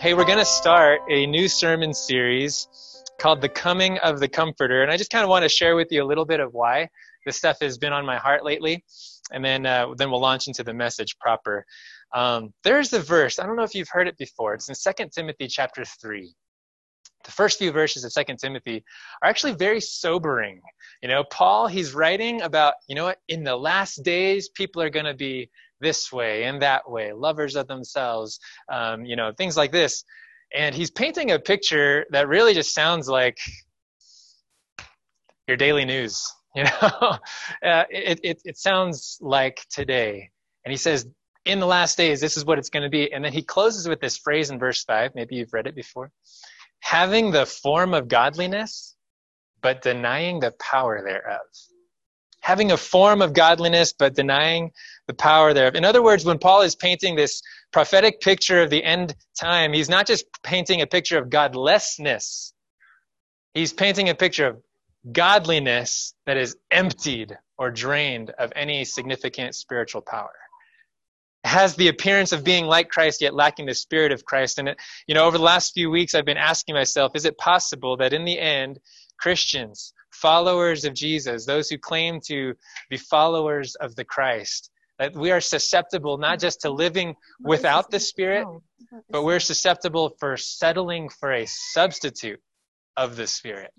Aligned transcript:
Hey, 0.00 0.14
we're 0.14 0.24
going 0.24 0.38
to 0.38 0.46
start 0.46 1.02
a 1.10 1.26
new 1.26 1.46
sermon 1.46 1.92
series 1.92 2.66
called 3.20 3.42
The 3.42 3.50
Coming 3.50 3.98
of 3.98 4.18
the 4.18 4.28
Comforter. 4.28 4.82
And 4.82 4.90
I 4.90 4.96
just 4.96 5.10
kind 5.10 5.24
of 5.24 5.28
want 5.28 5.42
to 5.42 5.48
share 5.50 5.76
with 5.76 5.88
you 5.92 6.02
a 6.02 6.08
little 6.08 6.24
bit 6.24 6.40
of 6.40 6.54
why 6.54 6.88
this 7.26 7.36
stuff 7.36 7.58
has 7.60 7.76
been 7.76 7.92
on 7.92 8.06
my 8.06 8.16
heart 8.16 8.42
lately. 8.42 8.82
And 9.30 9.44
then, 9.44 9.66
uh, 9.66 9.92
then 9.98 10.10
we'll 10.10 10.22
launch 10.22 10.48
into 10.48 10.64
the 10.64 10.72
message 10.72 11.18
proper. 11.18 11.66
Um, 12.14 12.54
there's 12.64 12.94
a 12.94 12.98
verse, 12.98 13.38
I 13.38 13.44
don't 13.44 13.56
know 13.56 13.62
if 13.62 13.74
you've 13.74 13.90
heard 13.90 14.08
it 14.08 14.16
before. 14.16 14.54
It's 14.54 14.70
in 14.70 14.94
2 14.94 15.10
Timothy 15.14 15.48
chapter 15.48 15.84
3 15.84 16.34
the 17.24 17.30
first 17.30 17.58
few 17.58 17.70
verses 17.70 18.02
of 18.02 18.12
Second 18.12 18.38
Timothy 18.38 18.82
are 19.22 19.28
actually 19.28 19.52
very 19.52 19.80
sobering. 19.80 20.60
You 21.02 21.08
know, 21.08 21.22
Paul, 21.30 21.66
he's 21.66 21.92
writing 21.92 22.40
about, 22.40 22.74
you 22.88 22.94
know 22.94 23.04
what, 23.04 23.18
in 23.28 23.44
the 23.44 23.54
last 23.56 24.02
days, 24.02 24.48
people 24.48 24.80
are 24.80 24.88
going 24.88 25.04
to 25.04 25.12
be 25.12 25.50
this 25.80 26.12
way 26.12 26.44
and 26.44 26.62
that 26.62 26.90
way, 26.90 27.12
lovers 27.12 27.56
of 27.56 27.66
themselves, 27.66 28.38
um, 28.70 29.04
you 29.04 29.16
know, 29.16 29.32
things 29.32 29.56
like 29.56 29.72
this. 29.72 30.04
And 30.54 30.74
he's 30.74 30.90
painting 30.90 31.30
a 31.30 31.38
picture 31.38 32.06
that 32.10 32.28
really 32.28 32.54
just 32.54 32.74
sounds 32.74 33.08
like 33.08 33.38
your 35.46 35.56
daily 35.56 35.84
news. 35.84 36.26
You 36.52 36.64
know, 36.64 37.16
uh, 37.64 37.84
it, 37.90 38.18
it, 38.24 38.42
it 38.44 38.58
sounds 38.58 39.18
like 39.20 39.64
today. 39.70 40.30
And 40.64 40.72
he 40.72 40.76
says, 40.76 41.06
in 41.44 41.60
the 41.60 41.66
last 41.66 41.96
days, 41.96 42.20
this 42.20 42.36
is 42.36 42.44
what 42.44 42.58
it's 42.58 42.70
going 42.70 42.82
to 42.82 42.88
be. 42.88 43.12
And 43.12 43.24
then 43.24 43.32
he 43.32 43.42
closes 43.42 43.86
with 43.86 44.00
this 44.00 44.16
phrase 44.16 44.50
in 44.50 44.58
verse 44.58 44.82
5. 44.82 45.12
Maybe 45.14 45.36
you've 45.36 45.52
read 45.52 45.68
it 45.68 45.76
before 45.76 46.10
having 46.80 47.30
the 47.30 47.46
form 47.46 47.94
of 47.94 48.08
godliness, 48.08 48.96
but 49.62 49.82
denying 49.82 50.40
the 50.40 50.52
power 50.52 51.02
thereof. 51.04 51.40
Having 52.40 52.72
a 52.72 52.76
form 52.76 53.20
of 53.22 53.34
godliness, 53.34 53.92
but 53.92 54.14
denying 54.14 54.72
the 55.10 55.14
power 55.14 55.52
thereof. 55.52 55.74
In 55.74 55.84
other 55.84 56.02
words, 56.02 56.24
when 56.24 56.38
Paul 56.38 56.62
is 56.62 56.76
painting 56.76 57.16
this 57.16 57.42
prophetic 57.72 58.20
picture 58.20 58.62
of 58.62 58.70
the 58.70 58.84
end 58.84 59.16
time, 59.38 59.72
he's 59.72 59.88
not 59.88 60.06
just 60.06 60.24
painting 60.44 60.82
a 60.82 60.86
picture 60.86 61.18
of 61.18 61.30
godlessness, 61.30 62.54
he's 63.52 63.72
painting 63.72 64.08
a 64.08 64.14
picture 64.14 64.46
of 64.46 64.62
godliness 65.10 66.14
that 66.26 66.36
is 66.36 66.56
emptied 66.70 67.36
or 67.58 67.72
drained 67.72 68.30
of 68.30 68.52
any 68.54 68.84
significant 68.84 69.56
spiritual 69.56 70.00
power 70.00 70.30
has 71.42 71.74
the 71.74 71.88
appearance 71.88 72.32
of 72.32 72.44
being 72.44 72.66
like 72.66 72.90
Christ 72.90 73.22
yet 73.22 73.34
lacking 73.34 73.66
the 73.66 73.74
spirit 73.74 74.12
of 74.12 74.24
Christ. 74.24 74.58
And, 74.58 74.68
it, 74.68 74.78
you 75.06 75.14
know, 75.14 75.24
over 75.24 75.38
the 75.38 75.44
last 75.44 75.72
few 75.72 75.90
weeks, 75.90 76.14
I've 76.14 76.26
been 76.26 76.36
asking 76.36 76.74
myself, 76.74 77.12
is 77.14 77.24
it 77.24 77.38
possible 77.38 77.96
that 77.96 78.12
in 78.12 78.24
the 78.24 78.38
end, 78.38 78.78
Christians, 79.18 79.94
followers 80.10 80.84
of 80.84 80.94
Jesus, 80.94 81.46
those 81.46 81.70
who 81.70 81.78
claim 81.78 82.20
to 82.26 82.54
be 82.90 82.96
followers 82.98 83.74
of 83.76 83.96
the 83.96 84.04
Christ, 84.04 84.70
that 85.00 85.14
we 85.14 85.30
are 85.30 85.40
susceptible 85.40 86.18
not 86.18 86.38
just 86.38 86.60
to 86.60 86.70
living 86.70 87.16
without 87.40 87.90
the 87.90 87.98
Spirit, 87.98 88.46
but 89.08 89.24
we're 89.24 89.40
susceptible 89.40 90.14
for 90.20 90.36
settling 90.36 91.08
for 91.08 91.32
a 91.32 91.46
substitute 91.46 92.38
of 92.98 93.16
the 93.16 93.26
Spirit. 93.26 93.70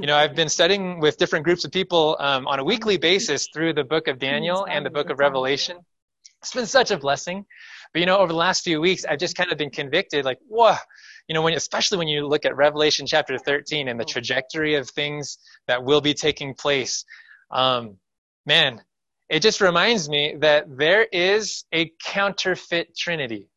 You 0.00 0.06
know, 0.06 0.16
I've 0.16 0.36
been 0.36 0.48
studying 0.48 1.00
with 1.00 1.16
different 1.16 1.44
groups 1.44 1.64
of 1.64 1.72
people 1.72 2.16
um, 2.20 2.46
on 2.46 2.60
a 2.60 2.64
weekly 2.64 2.96
basis 2.96 3.48
through 3.52 3.72
the 3.72 3.82
book 3.82 4.06
of 4.06 4.20
Daniel 4.20 4.64
and 4.64 4.86
the 4.86 4.90
book 4.90 5.10
of 5.10 5.18
Revelation. 5.18 5.78
It's 6.42 6.54
been 6.54 6.66
such 6.66 6.92
a 6.92 6.96
blessing. 6.96 7.44
But 7.92 7.98
you 7.98 8.06
know, 8.06 8.18
over 8.18 8.28
the 8.28 8.38
last 8.38 8.62
few 8.62 8.80
weeks, 8.80 9.04
I've 9.04 9.18
just 9.18 9.36
kind 9.36 9.50
of 9.50 9.58
been 9.58 9.70
convicted, 9.70 10.24
like, 10.24 10.38
whoa, 10.46 10.76
you 11.26 11.34
know, 11.34 11.42
when 11.42 11.54
especially 11.54 11.98
when 11.98 12.06
you 12.06 12.28
look 12.28 12.44
at 12.44 12.54
Revelation 12.54 13.06
chapter 13.06 13.36
13 13.36 13.88
and 13.88 13.98
the 13.98 14.04
trajectory 14.04 14.76
of 14.76 14.88
things 14.88 15.38
that 15.66 15.82
will 15.82 16.00
be 16.00 16.14
taking 16.14 16.54
place. 16.54 17.04
Um, 17.50 17.96
man, 18.46 18.80
it 19.28 19.40
just 19.40 19.60
reminds 19.60 20.08
me 20.08 20.36
that 20.40 20.76
there 20.76 21.04
is 21.04 21.64
a 21.72 21.92
counterfeit 22.02 22.96
Trinity. 22.96 23.48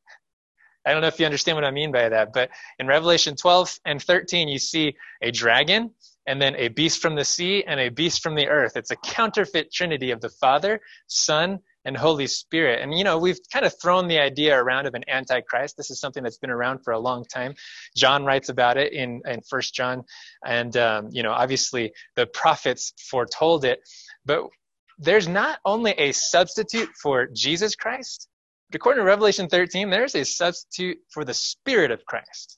I 0.85 0.91
don't 0.93 1.01
know 1.01 1.07
if 1.07 1.19
you 1.19 1.25
understand 1.25 1.57
what 1.57 1.65
I 1.65 1.71
mean 1.71 1.91
by 1.91 2.07
that, 2.07 2.31
but 2.31 2.49
in 2.79 2.87
Revelation 2.87 3.35
12 3.35 3.79
and 3.85 4.01
13, 4.01 4.47
you 4.47 4.57
see 4.57 4.95
a 5.21 5.31
dragon 5.31 5.91
and 6.27 6.41
then 6.41 6.55
a 6.55 6.69
beast 6.69 7.01
from 7.01 7.15
the 7.15 7.25
sea 7.25 7.63
and 7.65 7.79
a 7.79 7.89
beast 7.89 8.23
from 8.23 8.35
the 8.35 8.47
earth. 8.47 8.77
It's 8.77 8.91
a 8.91 8.95
counterfeit 8.97 9.71
Trinity 9.73 10.11
of 10.11 10.21
the 10.21 10.29
Father, 10.29 10.79
Son, 11.07 11.59
and 11.83 11.95
Holy 11.95 12.27
Spirit. 12.27 12.81
And, 12.81 12.97
you 12.97 13.03
know, 13.05 13.17
we've 13.17 13.39
kind 13.51 13.65
of 13.65 13.73
thrown 13.81 14.07
the 14.07 14.19
idea 14.19 14.57
around 14.57 14.87
of 14.87 14.93
an 14.93 15.03
antichrist. 15.09 15.77
This 15.77 15.89
is 15.89 15.99
something 16.01 16.21
that's 16.21 16.37
been 16.37 16.49
around 16.49 16.83
for 16.83 16.91
a 16.91 16.99
long 16.99 17.23
time. 17.25 17.55
John 17.95 18.25
writes 18.25 18.49
about 18.49 18.77
it 18.77 18.91
in, 18.91 19.21
in 19.25 19.41
First 19.41 19.73
John. 19.73 20.03
And, 20.45 20.75
um, 20.75 21.09
you 21.11 21.23
know, 21.23 21.31
obviously 21.31 21.93
the 22.15 22.27
prophets 22.27 22.93
foretold 23.09 23.63
it. 23.63 23.79
But 24.25 24.49
there's 24.97 25.27
not 25.27 25.59
only 25.65 25.91
a 25.91 26.11
substitute 26.11 26.89
for 27.01 27.27
Jesus 27.27 27.75
Christ, 27.75 28.27
but 28.69 28.77
according 28.77 29.01
to 29.01 29.05
Revelation 29.05 29.47
13, 29.47 29.89
there's 29.89 30.15
a 30.15 30.25
substitute 30.25 30.97
for 31.11 31.23
the 31.23 31.33
Spirit 31.33 31.91
of 31.91 32.05
Christ. 32.05 32.57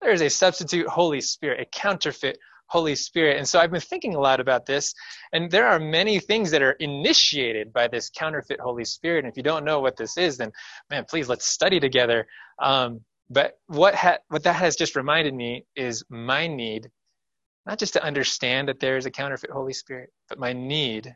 There 0.00 0.12
is 0.12 0.22
a 0.22 0.30
substitute 0.30 0.86
Holy 0.86 1.20
Spirit, 1.20 1.60
a 1.60 1.64
counterfeit 1.64 2.38
Holy 2.70 2.94
Spirit. 2.94 3.36
And 3.36 3.48
so 3.48 3.58
I've 3.58 3.72
been 3.72 3.80
thinking 3.80 4.14
a 4.14 4.20
lot 4.20 4.38
about 4.38 4.64
this, 4.64 4.94
and 5.32 5.50
there 5.50 5.66
are 5.66 5.80
many 5.80 6.20
things 6.20 6.52
that 6.52 6.62
are 6.62 6.72
initiated 6.72 7.72
by 7.72 7.88
this 7.88 8.10
counterfeit 8.10 8.60
Holy 8.60 8.84
Spirit. 8.84 9.24
And 9.24 9.28
if 9.30 9.36
you 9.36 9.42
don't 9.42 9.64
know 9.64 9.80
what 9.80 9.96
this 9.96 10.16
is, 10.16 10.36
then 10.38 10.52
man, 10.88 11.04
please 11.08 11.28
let's 11.28 11.46
study 11.46 11.80
together. 11.80 12.26
Um, 12.60 13.00
but 13.28 13.58
what 13.66 13.94
ha- 13.94 14.18
what 14.28 14.44
that 14.44 14.54
has 14.54 14.76
just 14.76 14.96
reminded 14.96 15.34
me 15.34 15.64
is 15.74 16.04
my 16.08 16.46
need, 16.46 16.90
not 17.66 17.78
just 17.78 17.94
to 17.94 18.04
understand 18.04 18.68
that 18.68 18.78
there 18.80 18.96
is 18.96 19.06
a 19.06 19.10
counterfeit 19.10 19.50
Holy 19.50 19.72
Spirit, 19.72 20.10
but 20.28 20.38
my 20.38 20.52
need 20.52 21.12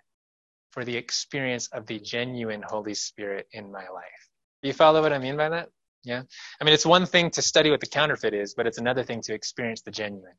for 0.74 0.84
the 0.84 0.96
experience 0.96 1.68
of 1.68 1.86
the 1.86 2.00
genuine 2.00 2.60
Holy 2.66 2.94
Spirit 2.94 3.46
in 3.52 3.70
my 3.70 3.88
life. 3.88 4.28
Do 4.60 4.68
you 4.68 4.74
follow 4.74 5.00
what 5.02 5.12
I 5.12 5.18
mean 5.18 5.36
by 5.36 5.48
that? 5.50 5.68
Yeah. 6.02 6.22
I 6.60 6.64
mean, 6.64 6.74
it's 6.74 6.84
one 6.84 7.06
thing 7.06 7.30
to 7.30 7.42
study 7.42 7.70
what 7.70 7.80
the 7.80 7.86
counterfeit 7.86 8.34
is, 8.34 8.54
but 8.54 8.66
it's 8.66 8.78
another 8.78 9.04
thing 9.04 9.22
to 9.22 9.34
experience 9.34 9.82
the 9.82 9.92
genuine. 9.92 10.34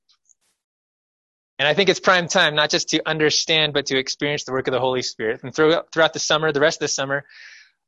And 1.58 1.70
I 1.70 1.74
think 1.74 1.88
it's 1.88 2.02
prime 2.02 2.28
time, 2.28 2.54
not 2.54 2.70
just 2.70 2.90
to 2.90 3.02
understand, 3.08 3.74
but 3.74 3.86
to 3.86 3.98
experience 3.98 4.44
the 4.44 4.52
work 4.52 4.68
of 4.68 4.74
the 4.74 4.80
Holy 4.80 5.02
Spirit. 5.02 5.42
And 5.42 5.56
throughout, 5.56 6.14
the 6.14 6.20
summer, 6.20 6.52
the 6.52 6.60
rest 6.60 6.78
of 6.78 6.82
the 6.82 6.90
summer, 6.90 7.24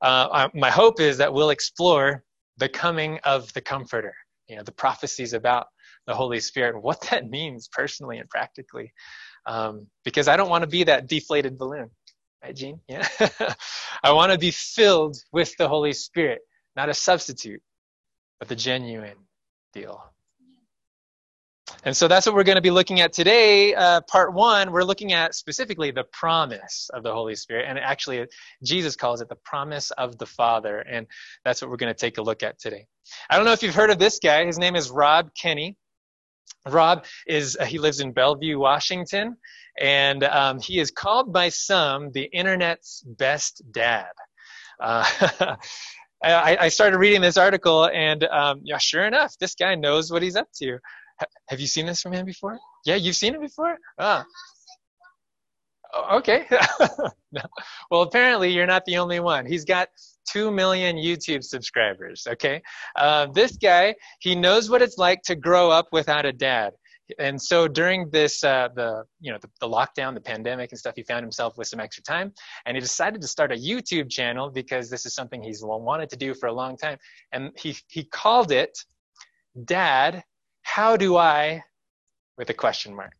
uh, 0.01 0.47
my 0.53 0.71
hope 0.71 1.01
is 1.01 1.17
that 1.17 1.33
we'll 1.33 1.49
explore 1.49 2.23
the 2.55 2.69
coming 2.69 3.19
of 3.25 3.51
the 3.51 3.61
Comforter, 3.61 4.15
you 4.47 4.55
know, 4.55 4.63
the 4.63 4.71
prophecies 4.71 5.33
about 5.33 5.67
the 6.07 6.15
Holy 6.15 6.39
Spirit 6.39 6.75
and 6.75 6.83
what 6.83 7.01
that 7.11 7.29
means 7.29 7.67
personally 7.67 8.19
and 8.19 8.29
practically. 8.29 8.93
Um, 9.45 9.87
because 10.05 10.29
I 10.29 10.37
don't 10.37 10.49
want 10.49 10.63
to 10.63 10.69
be 10.69 10.85
that 10.85 11.07
deflated 11.07 11.57
balloon. 11.57 11.89
Gene? 12.55 12.79
Yeah. 12.87 13.07
I 14.03 14.11
want 14.11 14.31
to 14.31 14.37
be 14.37 14.51
filled 14.51 15.17
with 15.31 15.55
the 15.57 15.67
Holy 15.67 15.93
Spirit, 15.93 16.39
not 16.75 16.89
a 16.89 16.93
substitute, 16.93 17.61
but 18.39 18.47
the 18.47 18.55
genuine 18.55 19.17
deal. 19.73 20.03
And 21.83 21.95
so 21.95 22.07
that's 22.07 22.25
what 22.25 22.35
we're 22.35 22.43
going 22.43 22.55
to 22.55 22.61
be 22.61 22.71
looking 22.71 23.01
at 23.01 23.13
today. 23.13 23.75
Uh, 23.75 24.01
part 24.01 24.33
one, 24.33 24.71
we're 24.71 24.83
looking 24.83 25.13
at 25.13 25.35
specifically 25.35 25.91
the 25.91 26.05
promise 26.05 26.89
of 26.93 27.03
the 27.03 27.13
Holy 27.13 27.35
Spirit. 27.35 27.65
And 27.67 27.77
actually, 27.77 28.25
Jesus 28.63 28.95
calls 28.95 29.21
it 29.21 29.29
the 29.29 29.35
promise 29.35 29.91
of 29.91 30.17
the 30.17 30.25
Father. 30.25 30.79
And 30.79 31.07
that's 31.43 31.61
what 31.61 31.69
we're 31.69 31.77
going 31.77 31.93
to 31.93 31.99
take 31.99 32.17
a 32.17 32.21
look 32.21 32.43
at 32.43 32.59
today. 32.59 32.87
I 33.29 33.35
don't 33.35 33.45
know 33.45 33.51
if 33.51 33.63
you've 33.63 33.75
heard 33.75 33.89
of 33.89 33.99
this 33.99 34.19
guy. 34.19 34.45
His 34.45 34.57
name 34.57 34.75
is 34.75 34.89
Rob 34.89 35.31
Kenney. 35.39 35.75
Rob 36.67 37.05
is, 37.27 37.57
uh, 37.59 37.65
he 37.65 37.79
lives 37.79 37.99
in 37.99 38.11
Bellevue, 38.11 38.59
Washington. 38.59 39.37
And 39.79 40.23
um, 40.23 40.59
he 40.59 40.79
is 40.79 40.91
called 40.91 41.31
by 41.31 41.49
some 41.49 42.11
the 42.11 42.23
internet's 42.23 43.03
best 43.05 43.61
dad. 43.71 44.11
Uh, 44.79 45.05
I, 46.23 46.57
I, 46.61 46.69
started 46.69 46.97
reading 46.97 47.21
this 47.21 47.37
article, 47.37 47.85
and 47.93 48.23
um, 48.25 48.61
yeah, 48.63 48.79
sure 48.79 49.05
enough, 49.05 49.37
this 49.39 49.53
guy 49.53 49.75
knows 49.75 50.11
what 50.11 50.23
he's 50.23 50.35
up 50.35 50.47
to. 50.57 50.79
Have 51.47 51.59
you 51.59 51.67
seen 51.67 51.85
this 51.85 52.01
from 52.01 52.13
him 52.13 52.25
before? 52.25 52.57
Yeah, 52.85 52.95
you've 52.95 53.15
seen 53.15 53.35
it 53.35 53.41
before? 53.41 53.77
Ah. 53.99 54.25
Oh, 55.93 56.17
okay. 56.17 56.45
no. 57.31 57.41
Well, 57.89 58.01
apparently 58.01 58.51
you're 58.51 58.67
not 58.67 58.85
the 58.85 58.97
only 58.97 59.19
one. 59.19 59.45
He's 59.45 59.65
got 59.65 59.89
2 60.27 60.51
million 60.51 60.95
YouTube 60.95 61.43
subscribers, 61.43 62.27
okay? 62.27 62.61
Uh, 62.95 63.27
this 63.27 63.57
guy, 63.57 63.95
he 64.19 64.35
knows 64.35 64.69
what 64.69 64.81
it's 64.81 64.97
like 64.97 65.21
to 65.23 65.35
grow 65.35 65.69
up 65.69 65.87
without 65.91 66.25
a 66.25 66.33
dad. 66.33 66.73
And 67.19 67.41
so 67.41 67.67
during 67.67 68.09
this, 68.09 68.43
uh, 68.43 68.67
the, 68.75 69.03
you 69.21 69.31
know, 69.31 69.37
the, 69.41 69.49
the 69.61 69.67
lockdown, 69.67 70.13
the 70.13 70.21
pandemic 70.21 70.71
and 70.71 70.79
stuff, 70.79 70.93
he 70.95 71.03
found 71.03 71.23
himself 71.23 71.57
with 71.57 71.67
some 71.67 71.79
extra 71.79 72.03
time 72.03 72.33
and 72.65 72.75
he 72.75 72.81
decided 72.81 73.21
to 73.21 73.27
start 73.27 73.51
a 73.51 73.55
YouTube 73.55 74.09
channel 74.09 74.49
because 74.49 74.89
this 74.89 75.05
is 75.05 75.13
something 75.13 75.41
he's 75.41 75.61
wanted 75.63 76.09
to 76.09 76.17
do 76.17 76.33
for 76.33 76.47
a 76.47 76.53
long 76.53 76.75
time. 76.75 76.97
And 77.31 77.51
he, 77.55 77.77
he 77.87 78.03
called 78.03 78.51
it 78.51 78.77
Dad 79.63 80.23
how 80.63 80.97
do 80.97 81.15
I, 81.15 81.63
with 82.37 82.49
a 82.49 82.53
question 82.53 82.93
mark. 82.93 83.13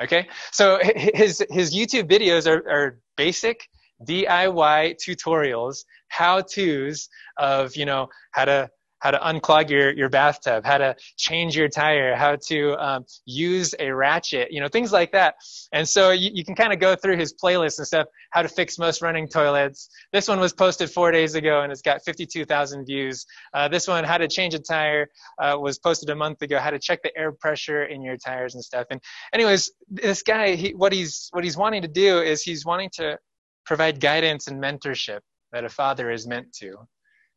Okay, 0.00 0.28
so 0.52 0.78
his, 0.82 1.44
his 1.50 1.74
YouTube 1.74 2.10
videos 2.10 2.46
are, 2.46 2.68
are 2.68 2.98
basic 3.16 3.68
DIY 4.04 4.96
tutorials, 4.96 5.84
how-tos 6.08 7.08
of, 7.38 7.76
you 7.76 7.84
know, 7.84 8.08
how 8.32 8.44
to, 8.44 8.70
how 9.02 9.10
to 9.10 9.18
unclog 9.18 9.68
your, 9.68 9.92
your 9.92 10.08
bathtub, 10.08 10.64
how 10.64 10.78
to 10.78 10.94
change 11.16 11.56
your 11.56 11.68
tire, 11.68 12.14
how 12.14 12.36
to 12.36 12.76
um, 12.78 13.04
use 13.26 13.74
a 13.80 13.90
ratchet, 13.90 14.52
you 14.52 14.60
know, 14.60 14.68
things 14.68 14.92
like 14.92 15.10
that. 15.10 15.34
And 15.72 15.88
so 15.88 16.12
you, 16.12 16.30
you 16.32 16.44
can 16.44 16.54
kind 16.54 16.72
of 16.72 16.78
go 16.78 16.94
through 16.94 17.16
his 17.16 17.34
playlist 17.34 17.78
and 17.78 17.86
stuff, 17.86 18.06
how 18.30 18.42
to 18.42 18.48
fix 18.48 18.78
most 18.78 19.02
running 19.02 19.26
toilets. 19.26 19.88
This 20.12 20.28
one 20.28 20.38
was 20.38 20.52
posted 20.52 20.88
four 20.88 21.10
days 21.10 21.34
ago 21.34 21.62
and 21.62 21.72
it's 21.72 21.82
got 21.82 22.04
52,000 22.04 22.84
views. 22.86 23.26
Uh, 23.52 23.66
this 23.66 23.88
one, 23.88 24.04
how 24.04 24.18
to 24.18 24.28
change 24.28 24.54
a 24.54 24.60
tire, 24.60 25.08
uh, 25.40 25.56
was 25.58 25.80
posted 25.80 26.08
a 26.10 26.14
month 26.14 26.40
ago, 26.40 26.60
how 26.60 26.70
to 26.70 26.78
check 26.78 27.02
the 27.02 27.10
air 27.18 27.32
pressure 27.32 27.86
in 27.86 28.02
your 28.02 28.16
tires 28.16 28.54
and 28.54 28.62
stuff. 28.62 28.86
And 28.90 29.00
anyways, 29.32 29.72
this 29.88 30.22
guy, 30.22 30.54
he, 30.54 30.74
what 30.74 30.92
he's, 30.92 31.28
what 31.32 31.42
he's 31.42 31.56
wanting 31.56 31.82
to 31.82 31.88
do 31.88 32.20
is 32.20 32.44
he's 32.44 32.64
wanting 32.64 32.90
to 32.94 33.18
provide 33.64 34.00
guidance 34.00 34.48
and 34.48 34.62
mentorship 34.62 35.20
that 35.52 35.64
a 35.64 35.68
father 35.68 36.10
is 36.10 36.26
meant 36.26 36.52
to 36.54 36.76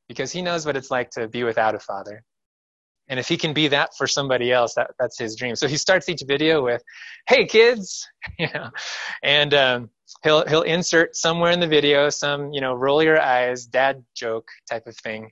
because 0.07 0.31
he 0.31 0.42
knows 0.42 0.66
what 0.66 0.77
it's 0.77 0.92
like 0.92 1.10
to 1.12 1.27
be 1.27 1.44
without 1.44 1.75
a 1.75 1.80
father. 1.80 2.24
And 3.07 3.19
if 3.19 3.27
he 3.27 3.38
can 3.38 3.54
be 3.54 3.68
that 3.68 3.92
for 3.98 4.07
somebody 4.07 4.51
else, 4.51 4.74
that, 4.75 4.92
that's 5.00 5.19
his 5.19 5.36
dream. 5.36 5.56
So 5.56 5.68
he 5.68 5.77
starts 5.77 6.10
each 6.10 6.24
video 6.27 6.63
with, 6.63 6.81
"Hey 7.27 7.45
kids," 7.45 8.07
you 8.39 8.48
know, 8.54 8.72
and 9.22 9.54
um, 9.54 9.89
he'll 10.24 10.45
he'll 10.48 10.63
insert 10.63 11.16
somewhere 11.16 11.51
in 11.51 11.60
the 11.60 11.68
video 11.68 12.10
some 12.10 12.51
you 12.51 12.62
know 12.62 12.74
roll 12.74 13.04
your 13.04 13.21
eyes 13.21 13.68
dad 13.68 14.04
joke 14.16 14.48
type 14.68 14.88
of 14.88 14.98
thing, 14.98 15.30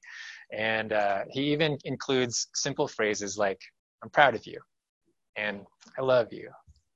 and 0.51 0.94
uh, 0.94 1.24
he 1.31 1.51
even 1.51 1.80
includes 1.84 2.48
simple 2.54 2.88
phrases 2.88 3.39
like 3.39 3.60
"I'm 4.04 4.10
proud 4.12 4.36
of 4.36 4.46
you," 4.46 4.62
and 5.36 5.66
"I 5.98 6.04
love 6.04 6.31
you," 6.31 6.51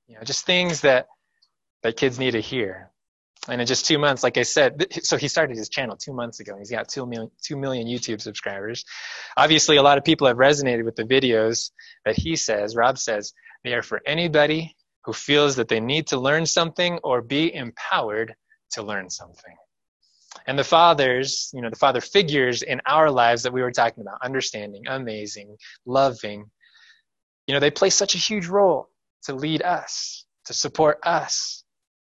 you 0.06 0.14
know, 0.14 0.22
just 0.22 0.46
things 0.46 0.80
that 0.82 1.08
that 1.82 1.96
kids 1.96 2.20
need 2.20 2.32
to 2.32 2.40
hear 2.40 2.92
and 3.48 3.60
in 3.60 3.66
just 3.66 3.86
two 3.86 3.98
months, 3.98 4.22
like 4.22 4.36
I 4.36 4.42
said, 4.42 4.86
so 5.02 5.16
he 5.16 5.26
started 5.26 5.56
his 5.56 5.68
channel 5.68 5.96
two 5.96 6.12
months 6.12 6.40
ago. 6.40 6.52
and 6.52 6.60
He's 6.60 6.70
got 6.70 6.88
two 6.88 7.06
million, 7.06 7.30
two 7.42 7.56
million 7.56 7.86
YouTube 7.86 8.20
subscribers. 8.20 8.84
Obviously, 9.36 9.76
a 9.76 9.82
lot 9.82 9.98
of 9.98 10.04
people 10.04 10.26
have 10.26 10.36
resonated 10.36 10.84
with 10.84 10.96
the 10.96 11.04
videos 11.04 11.70
that 12.04 12.16
he 12.16 12.36
says, 12.36 12.76
Rob 12.76 12.98
says, 12.98 13.32
they 13.64 13.72
are 13.72 13.82
for 13.82 14.00
anybody 14.06 14.76
who 15.04 15.12
feels 15.12 15.56
that 15.56 15.68
they 15.68 15.80
need 15.80 16.06
to 16.08 16.18
learn 16.18 16.44
something 16.44 16.98
or 17.02 17.22
be 17.22 17.52
empowered 17.54 18.34
to 18.72 18.82
learn 18.82 19.08
something. 19.08 19.56
And 20.46 20.58
the 20.58 20.64
fathers, 20.64 21.50
you 21.54 21.62
know, 21.62 21.70
the 21.70 21.76
father 21.76 22.00
figures 22.00 22.62
in 22.62 22.80
our 22.86 23.10
lives 23.10 23.42
that 23.42 23.52
we 23.52 23.62
were 23.62 23.72
talking 23.72 24.02
about, 24.02 24.18
understanding, 24.22 24.84
amazing, 24.86 25.56
loving, 25.86 26.50
you 27.46 27.54
know, 27.54 27.60
they 27.60 27.70
play 27.70 27.90
such 27.90 28.14
a 28.14 28.18
huge 28.18 28.46
role 28.46 28.90
to 29.22 29.34
lead 29.34 29.62
us, 29.62 30.26
to 30.44 30.52
support 30.52 30.98
us, 31.02 31.57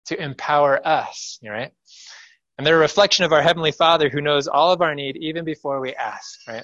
to 0.08 0.22
empower 0.22 0.86
us, 0.86 1.40
right? 1.48 1.72
And 2.58 2.66
they're 2.66 2.78
a 2.78 2.80
reflection 2.80 3.24
of 3.26 3.32
our 3.32 3.42
Heavenly 3.42 3.72
Father 3.72 4.10
who 4.10 4.22
knows 4.22 4.48
all 4.48 4.72
of 4.72 4.82
our 4.82 4.96
need 4.96 5.18
even 5.18 5.46
before 5.46 5.80
we 5.80 5.94
ask, 5.94 6.40
right? 6.48 6.64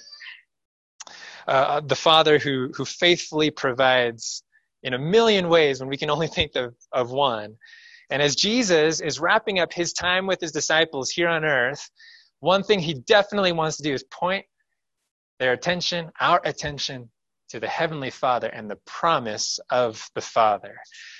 Uh, 1.47 1.81
the 1.81 1.95
Father 1.95 2.39
who, 2.39 2.71
who 2.73 2.85
faithfully 2.85 3.51
provides 3.51 4.43
in 4.81 4.93
a 4.93 4.99
million 4.99 5.49
ways 5.49 5.79
when 5.79 5.89
we 5.89 5.97
can 5.97 6.09
only 6.09 6.27
think 6.27 6.55
of, 6.55 6.73
of 6.91 7.11
one. 7.11 7.55
And 8.09 8.21
as 8.21 8.35
Jesus 8.35 9.01
is 9.01 9.19
wrapping 9.19 9.59
up 9.59 9.73
his 9.73 9.93
time 9.93 10.25
with 10.25 10.41
his 10.41 10.51
disciples 10.51 11.09
here 11.09 11.27
on 11.27 11.45
earth, 11.45 11.89
one 12.39 12.63
thing 12.63 12.79
he 12.79 12.93
definitely 12.93 13.51
wants 13.51 13.77
to 13.77 13.83
do 13.83 13.93
is 13.93 14.03
point 14.03 14.45
their 15.39 15.53
attention, 15.53 16.11
our 16.19 16.41
attention, 16.43 17.09
to 17.53 17.59
the 17.59 17.67
Heavenly 17.67 18.09
Father 18.09 18.47
and 18.47 18.67
the 18.67 18.77
promise 18.77 19.59
of 19.69 20.09
the 20.15 20.21
Father. 20.21 20.75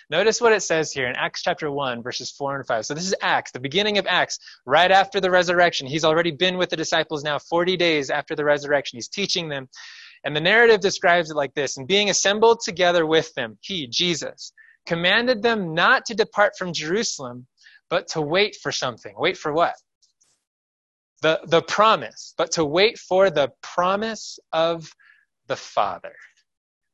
Notice 0.10 0.42
what 0.42 0.52
it 0.52 0.64
says 0.64 0.92
here 0.92 1.08
in 1.08 1.16
Acts 1.16 1.44
chapter 1.44 1.70
1, 1.70 2.02
verses 2.02 2.32
4 2.32 2.56
and 2.56 2.66
5. 2.66 2.88
So 2.88 2.96
this 2.96 3.06
is 3.06 3.14
Acts, 3.22 3.52
the 3.52 3.60
beginning 3.60 4.00
of 4.00 4.08
Acts, 4.10 4.40
right 4.66 4.90
after 4.90 5.22
the 5.22 5.30
resurrection. 5.30 5.86
He's 5.86 6.04
already 6.04 6.32
been 6.32 6.58
with 6.58 6.72
the 6.72 6.76
disciples 6.76 7.24
now 7.24 7.38
40 7.38 7.78
days 7.78 8.10
after 8.10 8.36
the 8.36 8.44
resurrection. 8.44 8.98
He's 8.98 9.10
teaching 9.10 9.48
them. 9.48 9.70
And 10.24 10.36
the 10.36 10.42
narrative 10.42 10.80
describes 10.80 11.30
it 11.30 11.36
like 11.36 11.54
this 11.54 11.78
And 11.78 11.88
being 11.88 12.10
assembled 12.10 12.62
together 12.66 13.06
with 13.06 13.32
them, 13.36 13.60
he, 13.62 13.86
Jesus, 13.86 14.54
commanded 14.88 15.44
them 15.44 15.76
not 15.76 16.04
to 16.06 16.16
depart 16.16 16.54
from 16.58 16.74
Jerusalem, 16.74 17.46
but 17.92 18.08
to 18.08 18.22
wait 18.22 18.56
for 18.56 18.72
something. 18.72 19.14
Wait 19.16 19.38
for 19.38 19.54
what? 19.54 19.76
The, 21.22 21.42
the 21.46 21.62
promise, 21.62 22.34
but 22.40 22.54
to 22.54 22.66
wait 22.66 22.98
for 22.98 23.30
the 23.30 23.52
promise 23.62 24.40
of 24.52 24.92
the 25.48 25.56
Father. 25.56 26.16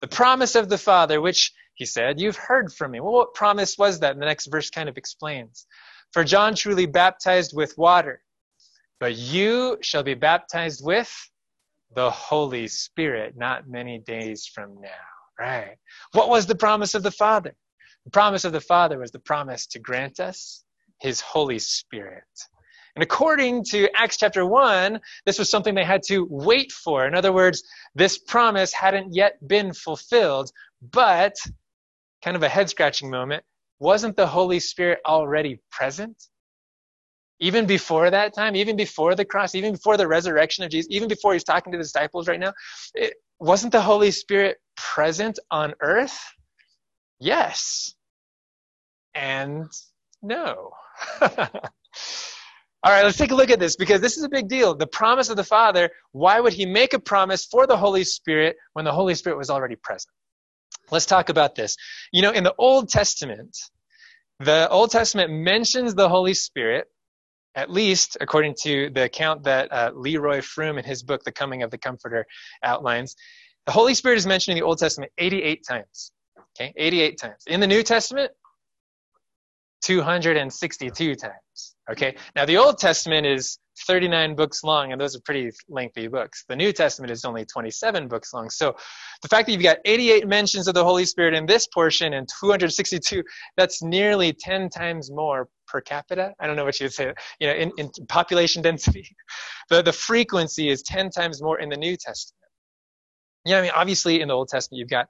The 0.02 0.08
promise 0.08 0.56
of 0.56 0.70
the 0.70 0.78
Father, 0.78 1.22
which 1.22 1.52
he 1.76 1.86
said, 1.86 2.20
You've 2.20 2.38
heard 2.38 2.74
from 2.74 2.92
me. 2.92 3.00
Well, 3.00 3.14
what 3.14 3.34
promise 3.34 3.78
was 3.78 4.00
that? 4.00 4.14
And 4.14 4.22
the 4.22 4.26
next 4.26 4.48
verse 4.48 4.70
kind 4.70 4.90
of 4.90 4.98
explains. 4.98 5.66
For 6.12 6.24
John 6.24 6.56
truly 6.56 6.86
baptized 6.86 7.56
with 7.56 7.78
water, 7.78 8.22
but 9.00 9.16
you 9.16 9.78
shall 9.82 10.04
be 10.04 10.16
baptized 10.16 10.84
with 10.84 11.14
the 11.96 12.10
Holy 12.10 12.68
Spirit 12.68 13.36
not 13.38 13.68
many 13.68 14.00
days 14.00 14.46
from 14.46 14.82
now. 14.82 14.90
Right. 15.40 15.78
What 16.12 16.30
was 16.30 16.48
the 16.48 16.56
promise 16.56 16.96
of 16.96 17.04
the 17.04 17.12
Father? 17.12 17.56
The 18.06 18.12
promise 18.12 18.44
of 18.44 18.52
the 18.52 18.62
Father 18.62 19.00
was 19.00 19.12
the 19.12 19.20
promise 19.20 19.68
to 19.68 19.80
grant 19.80 20.20
us 20.20 20.64
his 21.00 21.22
Holy 21.22 21.60
Spirit. 21.60 22.24
And 22.96 23.04
according 23.04 23.64
to 23.66 23.90
Acts 23.96 24.18
chapter 24.18 24.46
1, 24.46 25.00
this 25.26 25.40
was 25.40 25.50
something 25.50 25.76
they 25.76 25.84
had 25.84 26.04
to 26.08 26.28
wait 26.30 26.72
for. 26.72 27.06
In 27.06 27.16
other 27.16 27.32
words, 27.32 27.64
this 27.96 28.18
promise 28.18 28.74
hadn't 28.74 29.14
yet 29.14 29.36
been 29.48 29.74
fulfilled, 29.74 30.52
but 30.82 31.36
kind 32.24 32.36
of 32.36 32.44
a 32.44 32.50
head 32.50 32.70
scratching 32.70 33.10
moment. 33.10 33.44
Wasn't 33.80 34.18
the 34.18 34.28
Holy 34.28 34.60
Spirit 34.60 35.00
already 35.06 35.62
present? 35.72 36.16
Even 37.40 37.66
before 37.66 38.10
that 38.10 38.34
time, 38.34 38.56
even 38.56 38.76
before 38.76 39.16
the 39.16 39.24
cross, 39.24 39.56
even 39.56 39.72
before 39.72 39.96
the 39.96 40.08
resurrection 40.08 40.66
of 40.66 40.72
Jesus, 40.72 40.92
even 40.92 41.08
before 41.08 41.32
he's 41.32 41.46
talking 41.46 41.72
to 41.72 41.78
the 41.78 41.84
disciples 41.84 42.28
right 42.28 42.40
now, 42.40 42.54
it, 42.94 43.14
wasn't 43.40 43.72
the 43.72 43.82
Holy 43.82 44.12
Spirit 44.12 44.58
present 44.76 45.40
on 45.50 45.74
earth? 45.80 46.20
Yes. 47.20 47.94
And 49.16 49.68
no. 50.22 50.72
All 52.82 52.94
right, 52.94 53.04
let's 53.04 53.18
take 53.18 53.32
a 53.32 53.36
look 53.36 53.50
at 53.50 53.60
this 53.60 53.76
because 53.76 54.00
this 54.00 54.18
is 54.18 54.24
a 54.24 54.30
big 54.30 54.48
deal. 54.48 54.74
The 54.74 54.88
promise 54.88 55.30
of 55.30 55.36
the 55.36 55.44
Father, 55.44 55.90
why 56.14 56.40
would 56.40 56.54
he 56.54 56.66
make 56.66 56.94
a 56.94 57.00
promise 57.00 57.46
for 57.46 57.68
the 57.68 57.76
Holy 57.76 58.06
Spirit 58.06 58.56
when 58.74 58.86
the 58.86 58.92
Holy 58.92 59.16
Spirit 59.16 59.38
was 59.38 59.50
already 59.50 59.76
present? 59.76 60.14
Let's 60.90 61.06
talk 61.06 61.28
about 61.28 61.56
this. 61.56 61.76
You 62.14 62.22
know, 62.22 62.32
in 62.32 62.46
the 62.46 62.56
Old 62.58 62.90
Testament, 62.90 63.58
the 64.40 64.70
Old 64.70 64.92
Testament 64.92 65.32
mentions 65.32 65.94
the 65.94 66.08
Holy 66.08 66.34
Spirit, 66.34 66.88
at 67.54 67.70
least 67.70 68.16
according 68.22 68.56
to 68.62 68.90
the 68.92 69.04
account 69.04 69.44
that 69.44 69.72
uh, 69.74 69.92
Leroy 69.94 70.40
Froom 70.40 70.80
in 70.80 70.86
his 70.86 71.04
book, 71.04 71.24
The 71.26 71.34
Coming 71.34 71.64
of 71.64 71.72
the 71.72 71.78
Comforter, 71.78 72.26
outlines. 72.64 73.18
The 73.66 73.74
Holy 73.74 73.94
Spirit 73.94 74.18
is 74.18 74.26
mentioned 74.26 74.58
in 74.58 74.62
the 74.62 74.66
Old 74.66 74.80
Testament 74.80 75.12
88 75.18 75.66
times. 75.68 76.14
Okay, 76.58 76.74
88 76.78 77.18
times. 77.20 77.44
In 77.48 77.60
the 77.60 77.68
New 77.68 77.84
Testament, 77.84 78.32
262 79.82 81.16
times. 81.16 81.76
Okay, 81.92 82.16
now 82.36 82.46
the 82.46 82.58
Old 82.58 82.78
Testament 82.78 83.26
is 83.26 83.58
39 83.88 84.36
books 84.36 84.64
long, 84.64 84.92
and 84.92 85.00
those 85.00 85.16
are 85.16 85.22
pretty 85.26 85.52
lengthy 85.70 86.08
books. 86.08 86.44
The 86.48 86.56
New 86.56 86.72
Testament 86.72 87.12
is 87.12 87.26
only 87.26 87.46
27 87.46 88.08
books 88.08 88.34
long. 88.34 88.50
So 88.50 88.76
the 89.22 89.28
fact 89.28 89.48
that 89.48 89.54
you've 89.54 89.64
got 89.64 89.78
88 89.86 90.28
mentions 90.28 90.68
of 90.68 90.74
the 90.74 90.84
Holy 90.84 91.06
Spirit 91.06 91.34
in 91.34 91.46
this 91.46 91.68
portion 91.68 92.14
and 92.14 92.28
262, 92.40 93.24
that's 93.58 93.82
nearly 93.82 94.34
10 94.34 94.70
times 94.70 95.10
more 95.12 95.48
per 95.68 95.82
capita. 95.82 96.34
I 96.40 96.48
don't 96.48 96.56
know 96.56 96.66
what 96.66 96.80
you 96.80 96.86
would 96.86 96.94
say, 96.94 97.14
you 97.40 97.48
know, 97.48 97.54
in, 97.54 97.72
in 97.78 97.90
population 98.08 98.62
density. 98.62 99.08
The, 99.70 99.84
the 99.84 99.94
frequency 99.94 100.70
is 100.70 100.82
10 100.82 101.12
times 101.12 101.44
more 101.44 101.60
in 101.60 101.70
the 101.70 101.78
New 101.78 101.96
Testament. 101.96 102.40
Yeah, 103.46 103.60
I 103.60 103.62
mean, 103.62 103.72
obviously 103.76 104.20
in 104.20 104.30
the 104.30 104.34
Old 104.34 104.48
Testament, 104.48 104.80
you've 104.80 104.90
got 104.90 105.06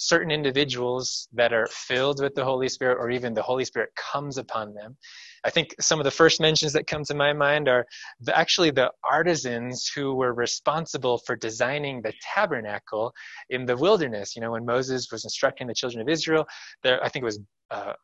certain 0.00 0.30
individuals 0.30 1.28
that 1.32 1.52
are 1.52 1.66
filled 1.72 2.22
with 2.22 2.32
the 2.36 2.44
Holy 2.44 2.68
Spirit, 2.68 2.98
or 3.00 3.10
even 3.10 3.34
the 3.34 3.42
Holy 3.42 3.64
Spirit 3.64 3.90
comes 3.96 4.38
upon 4.38 4.72
them. 4.72 4.96
I 5.44 5.50
think 5.50 5.74
some 5.80 5.98
of 5.98 6.04
the 6.04 6.10
first 6.12 6.40
mentions 6.40 6.72
that 6.74 6.86
come 6.86 7.02
to 7.04 7.14
my 7.14 7.32
mind 7.32 7.68
are 7.68 7.84
the, 8.20 8.36
actually 8.36 8.70
the 8.70 8.92
artisans 9.02 9.90
who 9.92 10.14
were 10.14 10.34
responsible 10.34 11.18
for 11.18 11.34
designing 11.34 12.00
the 12.00 12.12
tabernacle 12.34 13.12
in 13.50 13.66
the 13.66 13.76
wilderness. 13.76 14.36
You 14.36 14.42
know, 14.42 14.52
when 14.52 14.64
Moses 14.64 15.08
was 15.10 15.24
instructing 15.24 15.66
the 15.66 15.74
children 15.74 16.00
of 16.00 16.08
Israel, 16.08 16.46
there, 16.84 17.02
I 17.04 17.08
think 17.08 17.24
it 17.24 17.26
was 17.26 17.40
uh, 17.72 17.94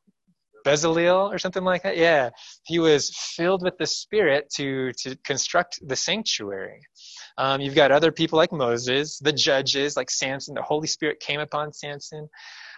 Bezalel 0.66 1.32
or 1.32 1.38
something 1.38 1.62
like 1.62 1.84
that. 1.84 1.96
Yeah, 1.96 2.30
he 2.64 2.80
was 2.80 3.14
filled 3.16 3.62
with 3.62 3.78
the 3.78 3.86
Spirit 3.86 4.50
to 4.56 4.92
to 5.02 5.14
construct 5.22 5.78
the 5.86 5.96
sanctuary. 5.96 6.80
Um, 7.36 7.60
you've 7.60 7.74
got 7.74 7.90
other 7.90 8.12
people 8.12 8.36
like 8.36 8.52
Moses, 8.52 9.18
the 9.18 9.32
judges 9.32 9.96
like 9.96 10.10
Samson. 10.10 10.54
The 10.54 10.62
Holy 10.62 10.86
Spirit 10.86 11.20
came 11.20 11.40
upon 11.40 11.72
Samson. 11.72 12.28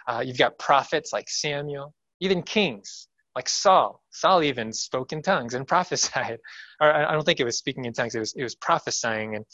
Uh, 0.07 0.23
you've 0.25 0.37
got 0.37 0.57
prophets 0.57 1.13
like 1.13 1.29
Samuel, 1.29 1.93
even 2.19 2.41
kings 2.41 3.07
like 3.35 3.47
Saul. 3.47 4.01
Saul 4.09 4.41
even 4.41 4.73
spoke 4.73 5.13
in 5.13 5.21
tongues 5.21 5.53
and 5.53 5.67
prophesied. 5.73 6.39
Or 6.81 6.91
I 6.91 7.11
don't 7.11 7.23
think 7.23 7.39
it 7.39 7.45
was 7.45 7.57
speaking 7.57 7.85
in 7.85 7.93
tongues. 7.93 8.15
It 8.15 8.19
was 8.19 8.33
it 8.35 8.43
was 8.43 8.55
prophesying. 8.55 9.35
And 9.35 9.45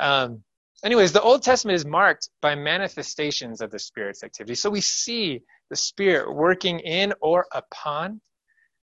um, 0.00 0.44
anyways, 0.84 1.12
the 1.12 1.20
Old 1.20 1.42
Testament 1.42 1.74
is 1.74 1.84
marked 1.84 2.30
by 2.40 2.54
manifestations 2.54 3.60
of 3.60 3.72
the 3.72 3.78
Spirit's 3.78 4.22
activity. 4.22 4.54
So 4.54 4.70
we 4.70 4.80
see 4.80 5.42
the 5.70 5.76
Spirit 5.76 6.32
working 6.32 6.78
in 6.78 7.12
or 7.20 7.46
upon 7.52 8.20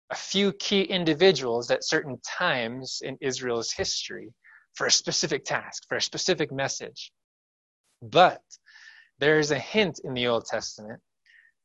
a 0.10 0.15
few 0.15 0.51
key 0.53 0.82
individuals 0.82 1.70
at 1.72 1.86
certain 1.86 2.20
times 2.25 3.01
in 3.03 3.18
Israel's 3.22 3.72
history. 3.72 4.34
For 4.74 4.88
a 4.88 4.92
specific 4.92 5.46
task, 5.46 5.88
for 5.88 5.98
a 5.98 6.01
specific 6.01 6.51
message. 6.51 7.12
But 8.01 8.42
there's 9.20 9.51
a 9.51 9.60
hint 9.60 10.00
in 10.04 10.13
the 10.13 10.28
Old 10.28 10.46
Testament 10.46 11.01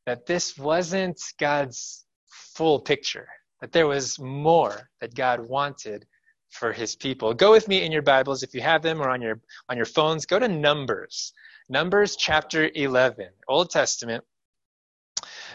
that 0.05 0.27
this 0.27 0.57
wasn't 0.57 1.21
God's 1.39 2.05
full 2.29 2.81
picture, 2.81 3.29
that 3.61 3.73
there 3.73 3.87
was 3.87 4.19
more 4.19 4.91
that 5.01 5.15
God 5.15 5.41
wanted 5.49 6.07
for 6.51 6.73
his 6.73 6.95
people. 6.97 7.35
Go 7.35 7.51
with 7.51 7.69
me 7.69 7.85
in 7.85 7.93
your 7.93 8.03
Bibles 8.03 8.43
if 8.43 8.55
you 8.55 8.61
have 8.61 8.83
them 8.83 9.01
or 9.01 9.11
on 9.11 9.21
your 9.21 9.41
on 9.69 9.77
your 9.77 9.87
phones. 9.87 10.27
Go 10.27 10.39
to 10.39 10.49
Numbers. 10.49 11.33
Numbers 11.69 12.15
chapter 12.15 12.71
11, 12.75 13.29
Old 13.49 13.71
Testament. 13.71 14.25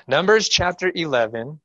Numbers 0.07 0.49
chapter 0.49 0.91
11. 0.93 1.61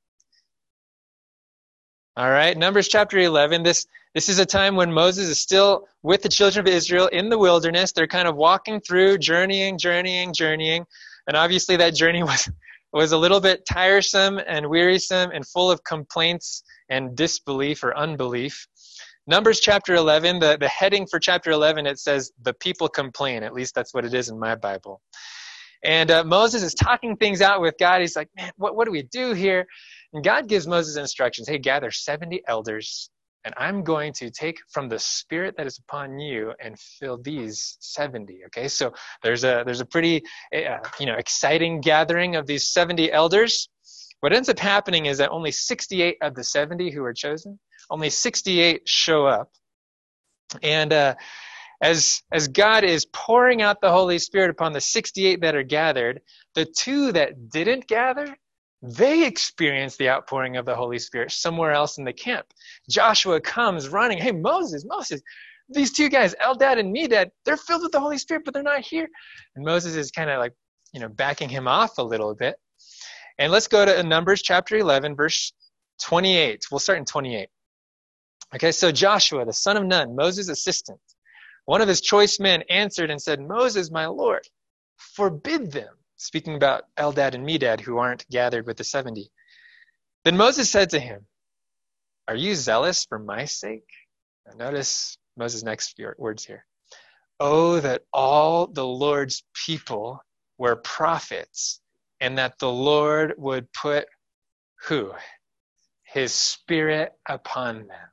All 2.18 2.30
right, 2.30 2.56
Numbers 2.56 2.88
chapter 2.88 3.18
11. 3.18 3.62
This 3.62 3.86
this 4.14 4.30
is 4.30 4.38
a 4.38 4.46
time 4.46 4.74
when 4.74 4.90
Moses 4.90 5.28
is 5.28 5.38
still 5.38 5.86
with 6.02 6.22
the 6.22 6.30
children 6.30 6.66
of 6.66 6.72
Israel 6.72 7.08
in 7.08 7.28
the 7.28 7.36
wilderness. 7.36 7.92
They're 7.92 8.06
kind 8.06 8.26
of 8.26 8.36
walking 8.36 8.80
through, 8.80 9.18
journeying, 9.18 9.76
journeying, 9.76 10.32
journeying. 10.32 10.86
And 11.26 11.36
obviously 11.36 11.76
that 11.76 11.94
journey 11.94 12.22
was 12.22 12.50
was 12.94 13.12
a 13.12 13.18
little 13.18 13.38
bit 13.38 13.66
tiresome 13.66 14.40
and 14.46 14.70
wearisome 14.70 15.30
and 15.32 15.46
full 15.46 15.70
of 15.70 15.84
complaints 15.84 16.62
and 16.88 17.14
disbelief 17.14 17.84
or 17.84 17.94
unbelief. 17.94 18.66
Numbers 19.26 19.60
chapter 19.60 19.94
11, 19.94 20.38
the, 20.38 20.56
the 20.58 20.68
heading 20.68 21.06
for 21.06 21.18
chapter 21.18 21.50
11, 21.50 21.86
it 21.86 21.98
says, 21.98 22.32
The 22.40 22.54
people 22.54 22.88
complain. 22.88 23.42
At 23.42 23.52
least 23.52 23.74
that's 23.74 23.92
what 23.92 24.06
it 24.06 24.14
is 24.14 24.30
in 24.30 24.38
my 24.38 24.54
Bible. 24.54 25.02
And 25.84 26.10
uh, 26.10 26.24
Moses 26.24 26.62
is 26.62 26.72
talking 26.74 27.16
things 27.16 27.42
out 27.42 27.60
with 27.60 27.74
God. 27.78 28.00
He's 28.00 28.16
like, 28.16 28.30
Man, 28.38 28.52
what, 28.56 28.74
what 28.74 28.86
do 28.86 28.90
we 28.90 29.02
do 29.02 29.34
here? 29.34 29.66
And 30.12 30.24
God 30.24 30.48
gives 30.48 30.66
Moses 30.66 30.96
instructions 30.96 31.48
Hey, 31.48 31.58
gather 31.58 31.90
70 31.90 32.42
elders, 32.48 33.10
and 33.44 33.54
I'm 33.56 33.84
going 33.84 34.12
to 34.14 34.30
take 34.30 34.58
from 34.70 34.88
the 34.88 34.98
spirit 34.98 35.56
that 35.56 35.66
is 35.66 35.78
upon 35.78 36.18
you 36.18 36.52
and 36.60 36.78
fill 36.78 37.18
these 37.22 37.76
70. 37.80 38.40
Okay, 38.46 38.68
so 38.68 38.92
there's 39.22 39.44
a, 39.44 39.62
there's 39.64 39.80
a 39.80 39.86
pretty 39.86 40.22
uh, 40.54 40.78
you 40.98 41.06
know, 41.06 41.14
exciting 41.14 41.80
gathering 41.80 42.36
of 42.36 42.46
these 42.46 42.68
70 42.68 43.12
elders. 43.12 43.68
What 44.20 44.32
ends 44.32 44.48
up 44.48 44.58
happening 44.58 45.06
is 45.06 45.18
that 45.18 45.30
only 45.30 45.52
68 45.52 46.16
of 46.22 46.34
the 46.34 46.42
70 46.42 46.90
who 46.90 47.04
are 47.04 47.12
chosen 47.12 47.58
only 47.90 48.10
68 48.10 48.82
show 48.88 49.26
up. 49.26 49.50
And 50.62 50.92
uh, 50.92 51.14
as 51.82 52.22
as 52.32 52.48
God 52.48 52.84
is 52.84 53.06
pouring 53.12 53.62
out 53.62 53.80
the 53.80 53.90
Holy 53.90 54.18
Spirit 54.18 54.50
upon 54.50 54.72
the 54.72 54.80
68 54.80 55.40
that 55.40 55.54
are 55.54 55.62
gathered, 55.62 56.20
the 56.54 56.64
two 56.64 57.12
that 57.12 57.50
didn't 57.50 57.86
gather, 57.86 58.36
they 58.82 59.26
experience 59.26 59.96
the 59.96 60.08
outpouring 60.08 60.56
of 60.56 60.66
the 60.66 60.74
Holy 60.74 60.98
Spirit 60.98 61.32
somewhere 61.32 61.72
else 61.72 61.98
in 61.98 62.04
the 62.04 62.12
camp. 62.12 62.46
Joshua 62.90 63.40
comes 63.40 63.88
running, 63.88 64.18
"Hey 64.18 64.32
Moses, 64.32 64.84
Moses, 64.86 65.20
these 65.68 65.92
two 65.92 66.08
guys, 66.08 66.34
Eldad 66.36 66.78
and 66.78 66.94
Medad, 66.94 67.30
they're 67.44 67.56
filled 67.56 67.82
with 67.82 67.92
the 67.92 68.00
Holy 68.00 68.18
Spirit, 68.18 68.44
but 68.44 68.54
they're 68.54 68.62
not 68.62 68.80
here." 68.80 69.08
And 69.54 69.64
Moses 69.64 69.96
is 69.96 70.10
kind 70.10 70.30
of 70.30 70.38
like, 70.38 70.52
you 70.92 71.00
know, 71.00 71.08
backing 71.08 71.48
him 71.48 71.66
off 71.66 71.98
a 71.98 72.02
little 72.02 72.34
bit. 72.34 72.56
And 73.38 73.52
let's 73.52 73.68
go 73.68 73.84
to 73.84 74.02
Numbers 74.02 74.42
chapter 74.42 74.76
11, 74.76 75.16
verse 75.16 75.52
28. 76.02 76.64
We'll 76.70 76.78
start 76.78 76.98
in 76.98 77.04
28. 77.04 77.48
Okay, 78.54 78.72
so 78.72 78.92
Joshua, 78.92 79.44
the 79.44 79.52
son 79.52 79.76
of 79.76 79.84
Nun, 79.84 80.14
Moses' 80.14 80.48
assistant, 80.48 81.00
one 81.64 81.80
of 81.80 81.88
his 81.88 82.00
choice 82.00 82.38
men 82.38 82.62
answered 82.70 83.10
and 83.10 83.20
said, 83.20 83.40
Moses, 83.40 83.90
my 83.90 84.06
Lord, 84.06 84.46
forbid 84.96 85.72
them. 85.72 85.94
Speaking 86.16 86.54
about 86.54 86.84
Eldad 86.96 87.34
and 87.34 87.46
Medad, 87.46 87.80
who 87.80 87.98
aren't 87.98 88.28
gathered 88.30 88.66
with 88.66 88.78
the 88.78 88.84
70. 88.84 89.30
Then 90.24 90.36
Moses 90.36 90.70
said 90.70 90.90
to 90.90 91.00
him, 91.00 91.26
Are 92.26 92.34
you 92.34 92.54
zealous 92.54 93.04
for 93.04 93.18
my 93.18 93.44
sake? 93.44 93.88
Now 94.46 94.66
notice 94.66 95.18
Moses' 95.36 95.62
next 95.62 95.98
words 96.18 96.44
here. 96.44 96.64
Oh, 97.38 97.80
that 97.80 98.02
all 98.12 98.66
the 98.66 98.86
Lord's 98.86 99.44
people 99.66 100.22
were 100.56 100.76
prophets, 100.76 101.80
and 102.20 102.38
that 102.38 102.58
the 102.58 102.70
Lord 102.70 103.34
would 103.36 103.70
put 103.72 104.06
who? 104.86 105.12
His 106.02 106.32
spirit 106.32 107.12
upon 107.28 107.88
them 107.88 108.08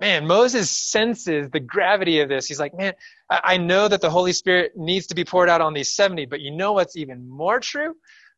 man, 0.00 0.26
Moses 0.26 0.70
senses 0.70 1.50
the 1.50 1.60
gravity 1.60 2.20
of 2.20 2.28
this. 2.28 2.46
He's 2.46 2.60
like, 2.60 2.74
man, 2.74 2.94
I 3.30 3.56
know 3.56 3.88
that 3.88 4.00
the 4.00 4.10
Holy 4.10 4.32
Spirit 4.32 4.72
needs 4.76 5.06
to 5.08 5.14
be 5.14 5.24
poured 5.24 5.48
out 5.48 5.60
on 5.60 5.74
these 5.74 5.94
70, 5.94 6.26
but 6.26 6.40
you 6.40 6.50
know 6.50 6.72
what's 6.72 6.96
even 6.96 7.28
more 7.28 7.60
true? 7.60 7.94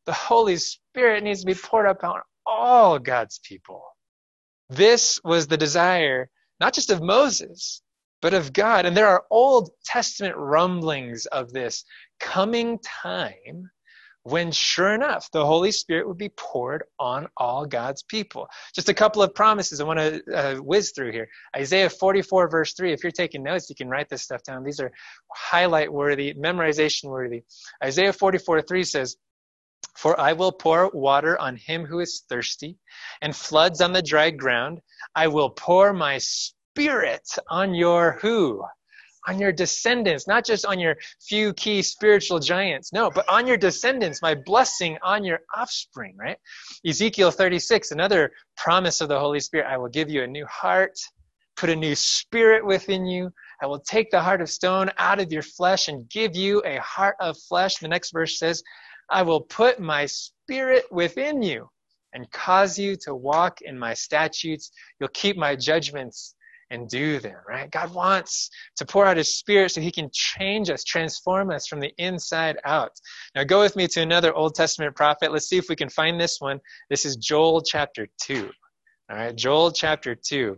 The 0.06 0.12
Holy 0.12 0.56
Spirit 0.56 1.22
needs 1.22 1.40
to 1.40 1.46
be 1.46 1.54
poured 1.54 1.86
out 1.86 2.02
on 2.02 2.20
all 2.46 2.98
God's 2.98 3.38
people. 3.40 3.84
This 4.68 5.20
was 5.24 5.46
the 5.46 5.56
desire, 5.56 6.30
not 6.60 6.74
just 6.74 6.90
of 6.90 7.02
Moses, 7.02 7.82
but 8.22 8.34
of 8.34 8.52
God. 8.52 8.86
And 8.86 8.96
there 8.96 9.08
are 9.08 9.24
Old 9.30 9.70
Testament 9.84 10.36
rumblings 10.36 11.26
of 11.26 11.52
this 11.52 11.84
coming 12.18 12.78
time 12.78 13.70
when 14.24 14.52
sure 14.52 14.94
enough 14.94 15.30
the 15.32 15.44
holy 15.44 15.72
spirit 15.72 16.06
would 16.06 16.18
be 16.18 16.30
poured 16.36 16.84
on 16.98 17.26
all 17.36 17.64
god's 17.64 18.02
people 18.02 18.48
just 18.74 18.88
a 18.88 18.94
couple 18.94 19.22
of 19.22 19.34
promises 19.34 19.80
i 19.80 19.84
want 19.84 19.98
to 19.98 20.22
uh, 20.34 20.54
whiz 20.56 20.92
through 20.94 21.10
here 21.10 21.28
isaiah 21.56 21.88
44 21.88 22.48
verse 22.48 22.74
3 22.74 22.92
if 22.92 23.02
you're 23.02 23.10
taking 23.10 23.42
notes 23.42 23.70
you 23.70 23.76
can 23.76 23.88
write 23.88 24.08
this 24.08 24.22
stuff 24.22 24.42
down 24.42 24.62
these 24.62 24.80
are 24.80 24.92
highlight 25.34 25.90
worthy 25.90 26.34
memorization 26.34 27.04
worthy 27.08 27.42
isaiah 27.82 28.12
44 28.12 28.62
3 28.62 28.84
says 28.84 29.16
for 29.96 30.18
I 30.18 30.32
will 30.32 30.52
pour 30.52 30.88
water 30.94 31.38
on 31.38 31.56
him 31.56 31.84
who 31.84 32.00
is 32.00 32.22
thirsty, 32.28 32.78
and 33.20 33.36
floods 33.36 33.80
on 33.80 33.92
the 33.92 34.02
dry 34.02 34.30
ground. 34.30 34.80
I 35.14 35.28
will 35.28 35.50
pour 35.50 35.92
my 35.92 36.18
spirit 36.18 37.28
on 37.48 37.74
your 37.74 38.12
who? 38.12 38.64
On 39.26 39.38
your 39.38 39.52
descendants, 39.52 40.26
not 40.26 40.44
just 40.44 40.64
on 40.64 40.78
your 40.78 40.96
few 41.20 41.52
key 41.54 41.82
spiritual 41.82 42.38
giants. 42.38 42.92
No, 42.92 43.10
but 43.10 43.28
on 43.28 43.46
your 43.46 43.56
descendants, 43.56 44.22
my 44.22 44.34
blessing 44.34 44.98
on 45.02 45.24
your 45.24 45.40
offspring, 45.54 46.16
right? 46.18 46.38
Ezekiel 46.86 47.30
36, 47.30 47.90
another 47.90 48.32
promise 48.56 49.00
of 49.00 49.08
the 49.08 49.18
Holy 49.18 49.40
Spirit. 49.40 49.66
I 49.68 49.76
will 49.76 49.88
give 49.88 50.10
you 50.10 50.22
a 50.22 50.26
new 50.26 50.46
heart, 50.46 50.98
put 51.56 51.70
a 51.70 51.76
new 51.76 51.94
spirit 51.94 52.64
within 52.64 53.06
you. 53.06 53.30
I 53.62 53.66
will 53.66 53.80
take 53.80 54.10
the 54.10 54.22
heart 54.22 54.40
of 54.40 54.48
stone 54.48 54.90
out 54.96 55.20
of 55.20 55.30
your 55.30 55.42
flesh 55.42 55.88
and 55.88 56.08
give 56.08 56.34
you 56.34 56.62
a 56.64 56.78
heart 56.78 57.16
of 57.20 57.36
flesh. 57.48 57.76
The 57.76 57.88
next 57.88 58.12
verse 58.12 58.38
says, 58.38 58.62
I 59.10 59.22
will 59.22 59.42
put 59.42 59.80
my 59.80 60.06
spirit 60.06 60.84
within 60.90 61.42
you 61.42 61.68
and 62.12 62.30
cause 62.30 62.78
you 62.78 62.96
to 63.02 63.14
walk 63.14 63.60
in 63.60 63.78
my 63.78 63.94
statutes. 63.94 64.72
You'll 64.98 65.10
keep 65.10 65.36
my 65.36 65.54
judgments 65.54 66.34
and 66.70 66.88
do 66.88 67.18
them, 67.18 67.36
right? 67.48 67.70
God 67.70 67.92
wants 67.92 68.50
to 68.76 68.86
pour 68.86 69.04
out 69.06 69.16
his 69.16 69.38
spirit 69.38 69.72
so 69.72 69.80
he 69.80 69.90
can 69.90 70.08
change 70.12 70.70
us, 70.70 70.84
transform 70.84 71.50
us 71.50 71.66
from 71.66 71.80
the 71.80 71.92
inside 71.98 72.58
out. 72.64 72.92
Now 73.34 73.44
go 73.44 73.60
with 73.60 73.76
me 73.76 73.88
to 73.88 74.00
another 74.00 74.32
Old 74.32 74.54
Testament 74.54 74.94
prophet. 74.94 75.32
Let's 75.32 75.48
see 75.48 75.58
if 75.58 75.68
we 75.68 75.76
can 75.76 75.88
find 75.88 76.20
this 76.20 76.40
one. 76.40 76.60
This 76.88 77.04
is 77.04 77.16
Joel 77.16 77.62
chapter 77.62 78.06
2. 78.22 78.50
All 79.10 79.16
right, 79.16 79.34
Joel 79.34 79.72
chapter 79.72 80.14
2. 80.14 80.56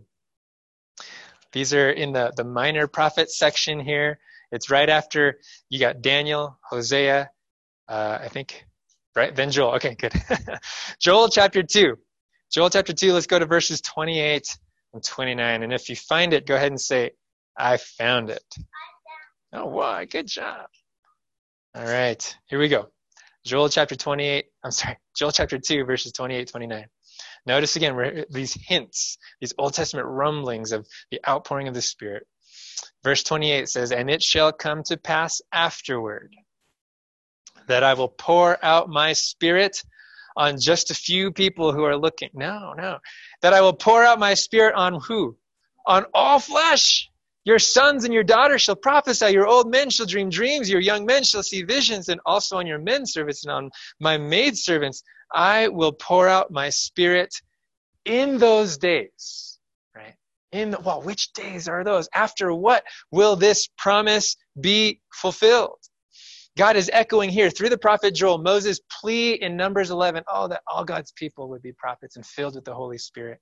These 1.52 1.75
are 1.75 1.90
in 1.90 2.12
the, 2.12 2.33
the 2.37 2.45
minor 2.45 2.87
prophet 2.87 3.31
section 3.31 3.81
here. 3.81 4.19
It's 4.52 4.71
right 4.71 4.88
after 4.88 5.38
you 5.71 5.81
got 5.81 6.02
Daniel, 6.02 6.59
Hosea, 6.69 7.31
uh, 7.88 8.19
I 8.21 8.28
think, 8.28 8.66
right? 9.16 9.35
Then 9.35 9.50
Joel. 9.50 9.75
Okay, 9.76 9.95
good. 9.95 10.12
Joel 11.00 11.28
chapter 11.28 11.62
2. 11.62 11.97
Joel 12.52 12.69
chapter 12.69 12.92
2, 12.92 13.14
let's 13.14 13.26
go 13.26 13.38
to 13.38 13.47
verses 13.47 13.81
28 13.81 14.59
and 14.92 15.02
29. 15.02 15.62
And 15.62 15.72
if 15.72 15.88
you 15.88 15.96
find 15.96 16.32
it, 16.32 16.46
go 16.46 16.54
ahead 16.56 16.72
and 16.72 16.80
say, 16.80 17.12
I 17.56 17.76
found 17.76 18.30
it. 18.30 18.44
Oh, 19.52 19.66
wow, 19.66 20.04
good 20.04 20.26
job. 20.26 20.66
All 21.75 21.84
right, 21.84 22.37
here 22.46 22.58
we 22.58 22.68
go. 22.68 22.88
Joel 23.44 23.68
chapter 23.68 23.96
28, 23.96 24.46
I'm 24.64 24.70
sorry, 24.70 24.99
Joel 25.16 25.32
chapter 25.32 25.58
2, 25.58 25.84
verses 25.84 26.12
28, 26.12 26.49
29. 26.49 26.87
Notice 27.44 27.76
again 27.76 28.25
these 28.30 28.54
hints, 28.54 29.18
these 29.40 29.52
Old 29.58 29.75
Testament 29.75 30.06
rumblings 30.06 30.72
of 30.72 30.87
the 31.11 31.20
outpouring 31.28 31.66
of 31.66 31.75
the 31.75 31.82
Spirit. 31.82 32.26
Verse 33.02 33.22
28 33.25 33.68
says, 33.68 33.90
And 33.90 34.08
it 34.08 34.22
shall 34.22 34.52
come 34.52 34.82
to 34.84 34.96
pass 34.96 35.42
afterward 35.52 36.34
that 37.66 37.82
I 37.82 37.94
will 37.94 38.08
pour 38.08 38.64
out 38.64 38.88
my 38.88 39.12
Spirit 39.12 39.82
on 40.36 40.58
just 40.58 40.90
a 40.90 40.94
few 40.94 41.32
people 41.32 41.72
who 41.72 41.84
are 41.84 41.96
looking. 41.96 42.30
No, 42.34 42.72
no. 42.76 42.98
That 43.42 43.52
I 43.52 43.60
will 43.60 43.72
pour 43.72 44.04
out 44.04 44.18
my 44.18 44.34
spirit 44.34 44.74
on 44.74 45.00
who? 45.00 45.36
On 45.86 46.04
all 46.14 46.38
flesh. 46.38 47.08
Your 47.44 47.58
sons 47.58 48.04
and 48.04 48.14
your 48.14 48.22
daughters 48.22 48.62
shall 48.62 48.76
prophesy. 48.76 49.32
Your 49.32 49.48
old 49.48 49.70
men 49.70 49.90
shall 49.90 50.06
dream 50.06 50.30
dreams. 50.30 50.70
Your 50.70 50.80
young 50.80 51.04
men 51.04 51.24
shall 51.24 51.42
see 51.42 51.62
visions. 51.62 52.08
And 52.08 52.20
also 52.24 52.56
on 52.56 52.66
your 52.66 52.78
men 52.78 53.04
servants 53.04 53.44
and 53.44 53.52
on 53.52 53.70
my 54.00 54.16
maid 54.16 54.56
servants, 54.56 55.02
I 55.32 55.68
will 55.68 55.92
pour 55.92 56.28
out 56.28 56.52
my 56.52 56.68
spirit 56.68 57.34
in 58.04 58.38
those 58.38 58.78
days. 58.78 59.58
Right? 59.94 60.14
In 60.52 60.70
the, 60.70 60.80
well, 60.80 61.02
which 61.02 61.32
days 61.32 61.66
are 61.66 61.82
those? 61.82 62.08
After 62.14 62.54
what 62.54 62.84
will 63.10 63.34
this 63.34 63.68
promise 63.76 64.36
be 64.60 65.00
fulfilled? 65.12 65.78
God 66.56 66.76
is 66.76 66.90
echoing 66.92 67.30
here 67.30 67.50
through 67.50 67.71
the 67.71 67.78
prophet 67.78 68.14
Joel, 68.14 68.38
Moses' 68.38 68.80
plea 69.00 69.35
in 69.35 69.56
Numbers 69.56 69.90
11, 69.90 70.25
oh, 70.28 70.49
that 70.49 70.62
all 70.66 70.85
God's 70.85 71.12
people 71.12 71.49
would 71.50 71.62
be 71.62 71.73
prophets 71.73 72.16
and 72.16 72.26
filled 72.26 72.56
with 72.56 72.64
the 72.64 72.75
Holy 72.75 72.99
Spirit. 72.99 73.40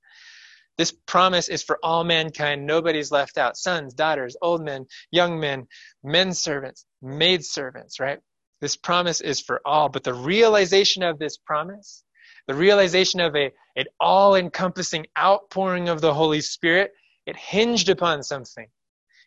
This 0.79 0.93
promise 1.07 1.49
is 1.49 1.63
for 1.63 1.79
all 1.83 2.05
mankind. 2.05 2.67
Nobody's 2.67 3.13
left 3.13 3.39
out. 3.39 3.57
Sons, 3.57 3.95
daughters, 3.95 4.37
old 4.41 4.65
men, 4.65 4.87
young 5.11 5.41
men, 5.41 5.67
men 6.03 6.33
servants, 6.33 6.87
maid 7.03 7.45
servants, 7.45 8.01
right? 8.01 8.21
This 8.61 8.77
promise 8.77 9.21
is 9.21 9.41
for 9.41 9.61
all. 9.67 9.89
But 9.89 10.05
the 10.05 10.15
realization 10.15 11.03
of 11.03 11.19
this 11.19 11.37
promise, 11.37 12.05
the 12.47 12.55
realization 12.55 13.21
of 13.21 13.37
a, 13.37 13.53
an 13.77 13.87
all 14.01 14.37
encompassing 14.37 15.07
outpouring 15.19 15.89
of 15.89 16.01
the 16.01 16.15
Holy 16.15 16.41
Spirit, 16.41 16.93
it 17.27 17.37
hinged 17.37 17.89
upon 17.91 18.23
something. 18.23 18.69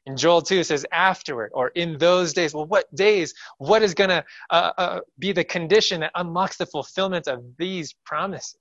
In 0.05 0.17
Joel 0.17 0.41
2, 0.41 0.63
says 0.63 0.85
afterward 0.91 1.51
or 1.53 1.69
in 1.69 1.97
those 1.97 2.33
days. 2.33 2.53
Well, 2.53 2.65
what 2.65 2.93
days? 2.93 3.33
What 3.57 3.83
is 3.83 3.93
going 3.93 4.09
to 4.09 4.25
uh, 4.49 4.71
uh, 4.77 4.99
be 5.17 5.31
the 5.31 5.45
condition 5.45 6.01
that 6.01 6.11
unlocks 6.15 6.57
the 6.57 6.65
fulfillment 6.65 7.27
of 7.27 7.41
these 7.57 7.95
promises? 8.05 8.57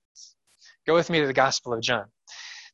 Go 0.87 0.95
with 0.95 1.11
me 1.11 1.21
to 1.21 1.27
the 1.27 1.33
Gospel 1.33 1.73
of 1.73 1.81
John. 1.81 2.05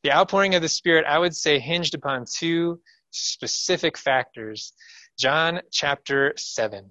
The 0.03 0.11
outpouring 0.11 0.55
of 0.55 0.61
the 0.61 0.69
Spirit, 0.69 1.05
I 1.07 1.17
would 1.17 1.35
say, 1.35 1.59
hinged 1.59 1.95
upon 1.95 2.25
two 2.31 2.79
specific 3.11 3.97
factors. 3.97 4.73
John 5.17 5.61
chapter 5.71 6.33
7. 6.37 6.89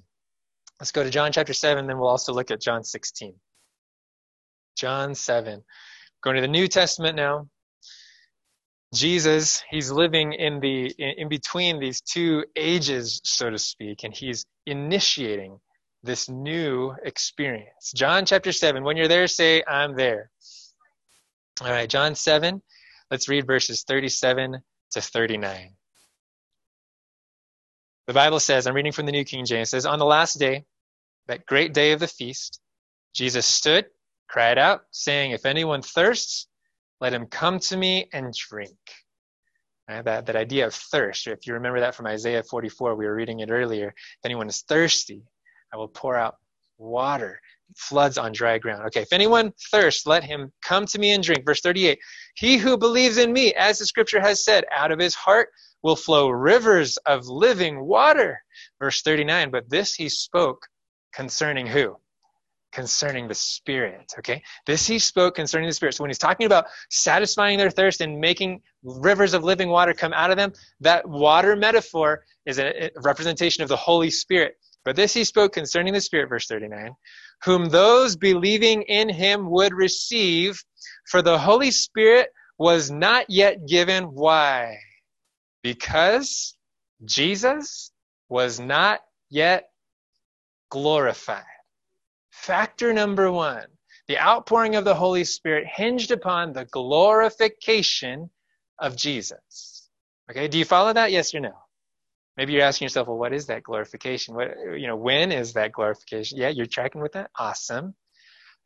Let's 0.81 0.93
go 0.93 1.03
to 1.03 1.11
John 1.11 1.33
chapter 1.33 1.53
7, 1.53 1.87
then 1.87 1.99
we'll 1.99 2.09
also 2.09 2.33
look 2.33 2.51
at 2.51 2.61
John 2.61 2.85
16. 2.85 3.35
John 4.77 5.15
7. 5.15 5.65
Going 6.23 6.37
to 6.37 6.43
the 6.43 6.49
New 6.49 6.69
Testament 6.69 7.17
now. 7.17 7.49
Jesus, 8.95 9.63
he's 9.69 9.91
living 9.91 10.33
in 10.33 10.61
the 10.61 10.87
in 10.99 11.29
between 11.29 11.79
these 11.79 12.01
two 12.01 12.45
ages, 12.57 13.21
so 13.25 13.51
to 13.51 13.59
speak, 13.59 14.05
and 14.05 14.15
he's 14.15 14.47
initiating 14.67 15.61
this 16.03 16.29
new 16.29 16.95
experience. 17.03 17.93
John 17.95 18.25
chapter 18.25 18.53
7. 18.53 18.83
When 18.85 18.97
you're 18.97 19.09
there, 19.09 19.27
say, 19.27 19.63
I'm 19.67 19.95
there. 19.97 20.31
All 21.61 21.71
right, 21.71 21.89
John 21.89 22.15
7. 22.15 22.63
Let's 23.11 23.29
read 23.29 23.47
verses 23.47 23.85
37 23.87 24.59
to 24.93 25.01
39. 25.01 25.75
The 28.07 28.13
Bible 28.15 28.41
says, 28.41 28.67
I'm 28.67 28.75
reading 28.75 28.93
from 28.93 29.07
the 29.07 29.13
New 29.13 29.25
King 29.25 29.45
James, 29.45 29.71
says, 29.71 29.85
On 29.85 29.99
the 29.99 30.05
last 30.05 30.39
day, 30.39 30.65
that 31.27 31.45
great 31.45 31.75
day 31.75 31.93
of 31.93 32.01
the 32.01 32.09
feast, 32.09 32.61
Jesus 33.13 33.45
stood, 33.45 33.87
cried 34.29 34.57
out, 34.57 34.83
saying, 34.93 35.33
If 35.33 35.45
anyone 35.45 35.83
thirsts, 35.83 36.47
let 37.01 37.13
him 37.13 37.27
come 37.27 37.59
to 37.61 37.77
me 37.77 38.09
and 38.13 38.33
drink. 38.35 38.77
Right? 39.89 40.05
That, 40.05 40.27
that 40.27 40.37
idea 40.37 40.67
of 40.67 40.75
thirst, 40.75 41.27
if 41.27 41.47
you 41.47 41.55
remember 41.55 41.81
that 41.81 41.95
from 41.95 42.07
Isaiah 42.07 42.43
44, 42.43 42.95
we 42.95 43.07
were 43.07 43.15
reading 43.15 43.41
it 43.41 43.51
earlier. 43.51 43.89
If 43.89 44.25
anyone 44.25 44.49
is 44.49 44.63
thirsty, 44.69 45.23
I 45.73 45.77
will 45.77 45.89
pour 45.89 46.17
out 46.17 46.37
water, 46.79 47.41
floods 47.77 48.19
on 48.19 48.33
dry 48.33 48.59
ground. 48.59 48.85
Okay, 48.87 49.03
if 49.03 49.13
anyone 49.13 49.53
thirsts, 49.71 50.07
let 50.07 50.25
him 50.25 50.53
come 50.63 50.87
to 50.87 50.99
me 50.99 51.13
and 51.13 51.23
drink. 51.23 51.45
Verse 51.45 51.61
38 51.61 51.99
He 52.35 52.57
who 52.57 52.77
believes 52.77 53.19
in 53.19 53.33
me, 53.33 53.53
as 53.55 53.79
the 53.79 53.87
scripture 53.87 54.21
has 54.21 54.45
said, 54.45 54.65
out 54.75 54.93
of 54.93 54.99
his 54.99 55.15
heart 55.15 55.49
will 55.83 55.97
flow 55.97 56.29
rivers 56.29 56.97
of 56.99 57.27
living 57.27 57.85
water. 57.85 58.41
Verse 58.79 59.03
39 59.03 59.51
But 59.51 59.71
this 59.71 59.95
he 59.95 60.09
spoke 60.09 60.67
concerning 61.13 61.67
who? 61.67 61.97
Concerning 62.73 63.29
the 63.29 63.35
Spirit. 63.35 64.13
Okay? 64.19 64.43
This 64.67 64.87
he 64.87 64.99
spoke 64.99 65.35
concerning 65.35 65.69
the 65.69 65.75
Spirit. 65.75 65.95
So 65.95 66.05
when 66.05 66.11
he's 66.11 66.19
talking 66.19 66.47
about 66.47 66.67
satisfying 66.91 67.59
their 67.59 67.71
thirst 67.71 68.01
and 68.01 68.21
making 68.21 68.61
rivers 68.83 69.35
of 69.35 69.45
living 69.45 69.69
water 69.69 69.95
come 69.95 70.13
out 70.13 70.31
of 70.31 70.37
them, 70.37 70.53
that 70.81 71.09
water 71.09 71.57
metaphor 71.57 72.25
is 72.47 72.59
a 72.59 72.91
representation 73.03 73.63
of 73.63 73.69
the 73.69 73.77
Holy 73.77 74.11
Spirit. 74.11 74.55
But 74.85 74.97
this 74.97 75.13
he 75.13 75.25
spoke 75.25 75.53
concerning 75.53 75.93
the 75.93 76.01
Spirit, 76.01 76.29
verse 76.29 76.47
39, 76.47 76.93
whom 77.45 77.69
those 77.69 78.17
believing 78.17 78.83
in 78.83 79.09
him 79.09 79.51
would 79.51 79.75
receive, 79.75 80.63
for 81.11 81.21
the 81.21 81.39
Holy 81.39 81.71
Spirit 81.71 82.31
was 82.59 82.91
not 82.91 83.27
yet 83.29 83.67
given. 83.67 84.05
Why? 84.05 84.79
Because 85.63 86.57
Jesus 87.05 87.93
was 88.29 88.61
not 88.61 89.01
yet 89.31 89.69
glorified. 90.71 91.45
Factor 92.43 92.93
number 92.93 93.31
one 93.31 93.67
the 94.07 94.19
outpouring 94.19 94.75
of 94.75 94.85
the 94.85 94.95
Holy 94.95 95.25
Spirit 95.25 95.67
hinged 95.67 96.11
upon 96.11 96.55
the 96.55 96.65
glorification 96.65 98.31
of 98.79 98.97
Jesus. 98.97 99.91
Okay, 100.31 100.49
do 100.49 100.59
you 100.59 100.65
follow 100.65 100.95
that? 100.95 101.13
Yes 101.13 101.35
or 101.35 101.41
no? 101.41 101.53
Maybe 102.39 102.55
you're 102.55 102.63
asking 102.63 102.87
yourself, 102.87 103.09
well, 103.09 103.19
what 103.19 103.35
is 103.35 103.47
that 103.47 103.65
glorification? 103.65 104.35
What, 104.35 104.55
you 104.79 104.87
know, 104.87 104.97
when 104.97 105.31
is 105.31 105.53
that 105.55 105.73
glorification? 105.73 106.39
Yeah, 106.39 106.49
you're 106.49 106.65
tracking 106.65 107.03
with 107.03 107.13
that? 107.13 107.31
Awesome. 107.39 107.95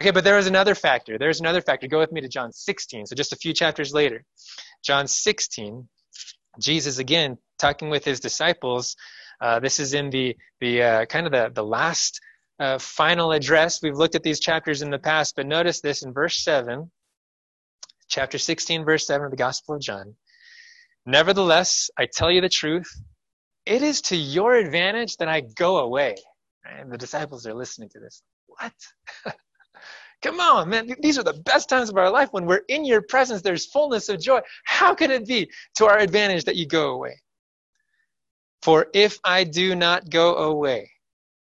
Okay, 0.00 0.12
but 0.12 0.22
there 0.22 0.38
is 0.38 0.46
another 0.46 0.76
factor. 0.76 1.18
There's 1.18 1.40
another 1.40 1.60
factor. 1.60 1.88
Go 1.88 1.98
with 1.98 2.12
me 2.12 2.20
to 2.20 2.28
John 2.28 2.52
16. 2.52 3.06
So 3.06 3.16
just 3.16 3.32
a 3.32 3.36
few 3.36 3.52
chapters 3.52 3.92
later. 3.92 4.24
John 4.84 5.08
16, 5.08 5.88
Jesus 6.60 6.98
again 6.98 7.38
talking 7.58 7.90
with 7.90 8.04
his 8.04 8.20
disciples. 8.20 8.96
Uh, 9.40 9.58
this 9.58 9.80
is 9.80 9.94
in 9.94 10.10
the 10.10 10.36
the 10.60 10.82
uh, 10.82 11.04
kind 11.06 11.26
of 11.26 11.32
the 11.32 11.50
the 11.52 11.64
last 11.64 12.20
uh, 12.58 12.78
final 12.78 13.32
address. 13.32 13.82
We've 13.82 13.96
looked 13.96 14.14
at 14.14 14.22
these 14.22 14.40
chapters 14.40 14.82
in 14.82 14.90
the 14.90 14.98
past, 14.98 15.36
but 15.36 15.46
notice 15.46 15.80
this 15.80 16.02
in 16.02 16.12
verse 16.12 16.42
7, 16.42 16.90
chapter 18.08 18.38
16, 18.38 18.84
verse 18.84 19.06
7 19.06 19.24
of 19.24 19.30
the 19.30 19.36
Gospel 19.36 19.76
of 19.76 19.80
John. 19.80 20.14
Nevertheless, 21.06 21.90
I 21.98 22.06
tell 22.06 22.30
you 22.30 22.40
the 22.40 22.48
truth, 22.48 22.88
it 23.66 23.82
is 23.82 24.00
to 24.02 24.16
your 24.16 24.54
advantage 24.54 25.16
that 25.16 25.28
I 25.28 25.40
go 25.40 25.78
away. 25.78 26.16
And 26.64 26.90
the 26.92 26.98
disciples 26.98 27.46
are 27.46 27.54
listening 27.54 27.88
to 27.90 28.00
this. 28.00 28.22
What? 28.46 28.72
Come 30.22 30.38
on, 30.38 30.68
man. 30.68 30.94
These 31.00 31.18
are 31.18 31.24
the 31.24 31.42
best 31.44 31.68
times 31.68 31.90
of 31.90 31.96
our 31.96 32.10
life. 32.10 32.28
When 32.32 32.46
we're 32.46 32.62
in 32.68 32.84
your 32.84 33.02
presence, 33.02 33.42
there's 33.42 33.66
fullness 33.66 34.08
of 34.08 34.20
joy. 34.20 34.40
How 34.64 34.94
can 34.94 35.10
it 35.10 35.26
be 35.26 35.50
to 35.76 35.86
our 35.86 35.98
advantage 35.98 36.44
that 36.44 36.54
you 36.54 36.66
go 36.66 36.92
away? 36.92 37.20
For 38.62 38.86
if 38.94 39.18
I 39.24 39.42
do 39.42 39.74
not 39.74 40.08
go 40.08 40.36
away, 40.36 40.92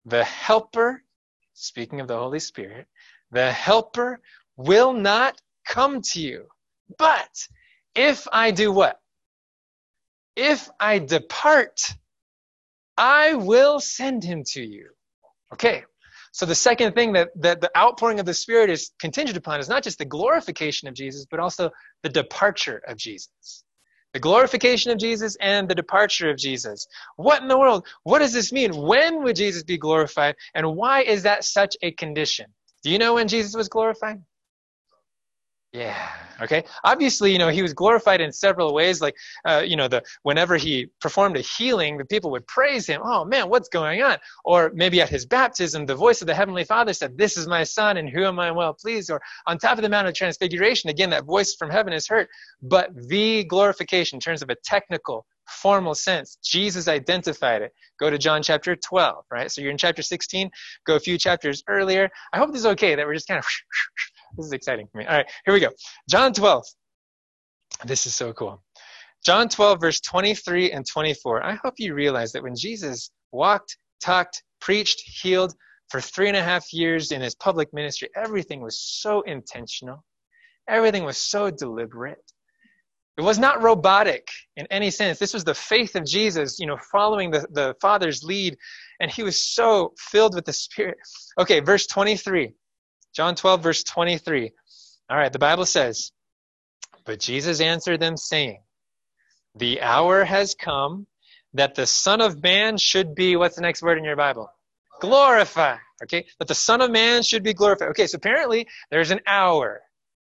the 0.06 0.24
helper, 0.24 1.04
speaking 1.54 2.00
of 2.02 2.08
the 2.08 2.18
Holy 2.18 2.40
Spirit, 2.40 2.88
the 3.32 3.52
helper 3.52 4.20
will 4.58 4.94
not 4.94 5.42
come 5.68 6.02
to 6.02 6.22
you. 6.22 6.48
But 6.98 7.48
if 7.96 8.28
I 8.32 8.52
do 8.52 8.72
what? 8.72 9.00
If 10.36 10.70
I 10.80 11.00
depart, 11.00 11.82
I 12.98 13.34
will 13.36 13.80
send 13.80 14.24
him 14.24 14.44
to 14.54 14.62
you. 14.62 14.90
Okay. 15.54 15.84
So 16.32 16.46
the 16.46 16.56
second 16.56 16.94
thing 16.96 17.14
that, 17.14 17.30
that 17.38 17.62
the 17.62 17.72
outpouring 17.78 18.20
of 18.20 18.26
the 18.26 18.34
Spirit 18.34 18.70
is 18.70 18.92
contingent 19.00 19.38
upon 19.38 19.60
is 19.60 19.70
not 19.70 19.84
just 19.84 19.98
the 19.98 20.06
glorification 20.06 20.90
of 20.90 20.94
Jesus, 20.94 21.26
but 21.30 21.40
also 21.40 21.72
the 22.04 22.10
departure 22.10 22.82
of 22.88 22.98
Jesus 22.98 23.65
the 24.16 24.20
glorification 24.22 24.94
of 24.94 24.98
Jesus 24.98 25.36
and 25.42 25.68
the 25.68 25.76
departure 25.76 26.30
of 26.30 26.38
Jesus. 26.38 26.88
What 27.18 27.42
in 27.42 27.50
the 27.50 27.60
world? 27.60 27.86
What 28.04 28.20
does 28.20 28.32
this 28.32 28.54
mean? 28.54 28.74
When 28.74 29.22
would 29.24 29.36
Jesus 29.36 29.64
be 29.64 29.78
glorified? 29.78 30.38
And 30.54 30.78
why 30.78 31.02
is 31.02 31.24
that 31.24 31.44
such 31.44 31.76
a 31.82 31.92
condition? 31.92 32.46
Do 32.82 32.92
you 32.92 32.98
know 32.98 33.16
when 33.16 33.28
Jesus 33.28 33.58
was 33.58 33.68
glorified? 33.68 34.22
Yeah. 35.76 36.10
Okay. 36.42 36.64
Obviously, 36.86 37.34
you 37.34 37.38
know, 37.38 37.50
he 37.50 37.62
was 37.62 37.74
glorified 37.74 38.22
in 38.22 38.32
several 38.32 38.74
ways. 38.74 39.02
Like, 39.02 39.16
uh, 39.44 39.62
you 39.66 39.76
know, 39.76 39.90
the 39.90 40.04
whenever 40.24 40.56
he 40.56 40.88
performed 41.02 41.36
a 41.36 41.42
healing, 41.42 41.98
the 41.98 42.06
people 42.06 42.32
would 42.32 42.48
praise 42.48 42.88
him. 42.88 43.02
Oh 43.04 43.26
man, 43.26 43.50
what's 43.50 43.68
going 43.68 44.02
on? 44.02 44.18
Or 44.46 44.72
maybe 44.74 45.02
at 45.02 45.10
his 45.10 45.26
baptism, 45.26 45.86
the 45.86 45.96
voice 45.96 46.22
of 46.22 46.28
the 46.28 46.34
heavenly 46.34 46.64
Father 46.64 46.94
said, 46.94 47.18
"This 47.18 47.36
is 47.36 47.46
my 47.46 47.66
son, 47.66 48.08
whom 48.08 48.40
I 48.40 48.48
am 48.48 48.56
well 48.56 48.74
pleased." 48.74 49.12
Or 49.12 49.22
on 49.48 49.58
top 49.58 49.78
of 49.78 49.82
the 49.82 49.90
Mount 49.90 50.08
of 50.08 50.14
Transfiguration, 50.14 50.90
again, 50.90 51.10
that 51.10 51.26
voice 51.26 51.56
from 51.56 51.70
heaven 51.70 51.92
is 51.92 52.08
heard. 52.08 52.28
But 52.62 52.92
the 53.10 53.44
glorification, 53.44 54.16
in 54.18 54.22
terms 54.22 54.42
of 54.42 54.50
a 54.50 54.56
technical, 54.64 55.26
formal 55.50 55.94
sense, 55.94 56.38
Jesus 56.42 56.88
identified 56.88 57.64
it. 57.64 57.74
Go 58.00 58.10
to 58.10 58.18
John 58.18 58.44
chapter 58.44 58.78
12, 58.78 59.26
right? 59.30 59.52
So 59.52 59.62
you're 59.62 59.72
in 59.72 59.78
chapter 59.78 60.02
16. 60.02 60.50
Go 60.88 60.96
a 60.96 61.00
few 61.02 61.18
chapters 61.18 61.64
earlier. 61.68 62.10
I 62.32 62.38
hope 62.38 62.52
this 62.52 62.62
is 62.62 62.66
okay 62.68 62.96
that 62.96 63.06
we're 63.06 63.14
just 63.14 63.28
kind 63.28 63.40
of 63.40 63.46
This 64.38 64.48
is 64.48 64.54
exciting 64.54 64.88
for 64.92 65.00
me. 65.00 65.06
All 65.06 65.16
right, 65.16 65.30
here 65.46 65.54
we 65.54 65.60
go. 65.60 65.70
John 66.10 66.34
12. 66.34 66.64
This 67.86 68.06
is 68.06 68.16
so 68.16 68.34
cool. 68.34 68.62
John 69.26 69.50
12, 69.50 69.82
verse 69.82 70.02
23 70.02 70.72
and 70.72 70.86
24. 70.86 71.44
I 71.44 71.56
hope 71.56 71.76
you 71.78 71.94
realize 71.94 72.32
that 72.34 72.44
when 72.44 72.56
Jesus 72.56 73.10
walked, 73.32 73.78
talked, 74.02 74.44
preached, 74.62 75.02
healed 75.22 75.54
for 75.90 76.00
three 76.00 76.28
and 76.28 76.38
a 76.38 76.44
half 76.44 76.72
years 76.72 77.12
in 77.12 77.22
his 77.22 77.36
public 77.36 77.74
ministry, 77.74 78.10
everything 78.16 78.62
was 78.62 78.80
so 78.80 79.22
intentional. 79.22 80.04
Everything 80.68 81.04
was 81.04 81.18
so 81.18 81.50
deliberate. 81.50 82.24
It 83.18 83.22
was 83.22 83.40
not 83.40 83.64
robotic 83.64 84.28
in 84.58 84.68
any 84.70 84.92
sense. 84.92 85.20
This 85.20 85.34
was 85.34 85.46
the 85.46 85.54
faith 85.54 85.96
of 85.96 86.06
Jesus, 86.06 86.60
you 86.60 86.68
know, 86.68 86.78
following 86.92 87.32
the, 87.32 87.48
the 87.52 87.76
Father's 87.82 88.24
lead. 88.24 88.58
And 89.00 89.10
he 89.10 89.24
was 89.24 89.42
so 89.42 89.94
filled 89.98 90.36
with 90.36 90.46
the 90.46 90.54
Spirit. 90.54 90.98
Okay, 91.40 91.62
verse 91.62 91.88
23. 91.88 92.54
John 93.16 93.36
12, 93.36 93.64
verse 93.64 93.84
23. 93.84 94.52
All 95.10 95.18
right, 95.18 95.32
the 95.32 95.40
Bible 95.40 95.66
says, 95.66 96.12
But 97.06 97.20
Jesus 97.20 97.62
answered 97.62 98.00
them, 98.00 98.18
saying, 98.18 98.62
The 99.56 99.82
hour 99.82 100.26
has 100.26 100.54
come 100.54 101.08
that 101.54 101.76
the 101.76 101.86
Son 101.86 102.20
of 102.20 102.44
Man 102.44 102.78
should 102.78 103.16
be, 103.16 103.38
what's 103.38 103.56
the 103.56 103.62
next 103.62 103.82
word 103.82 103.98
in 103.98 104.04
your 104.04 104.18
Bible? 104.18 104.50
Glorified. 105.00 105.80
Okay, 106.04 106.26
that 106.40 106.50
the 106.50 106.56
Son 106.56 106.82
of 106.82 106.92
Man 106.92 107.24
should 107.24 107.44
be 107.44 107.54
glorified. 107.54 107.90
Okay, 107.90 108.08
so 108.08 108.18
apparently 108.18 108.68
there's 108.92 109.12
an 109.12 109.22
hour 109.26 109.82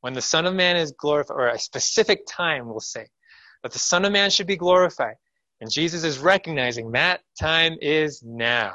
when 0.02 0.12
the 0.12 0.20
Son 0.20 0.44
of 0.44 0.54
Man 0.54 0.76
is 0.76 0.92
glorified, 0.92 1.36
or 1.36 1.48
a 1.48 1.58
specific 1.58 2.26
time, 2.28 2.68
we'll 2.68 2.80
say, 2.80 3.06
that 3.62 3.72
the 3.72 3.78
Son 3.78 4.04
of 4.04 4.12
Man 4.12 4.28
should 4.28 4.46
be 4.46 4.56
glorified. 4.56 5.14
And 5.62 5.70
Jesus 5.70 6.04
is 6.04 6.18
recognizing 6.18 6.92
that 6.92 7.22
time 7.40 7.78
is 7.80 8.22
now. 8.22 8.74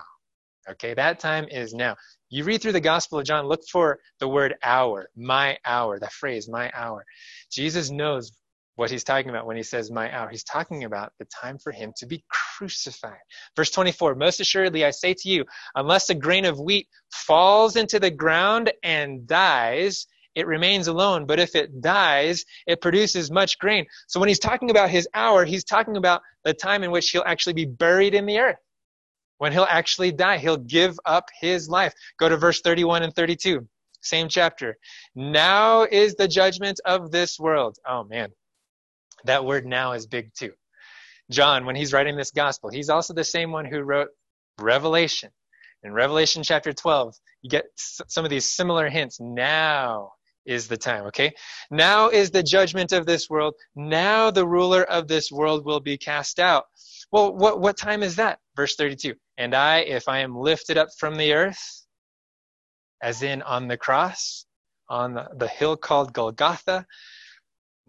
Okay, 0.68 0.96
that 0.96 1.20
time 1.20 1.46
is 1.52 1.76
now. 1.76 1.96
You 2.30 2.44
read 2.44 2.62
through 2.62 2.74
the 2.74 2.80
Gospel 2.80 3.20
of 3.20 3.26
John, 3.26 3.48
look 3.48 3.62
for 3.72 4.00
the 4.20 4.28
word 4.28 4.56
hour, 4.64 5.10
my 5.16 5.58
hour, 5.66 6.00
that 6.00 6.14
phrase, 6.14 6.48
my 6.48 6.72
hour. 6.76 7.04
Jesus 7.52 7.90
knows 7.90 8.32
what 8.76 8.92
he's 8.92 9.04
talking 9.04 9.30
about 9.30 9.48
when 9.48 9.58
he 9.58 9.64
says 9.64 9.92
my 9.92 10.16
hour. 10.16 10.30
He's 10.30 10.44
talking 10.44 10.84
about 10.84 11.12
the 11.20 11.26
time 11.26 11.58
for 11.58 11.72
him 11.72 11.92
to 11.98 12.06
be 12.06 12.24
crucified. 12.30 13.18
Verse 13.56 13.72
24, 13.72 14.16
most 14.16 14.40
assuredly 14.40 14.86
I 14.86 14.92
say 14.92 15.16
to 15.16 15.30
you, 15.30 15.44
unless 15.76 16.10
a 16.10 16.16
grain 16.16 16.46
of 16.46 16.60
wheat 16.60 16.88
falls 17.12 17.76
into 17.76 18.00
the 18.00 18.12
ground 18.12 18.72
and 18.84 19.26
dies, 19.28 20.06
it 20.36 20.48
remains 20.48 20.88
alone. 20.88 21.26
But 21.26 21.40
if 21.40 21.56
it 21.56 21.82
dies, 21.82 22.46
it 22.68 22.80
produces 22.80 23.32
much 23.32 23.58
grain. 23.58 23.86
So 24.08 24.20
when 24.20 24.30
he's 24.30 24.40
talking 24.40 24.70
about 24.70 24.90
his 24.90 25.08
hour, 25.14 25.46
he's 25.46 25.64
talking 25.64 25.98
about 25.98 26.22
the 26.44 26.54
time 26.54 26.84
in 26.84 26.92
which 26.92 27.10
he'll 27.10 27.24
actually 27.26 27.54
be 27.54 27.66
buried 27.66 28.14
in 28.14 28.26
the 28.28 28.40
earth. 28.40 28.60
When 29.40 29.54
he'll 29.54 29.68
actually 29.70 30.12
die, 30.12 30.38
he'll 30.38 30.58
give 30.58 31.00
up 31.06 31.30
his 31.40 31.68
life. 31.68 31.94
Go 32.20 32.30
to 32.30 32.38
verse 32.38 32.62
31 32.62 33.04
and 33.04 33.16
32. 33.16 33.68
Same 34.02 34.30
chapter. 34.30 34.78
Now 35.16 35.84
is 35.84 36.16
the 36.16 36.28
judgment 36.28 36.80
of 36.86 37.12
this 37.12 37.40
world. 37.40 37.78
Oh 37.88 38.04
man, 38.04 38.30
that 39.26 39.46
word 39.46 39.66
now 39.66 39.94
is 39.94 40.06
big 40.08 40.34
too. 40.34 40.54
John, 41.32 41.66
when 41.66 41.76
he's 41.76 41.94
writing 41.94 42.18
this 42.18 42.32
gospel, 42.32 42.70
he's 42.70 42.90
also 42.90 43.14
the 43.14 43.24
same 43.24 43.52
one 43.52 43.66
who 43.66 43.82
wrote 43.82 44.10
Revelation. 44.60 45.32
In 45.84 45.94
Revelation 45.94 46.44
chapter 46.44 46.74
12, 46.74 47.16
you 47.42 47.50
get 47.50 47.66
some 47.76 48.26
of 48.26 48.30
these 48.30 48.50
similar 48.50 48.90
hints. 48.90 49.20
Now 49.22 50.12
is 50.46 50.68
the 50.68 50.76
time, 50.78 51.06
okay? 51.06 51.32
Now 51.72 52.10
is 52.10 52.32
the 52.32 52.44
judgment 52.44 52.92
of 52.92 53.06
this 53.06 53.30
world. 53.30 53.54
Now 53.76 54.32
the 54.32 54.48
ruler 54.48 54.84
of 54.84 55.08
this 55.08 55.32
world 55.32 55.64
will 55.64 55.80
be 55.80 55.98
cast 55.98 56.40
out. 56.40 56.66
Well, 57.12 57.36
what, 57.36 57.60
what 57.60 57.78
time 57.78 58.04
is 58.04 58.16
that? 58.18 58.40
Verse 58.56 58.76
32. 58.76 59.16
And 59.38 59.56
I, 59.56 59.80
if 59.80 60.08
I 60.08 60.20
am 60.20 60.38
lifted 60.38 60.78
up 60.78 60.90
from 61.00 61.16
the 61.16 61.34
earth, 61.34 61.86
as 63.02 63.24
in 63.24 63.42
on 63.42 63.68
the 63.68 63.78
cross, 63.78 64.46
on 64.90 65.14
the, 65.14 65.28
the 65.38 65.48
hill 65.48 65.78
called 65.78 66.14
Golgotha, 66.14 66.86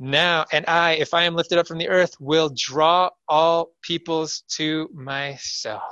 now, 0.02 0.46
and 0.50 0.64
I, 0.66 0.92
if 0.92 1.12
I 1.12 1.24
am 1.24 1.34
lifted 1.34 1.58
up 1.58 1.66
from 1.66 1.76
the 1.76 1.90
earth, 1.90 2.14
will 2.18 2.50
draw 2.56 3.10
all 3.28 3.72
peoples 3.82 4.44
to 4.52 4.88
myself. 4.94 5.82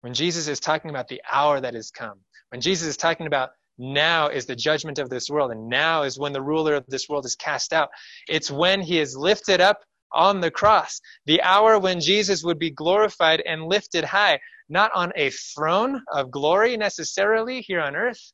When 0.00 0.12
Jesus 0.12 0.48
is 0.48 0.58
talking 0.58 0.90
about 0.90 1.06
the 1.06 1.22
hour 1.30 1.60
that 1.60 1.74
has 1.74 1.92
come, 1.92 2.18
when 2.50 2.60
Jesus 2.60 2.88
is 2.88 2.96
talking 2.96 3.28
about 3.28 3.50
now 3.78 4.28
is 4.28 4.46
the 4.46 4.56
judgment 4.56 4.98
of 4.98 5.10
this 5.10 5.30
world, 5.30 5.52
and 5.52 5.68
now 5.68 6.02
is 6.02 6.18
when 6.18 6.32
the 6.32 6.42
ruler 6.42 6.74
of 6.74 6.84
this 6.88 7.08
world 7.08 7.24
is 7.24 7.36
cast 7.36 7.72
out, 7.72 7.88
it's 8.28 8.50
when 8.50 8.80
he 8.80 8.98
is 8.98 9.16
lifted 9.16 9.60
up 9.60 9.78
on 10.14 10.40
the 10.40 10.50
cross, 10.50 11.00
the 11.26 11.42
hour 11.42 11.78
when 11.78 12.00
Jesus 12.00 12.42
would 12.44 12.58
be 12.58 12.70
glorified 12.70 13.42
and 13.46 13.64
lifted 13.64 14.04
high, 14.04 14.38
not 14.68 14.90
on 14.94 15.12
a 15.16 15.30
throne 15.30 16.02
of 16.12 16.30
glory 16.30 16.76
necessarily 16.76 17.60
here 17.60 17.80
on 17.80 17.96
earth, 17.96 18.32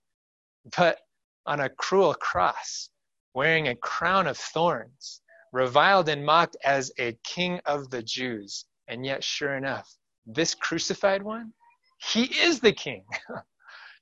but 0.76 0.98
on 1.46 1.60
a 1.60 1.68
cruel 1.68 2.14
cross 2.14 2.90
wearing 3.34 3.68
a 3.68 3.76
crown 3.76 4.26
of 4.26 4.36
thorns, 4.36 5.22
reviled 5.52 6.08
and 6.08 6.24
mocked 6.24 6.56
as 6.64 6.92
a 6.98 7.16
king 7.24 7.60
of 7.66 7.90
the 7.90 8.02
Jews. 8.02 8.64
And 8.88 9.04
yet, 9.04 9.22
sure 9.24 9.56
enough, 9.56 9.88
this 10.26 10.54
crucified 10.54 11.22
one, 11.22 11.52
he 11.98 12.24
is 12.24 12.60
the 12.60 12.72
king. 12.72 13.04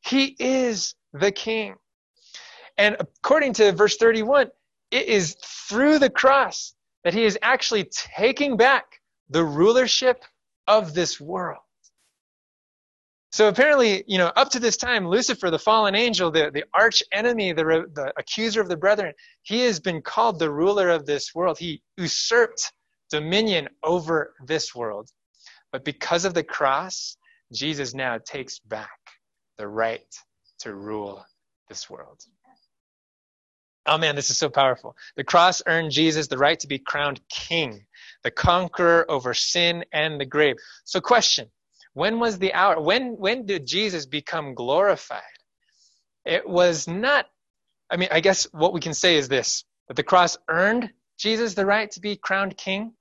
he 0.02 0.36
is 0.38 0.94
the 1.12 1.32
king. 1.32 1.74
And 2.76 2.96
according 3.00 3.54
to 3.54 3.72
verse 3.72 3.96
31, 3.96 4.48
it 4.90 5.06
is 5.06 5.36
through 5.68 5.98
the 5.98 6.10
cross 6.10 6.74
that 7.04 7.14
he 7.14 7.24
is 7.24 7.38
actually 7.42 7.84
taking 7.84 8.56
back 8.56 9.00
the 9.30 9.44
rulership 9.44 10.24
of 10.66 10.94
this 10.94 11.20
world. 11.20 11.62
So 13.30 13.48
apparently, 13.48 14.04
you 14.06 14.16
know, 14.16 14.32
up 14.36 14.50
to 14.50 14.58
this 14.58 14.76
time, 14.76 15.06
Lucifer, 15.06 15.50
the 15.50 15.58
fallen 15.58 15.94
angel, 15.94 16.30
the, 16.30 16.50
the 16.52 16.64
arch 16.72 17.02
enemy, 17.12 17.52
the, 17.52 17.86
the 17.92 18.12
accuser 18.16 18.60
of 18.60 18.68
the 18.68 18.76
brethren, 18.76 19.12
he 19.42 19.60
has 19.60 19.80
been 19.80 20.00
called 20.00 20.38
the 20.38 20.50
ruler 20.50 20.88
of 20.88 21.04
this 21.04 21.34
world. 21.34 21.58
He 21.58 21.82
usurped 21.98 22.72
dominion 23.10 23.68
over 23.82 24.34
this 24.46 24.74
world. 24.74 25.10
But 25.72 25.84
because 25.84 26.24
of 26.24 26.32
the 26.32 26.42
cross, 26.42 27.16
Jesus 27.52 27.94
now 27.94 28.18
takes 28.18 28.58
back 28.60 28.98
the 29.58 29.68
right 29.68 30.06
to 30.60 30.74
rule 30.74 31.24
this 31.68 31.90
world. 31.90 32.22
Oh 33.88 33.98
man, 33.98 34.16
this 34.16 34.30
is 34.30 34.38
so 34.38 34.50
powerful. 34.50 34.96
The 35.16 35.24
cross 35.24 35.62
earned 35.66 35.90
Jesus 35.90 36.28
the 36.28 36.38
right 36.38 36.60
to 36.60 36.68
be 36.68 36.78
crowned 36.78 37.20
king, 37.28 37.86
the 38.22 38.30
conqueror 38.30 39.10
over 39.10 39.34
sin 39.34 39.84
and 39.92 40.20
the 40.20 40.26
grave. 40.26 40.56
So, 40.84 41.00
question 41.00 41.50
when 41.94 42.20
was 42.20 42.38
the 42.38 42.54
hour? 42.54 42.80
When, 42.80 43.16
when 43.16 43.46
did 43.46 43.66
Jesus 43.66 44.06
become 44.06 44.54
glorified? 44.54 45.22
It 46.24 46.48
was 46.48 46.86
not, 46.86 47.26
I 47.90 47.96
mean, 47.96 48.10
I 48.12 48.20
guess 48.20 48.44
what 48.52 48.72
we 48.72 48.80
can 48.80 48.94
say 48.94 49.16
is 49.16 49.28
this 49.28 49.64
that 49.88 49.96
the 49.96 50.02
cross 50.02 50.36
earned 50.48 50.92
Jesus 51.18 51.54
the 51.54 51.66
right 51.66 51.90
to 51.92 52.00
be 52.00 52.16
crowned 52.16 52.56
king, 52.56 52.92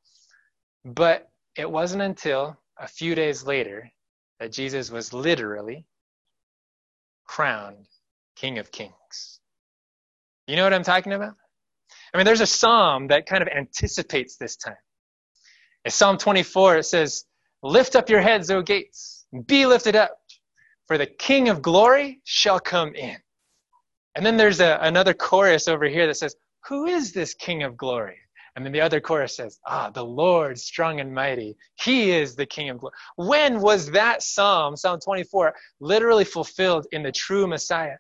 but 0.86 1.30
it 1.56 1.70
wasn't 1.70 2.02
until 2.02 2.58
a 2.80 2.88
few 2.88 3.14
days 3.14 3.46
later 3.46 3.92
that 4.40 4.54
Jesus 4.54 4.90
was 4.90 5.14
literally 5.14 5.86
crowned 7.26 7.88
King 8.36 8.58
of 8.58 8.72
Kings. 8.72 9.40
You 10.48 10.56
know 10.56 10.64
what 10.64 10.74
I'm 10.74 10.84
talking 10.84 11.14
about? 11.14 11.36
I 12.14 12.18
mean, 12.18 12.26
there's 12.26 12.42
a 12.42 12.48
psalm 12.48 13.08
that 13.08 13.26
kind 13.26 13.42
of 13.42 13.50
anticipates 13.50 14.38
this 14.38 14.56
time. 14.56 14.78
In 15.84 15.92
Psalm 15.92 16.18
24, 16.18 16.78
it 16.78 16.84
says, 16.84 17.26
Lift 17.64 17.96
up 17.96 18.10
your 18.10 18.22
heads, 18.22 18.50
O 18.50 18.62
gates, 18.62 19.26
be 19.46 19.66
lifted 19.66 19.96
up, 19.96 20.18
for 20.88 20.98
the 20.98 21.06
King 21.06 21.50
of 21.50 21.62
glory 21.62 22.22
shall 22.24 22.60
come 22.60 22.96
in. 22.96 23.18
And 24.16 24.26
then 24.26 24.38
there's 24.38 24.62
a, 24.62 24.80
another 24.82 25.14
chorus 25.14 25.68
over 25.68 25.86
here 25.86 26.08
that 26.08 26.16
says, 26.16 26.36
Who 26.70 26.86
is 26.86 27.12
this 27.12 27.34
King 27.34 27.64
of 27.64 27.76
glory? 27.76 28.18
And 28.56 28.66
then 28.66 28.72
the 28.72 28.82
other 28.82 29.02
chorus 29.02 29.36
says, 29.36 29.60
Ah, 29.68 29.90
the 29.90 30.04
Lord 30.04 30.58
strong 30.58 31.00
and 31.00 31.14
mighty. 31.14 31.58
He 31.76 32.12
is 32.12 32.36
the 32.36 32.46
King 32.46 32.70
of 32.70 32.80
glory. 32.80 32.94
When 33.18 33.60
was 33.60 33.92
that 33.92 34.24
psalm, 34.24 34.78
Psalm 34.78 35.00
24, 35.04 35.54
literally 35.82 36.26
fulfilled 36.26 36.88
in 36.92 37.04
the 37.04 37.12
true 37.12 37.48
Messiah? 37.48 37.98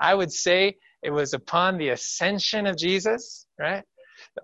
I 0.00 0.14
would 0.14 0.32
say 0.32 0.78
it 1.02 1.10
was 1.10 1.34
upon 1.34 1.78
the 1.78 1.90
ascension 1.90 2.66
of 2.66 2.76
Jesus, 2.76 3.46
right? 3.58 3.84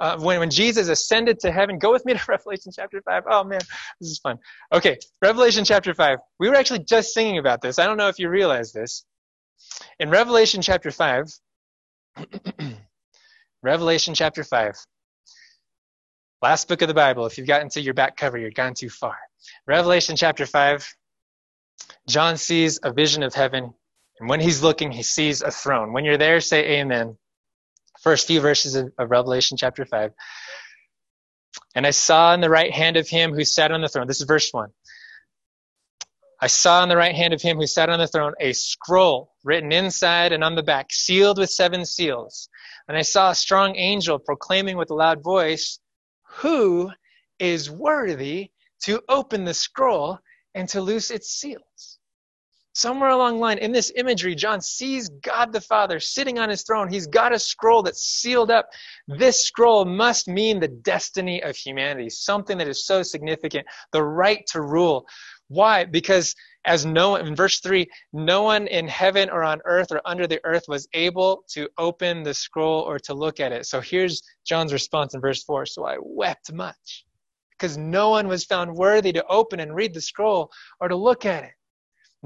uh, 0.00 0.18
when, 0.18 0.40
when 0.40 0.50
Jesus 0.50 0.88
ascended 0.88 1.40
to 1.40 1.52
heaven. 1.52 1.78
Go 1.78 1.92
with 1.92 2.04
me 2.04 2.14
to 2.14 2.20
Revelation 2.28 2.72
chapter 2.74 3.00
5. 3.00 3.24
Oh 3.30 3.44
man, 3.44 3.60
this 4.00 4.10
is 4.10 4.18
fun. 4.18 4.38
Okay, 4.72 4.98
Revelation 5.22 5.64
chapter 5.64 5.94
5. 5.94 6.18
We 6.38 6.48
were 6.48 6.56
actually 6.56 6.80
just 6.80 7.12
singing 7.14 7.38
about 7.38 7.60
this. 7.60 7.78
I 7.78 7.86
don't 7.86 7.96
know 7.96 8.08
if 8.08 8.18
you 8.18 8.28
realize 8.28 8.72
this. 8.72 9.04
In 9.98 10.10
Revelation 10.10 10.62
chapter 10.62 10.90
5, 10.90 11.32
Revelation 13.62 14.14
chapter 14.14 14.44
5, 14.44 14.76
last 16.42 16.68
book 16.68 16.82
of 16.82 16.88
the 16.88 16.94
Bible. 16.94 17.26
If 17.26 17.38
you've 17.38 17.46
gotten 17.46 17.70
to 17.70 17.80
your 17.80 17.94
back 17.94 18.16
cover, 18.16 18.36
you've 18.38 18.54
gone 18.54 18.74
too 18.74 18.90
far. 18.90 19.16
Revelation 19.66 20.16
chapter 20.16 20.44
5, 20.44 20.94
John 22.06 22.36
sees 22.36 22.78
a 22.82 22.92
vision 22.92 23.22
of 23.22 23.34
heaven, 23.34 23.74
and 24.20 24.28
when 24.28 24.40
he's 24.40 24.62
looking, 24.62 24.90
he 24.90 25.02
sees 25.02 25.42
a 25.42 25.50
throne. 25.50 25.92
When 25.92 26.04
you're 26.04 26.18
there, 26.18 26.40
say 26.40 26.80
amen 26.80 27.16
first 28.06 28.28
few 28.28 28.40
verses 28.40 28.76
of, 28.76 28.92
of 28.98 29.10
Revelation 29.10 29.56
chapter 29.56 29.84
5. 29.84 30.12
And 31.74 31.86
I 31.86 31.90
saw 31.90 32.34
in 32.34 32.40
the 32.40 32.48
right 32.50 32.72
hand 32.72 32.96
of 32.96 33.08
him 33.08 33.34
who 33.34 33.44
sat 33.44 33.72
on 33.72 33.80
the 33.80 33.88
throne, 33.88 34.06
this 34.06 34.20
is 34.20 34.26
verse 34.26 34.48
1. 34.52 34.70
I 36.40 36.46
saw 36.46 36.84
in 36.84 36.88
the 36.88 36.96
right 36.96 37.16
hand 37.16 37.34
of 37.34 37.42
him 37.42 37.56
who 37.56 37.66
sat 37.66 37.88
on 37.88 37.98
the 37.98 38.06
throne 38.06 38.34
a 38.38 38.52
scroll 38.52 39.32
written 39.42 39.72
inside 39.72 40.32
and 40.32 40.44
on 40.44 40.54
the 40.54 40.62
back, 40.62 40.92
sealed 40.92 41.38
with 41.38 41.50
seven 41.50 41.84
seals. 41.84 42.48
And 42.86 42.96
I 42.96 43.02
saw 43.02 43.30
a 43.30 43.34
strong 43.34 43.74
angel 43.74 44.20
proclaiming 44.20 44.76
with 44.76 44.90
a 44.90 44.94
loud 44.94 45.22
voice, 45.22 45.80
Who 46.36 46.92
is 47.38 47.70
worthy 47.70 48.50
to 48.84 49.02
open 49.08 49.44
the 49.44 49.54
scroll 49.54 50.20
and 50.54 50.68
to 50.68 50.80
loose 50.80 51.10
its 51.10 51.30
seals? 51.30 51.95
Somewhere 52.76 53.08
along 53.08 53.36
the 53.36 53.40
line, 53.40 53.56
in 53.56 53.72
this 53.72 53.90
imagery, 53.96 54.34
John 54.34 54.60
sees 54.60 55.08
God 55.08 55.50
the 55.50 55.62
Father 55.62 55.98
sitting 55.98 56.38
on 56.38 56.50
his 56.50 56.62
throne. 56.62 56.92
He's 56.92 57.06
got 57.06 57.32
a 57.32 57.38
scroll 57.38 57.82
that's 57.82 58.02
sealed 58.02 58.50
up. 58.50 58.68
This 59.08 59.42
scroll 59.46 59.86
must 59.86 60.28
mean 60.28 60.60
the 60.60 60.68
destiny 60.68 61.42
of 61.42 61.56
humanity, 61.56 62.10
something 62.10 62.58
that 62.58 62.68
is 62.68 62.84
so 62.84 63.02
significant, 63.02 63.66
the 63.92 64.02
right 64.02 64.46
to 64.48 64.60
rule. 64.60 65.06
Why? 65.48 65.86
Because 65.86 66.34
as 66.66 66.84
no 66.84 67.16
in 67.16 67.34
verse 67.34 67.60
3, 67.60 67.86
no 68.12 68.42
one 68.42 68.66
in 68.66 68.86
heaven 68.88 69.30
or 69.30 69.42
on 69.42 69.62
earth 69.64 69.90
or 69.90 70.02
under 70.04 70.26
the 70.26 70.44
earth 70.44 70.64
was 70.68 70.86
able 70.92 71.44
to 71.52 71.70
open 71.78 72.24
the 72.24 72.34
scroll 72.34 72.82
or 72.82 72.98
to 72.98 73.14
look 73.14 73.40
at 73.40 73.52
it. 73.52 73.64
So 73.64 73.80
here's 73.80 74.20
John's 74.46 74.74
response 74.74 75.14
in 75.14 75.22
verse 75.22 75.42
4. 75.44 75.64
So 75.64 75.86
I 75.86 75.96
wept 75.98 76.52
much 76.52 77.06
because 77.52 77.78
no 77.78 78.10
one 78.10 78.28
was 78.28 78.44
found 78.44 78.74
worthy 78.74 79.12
to 79.12 79.24
open 79.28 79.60
and 79.60 79.74
read 79.74 79.94
the 79.94 80.02
scroll 80.02 80.52
or 80.78 80.88
to 80.88 80.96
look 80.96 81.24
at 81.24 81.42
it. 81.42 81.52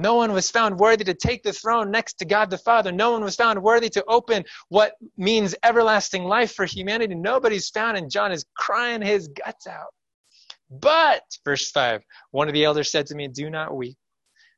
No 0.00 0.14
one 0.14 0.32
was 0.32 0.50
found 0.50 0.78
worthy 0.78 1.04
to 1.04 1.14
take 1.14 1.42
the 1.42 1.52
throne 1.52 1.90
next 1.90 2.14
to 2.14 2.24
God 2.24 2.48
the 2.48 2.56
Father. 2.56 2.90
No 2.90 3.12
one 3.12 3.22
was 3.22 3.36
found 3.36 3.62
worthy 3.62 3.90
to 3.90 4.04
open 4.06 4.44
what 4.70 4.94
means 5.18 5.54
everlasting 5.62 6.24
life 6.24 6.52
for 6.52 6.64
humanity. 6.64 7.14
Nobody's 7.14 7.68
found, 7.68 7.98
and 7.98 8.10
John 8.10 8.32
is 8.32 8.46
crying 8.56 9.02
his 9.02 9.28
guts 9.28 9.66
out. 9.66 9.92
But, 10.70 11.22
verse 11.44 11.70
5, 11.70 12.02
one 12.30 12.48
of 12.48 12.54
the 12.54 12.64
elders 12.64 12.90
said 12.90 13.08
to 13.08 13.14
me, 13.14 13.28
Do 13.28 13.50
not 13.50 13.76
weep. 13.76 13.98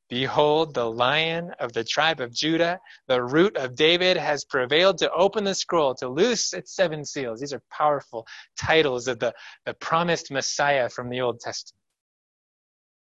Behold, 0.09 0.75
the 0.75 0.89
lion 0.89 1.51
of 1.59 1.73
the 1.73 1.83
tribe 1.83 2.21
of 2.21 2.33
Judah, 2.33 2.79
the 3.09 3.23
root 3.23 3.57
of 3.57 3.75
David, 3.75 4.17
has 4.19 4.45
prevailed 4.45 4.99
to 4.99 5.11
open 5.11 5.43
the 5.43 5.55
scroll, 5.55 5.95
to 5.97 6.09
loose 6.09 6.53
its 6.53 6.77
seven 6.77 7.05
seals. 7.05 7.41
These 7.41 7.55
are 7.55 7.63
powerful 7.71 8.27
titles 8.57 9.09
of 9.09 9.19
the, 9.19 9.35
the 9.67 9.75
promised 9.75 10.31
Messiah 10.31 10.89
from 10.89 11.09
the 11.09 11.21
Old 11.21 11.41
Testament. 11.41 11.82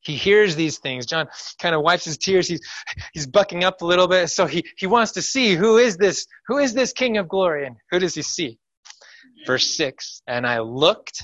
He 0.08 0.16
hears 0.16 0.56
these 0.56 0.78
things. 0.78 1.06
John 1.06 1.28
kind 1.62 1.76
of 1.76 1.82
wipes 1.82 2.06
his 2.06 2.18
tears. 2.18 2.48
He's, 2.48 2.62
he's 3.14 3.28
bucking 3.28 3.66
up 3.66 3.82
a 3.82 3.86
little 3.86 4.08
bit. 4.08 4.30
So 4.30 4.46
he, 4.46 4.66
he 4.78 4.88
wants 4.88 5.12
to 5.12 5.22
see 5.22 5.54
who 5.54 5.78
is 5.78 5.98
this, 5.98 6.26
who 6.48 6.60
is 6.60 6.74
this 6.74 6.94
King 6.94 7.18
of 7.18 7.28
glory? 7.28 7.68
And 7.68 7.76
who 7.92 8.00
does 8.00 8.16
he 8.16 8.22
see? 8.22 8.58
Verse 9.46 9.76
6 9.76 10.22
And 10.26 10.48
I 10.48 10.60
looked, 10.60 11.22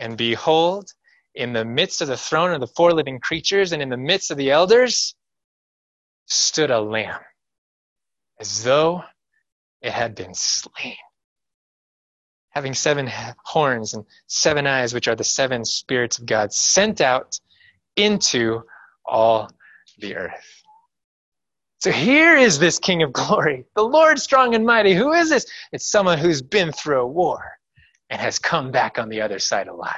and 0.00 0.16
behold, 0.16 0.90
in 1.36 1.52
the 1.52 1.64
midst 1.64 2.02
of 2.02 2.08
the 2.08 2.16
throne 2.16 2.52
of 2.52 2.60
the 2.60 2.66
four 2.66 2.92
living 2.92 3.20
creatures 3.20 3.70
and 3.70 3.80
in 3.80 3.88
the 3.88 3.96
midst 3.96 4.32
of 4.32 4.36
the 4.36 4.50
elders 4.50 5.14
stood 6.26 6.72
a 6.72 6.80
lamb 6.80 7.20
as 8.40 8.64
though 8.64 9.04
it 9.80 9.92
had 9.92 10.16
been 10.16 10.34
slain 10.34 10.96
having 12.50 12.74
seven 12.74 13.08
horns 13.44 13.94
and 13.94 14.04
seven 14.26 14.66
eyes 14.66 14.92
which 14.92 15.06
are 15.06 15.14
the 15.14 15.22
seven 15.22 15.64
spirits 15.64 16.18
of 16.18 16.26
god 16.26 16.52
sent 16.52 17.00
out 17.00 17.38
into 17.98 18.62
all 19.06 19.50
the 19.98 20.16
earth 20.16 20.62
so 21.80 21.90
here 21.90 22.36
is 22.36 22.58
this 22.58 22.78
king 22.78 23.02
of 23.02 23.12
glory 23.12 23.64
the 23.76 23.82
lord 23.82 24.18
strong 24.18 24.54
and 24.54 24.64
mighty 24.64 24.94
who 24.94 25.12
is 25.12 25.30
this 25.30 25.46
it's 25.72 25.90
someone 25.90 26.18
who's 26.18 26.42
been 26.42 26.72
through 26.72 27.00
a 27.00 27.06
war 27.06 27.42
and 28.10 28.20
has 28.20 28.38
come 28.38 28.70
back 28.70 28.98
on 28.98 29.08
the 29.08 29.20
other 29.20 29.38
side 29.38 29.68
alive 29.68 29.96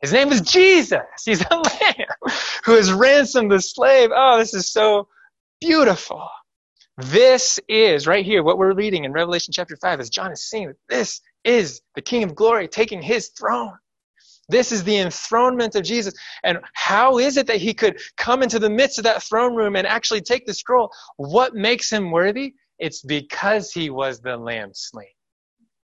his 0.00 0.12
name 0.12 0.30
is 0.30 0.40
Jesus. 0.42 1.00
He's 1.24 1.44
a 1.50 1.54
lamb 1.56 2.06
who 2.64 2.72
has 2.74 2.92
ransomed 2.92 3.50
the 3.50 3.60
slave. 3.60 4.10
Oh, 4.14 4.38
this 4.38 4.54
is 4.54 4.70
so 4.70 5.08
beautiful. 5.60 6.28
This 6.98 7.58
is 7.68 8.06
right 8.06 8.24
here 8.24 8.42
what 8.42 8.58
we're 8.58 8.74
reading 8.74 9.04
in 9.04 9.12
Revelation 9.12 9.52
chapter 9.52 9.76
5 9.76 10.00
as 10.00 10.10
John 10.10 10.32
is 10.32 10.42
seeing 10.48 10.68
that 10.68 10.76
this 10.88 11.20
is 11.44 11.80
the 11.94 12.02
King 12.02 12.22
of 12.22 12.34
glory 12.34 12.68
taking 12.68 13.02
his 13.02 13.28
throne. 13.28 13.74
This 14.48 14.72
is 14.72 14.84
the 14.84 14.96
enthronement 14.96 15.74
of 15.74 15.84
Jesus. 15.84 16.14
And 16.44 16.58
how 16.74 17.18
is 17.18 17.36
it 17.36 17.46
that 17.46 17.56
he 17.56 17.74
could 17.74 18.00
come 18.16 18.42
into 18.42 18.58
the 18.58 18.70
midst 18.70 18.98
of 18.98 19.04
that 19.04 19.22
throne 19.22 19.54
room 19.54 19.76
and 19.76 19.86
actually 19.86 20.22
take 20.22 20.46
the 20.46 20.54
scroll? 20.54 20.90
What 21.16 21.54
makes 21.54 21.90
him 21.90 22.10
worthy? 22.10 22.54
It's 22.78 23.02
because 23.02 23.72
he 23.72 23.90
was 23.90 24.20
the 24.20 24.36
lamb 24.36 24.70
slain 24.72 25.08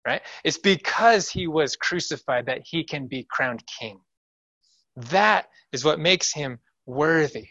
right? 0.06 0.22
It's 0.44 0.58
because 0.58 1.30
he 1.30 1.48
was 1.48 1.76
crucified 1.76 2.46
that 2.48 2.62
he 2.66 2.84
can 2.84 3.08
be 3.08 3.28
crowned 3.30 3.64
king. 3.80 4.00
That 4.96 5.48
is 5.72 5.86
what 5.86 6.00
makes 6.00 6.34
him 6.34 6.60
worthy. 6.86 7.48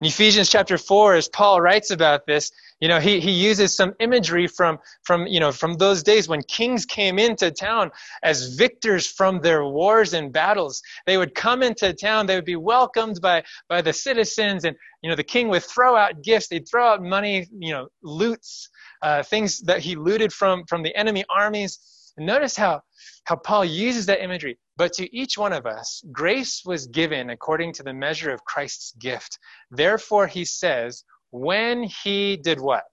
In 0.00 0.08
Ephesians 0.08 0.50
chapter 0.50 0.76
4, 0.76 1.14
as 1.14 1.28
Paul 1.28 1.60
writes 1.60 1.90
about 1.90 2.26
this, 2.26 2.50
you 2.80 2.88
know, 2.88 2.98
he, 2.98 3.20
he 3.20 3.30
uses 3.30 3.74
some 3.74 3.94
imagery 4.00 4.48
from, 4.48 4.78
from, 5.04 5.26
you 5.26 5.38
know, 5.38 5.52
from 5.52 5.74
those 5.74 6.02
days 6.02 6.28
when 6.28 6.42
kings 6.42 6.84
came 6.84 7.18
into 7.18 7.50
town 7.52 7.92
as 8.22 8.56
victors 8.56 9.06
from 9.06 9.40
their 9.40 9.64
wars 9.64 10.12
and 10.12 10.32
battles. 10.32 10.82
They 11.06 11.16
would 11.16 11.34
come 11.34 11.62
into 11.62 11.94
town, 11.94 12.26
they 12.26 12.34
would 12.34 12.44
be 12.44 12.56
welcomed 12.56 13.20
by, 13.22 13.44
by 13.68 13.82
the 13.82 13.92
citizens, 13.92 14.64
and, 14.64 14.76
you 15.00 15.08
know, 15.08 15.16
the 15.16 15.22
king 15.22 15.48
would 15.48 15.62
throw 15.62 15.96
out 15.96 16.22
gifts, 16.22 16.48
they'd 16.48 16.68
throw 16.68 16.86
out 16.86 17.02
money, 17.02 17.46
you 17.56 17.72
know, 17.72 17.88
loots, 18.02 18.68
uh, 19.00 19.22
things 19.22 19.60
that 19.60 19.80
he 19.80 19.94
looted 19.94 20.32
from, 20.32 20.64
from 20.66 20.82
the 20.82 20.94
enemy 20.96 21.24
armies. 21.34 21.78
And 22.16 22.26
notice 22.26 22.56
how, 22.56 22.82
how 23.24 23.36
Paul 23.36 23.64
uses 23.64 24.06
that 24.06 24.22
imagery. 24.22 24.58
But 24.76 24.92
to 24.94 25.16
each 25.16 25.36
one 25.36 25.52
of 25.52 25.66
us, 25.66 26.02
grace 26.12 26.62
was 26.64 26.86
given 26.86 27.30
according 27.30 27.72
to 27.74 27.82
the 27.82 27.92
measure 27.92 28.32
of 28.32 28.44
Christ's 28.44 28.92
gift. 28.92 29.38
Therefore, 29.70 30.26
he 30.26 30.44
says, 30.44 31.04
when 31.30 31.82
he 31.82 32.36
did 32.36 32.60
what? 32.60 32.84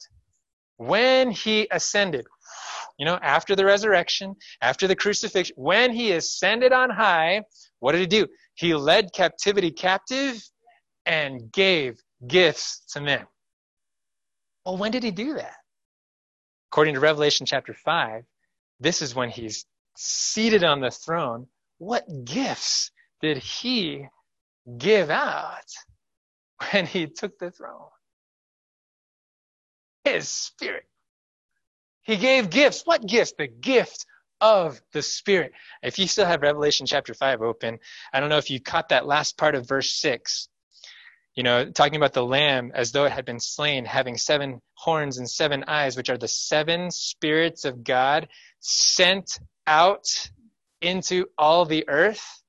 When 0.78 1.30
he 1.30 1.68
ascended, 1.72 2.26
you 2.98 3.06
know, 3.06 3.20
after 3.22 3.56
the 3.56 3.66
resurrection, 3.66 4.36
after 4.62 4.88
the 4.88 4.96
crucifixion, 4.96 5.56
when 5.58 5.94
he 5.94 6.12
ascended 6.14 6.72
on 6.72 6.90
high, 6.90 7.44
what 7.80 7.92
did 7.92 8.02
he 8.02 8.08
do? 8.08 8.28
He 8.56 8.74
led 8.74 9.14
captivity 9.14 9.72
captive 9.72 10.42
and 11.06 11.52
gave 11.52 12.00
gifts 12.28 12.84
to 12.94 13.02
men. 13.02 13.26
Well, 14.66 14.78
when 14.78 14.92
did 14.92 15.04
he 15.04 15.12
do 15.12 15.36
that? 15.36 15.56
According 16.72 16.94
to 16.96 17.00
Revelation 17.00 17.46
chapter 17.46 17.74
5, 17.74 18.24
this 18.82 19.02
is 19.02 19.16
when 19.16 19.30
he's 19.30 19.66
seated 19.96 20.64
on 20.64 20.82
the 20.82 20.92
throne. 20.92 21.48
What 21.78 22.04
gifts 22.26 22.92
did 23.22 23.38
he 23.38 24.08
give 24.78 25.10
out 25.10 25.66
when 26.72 26.86
he 26.86 27.08
took 27.08 27.40
the 27.40 27.52
throne? 27.52 27.88
His 30.04 30.28
spirit. 30.28 30.86
He 32.02 32.18
gave 32.18 32.50
gifts. 32.50 32.82
What 32.84 33.06
gifts? 33.06 33.34
The 33.38 33.48
gift 33.48 34.06
of 34.42 34.82
the 34.92 35.04
Spirit. 35.04 35.54
If 35.84 36.00
you 36.00 36.08
still 36.08 36.26
have 36.26 36.42
Revelation 36.42 36.88
chapter 36.88 37.14
5 37.14 37.44
open, 37.44 37.78
I 38.12 38.20
don't 38.20 38.30
know 38.30 38.40
if 38.40 38.50
you 38.50 38.60
caught 38.60 38.90
that 38.90 39.06
last 39.06 39.38
part 39.38 39.54
of 39.54 39.68
verse 39.68 39.94
6 39.94 40.50
you 41.36 41.44
know, 41.44 41.70
talking 41.70 41.96
about 41.96 42.14
the 42.14 42.26
lamb 42.26 42.72
as 42.76 42.92
though 42.92 43.06
it 43.06 43.12
had 43.12 43.26
been 43.26 43.40
slain, 43.40 43.86
having 43.86 44.18
seven 44.18 44.62
horns 44.74 45.18
and 45.18 45.30
seven 45.30 45.64
eyes, 45.68 45.96
which 45.96 46.10
are 46.10 46.18
the 46.18 46.28
seven 46.28 46.92
spirits 46.92 47.64
of 47.64 47.84
God 47.84 48.28
sent 48.60 49.40
out 49.66 50.08
into 50.82 51.28
all 51.38 51.66
the 51.66 51.88
earth. 51.88 52.44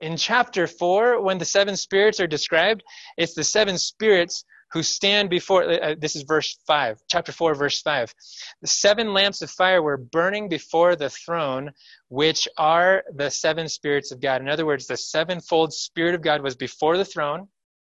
In 0.00 0.16
chapter 0.16 0.66
4, 0.66 1.22
when 1.22 1.38
the 1.38 1.44
seven 1.44 1.76
spirits 1.76 2.18
are 2.18 2.26
described, 2.26 2.82
it's 3.16 3.34
the 3.34 3.44
seven 3.44 3.78
spirits 3.78 4.44
who 4.72 4.82
stand 4.82 5.30
before, 5.30 5.62
uh, 5.62 5.94
this 5.96 6.16
is 6.16 6.22
verse 6.22 6.58
5, 6.66 6.98
chapter 7.08 7.30
4, 7.30 7.54
verse 7.54 7.80
5. 7.80 8.12
The 8.60 8.66
seven 8.66 9.12
lamps 9.12 9.40
of 9.40 9.50
fire 9.50 9.80
were 9.80 9.96
burning 9.96 10.48
before 10.48 10.96
the 10.96 11.10
throne, 11.10 11.70
which 12.08 12.48
are 12.58 13.04
the 13.14 13.30
seven 13.30 13.68
spirits 13.68 14.10
of 14.10 14.20
God. 14.20 14.40
In 14.40 14.48
other 14.48 14.66
words, 14.66 14.88
the 14.88 14.96
sevenfold 14.96 15.72
Spirit 15.72 16.16
of 16.16 16.22
God 16.22 16.42
was 16.42 16.56
before 16.56 16.96
the 16.96 17.04
throne 17.04 17.46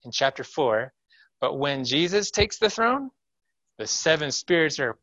in 0.04 0.10
chapter 0.10 0.44
4. 0.44 0.92
But 1.40 1.58
when 1.58 1.84
Jesus 1.84 2.30
takes 2.30 2.58
the 2.58 2.70
throne, 2.70 3.10
the 3.78 3.86
seven 3.86 4.30
spirits 4.30 4.78
are 4.78 4.98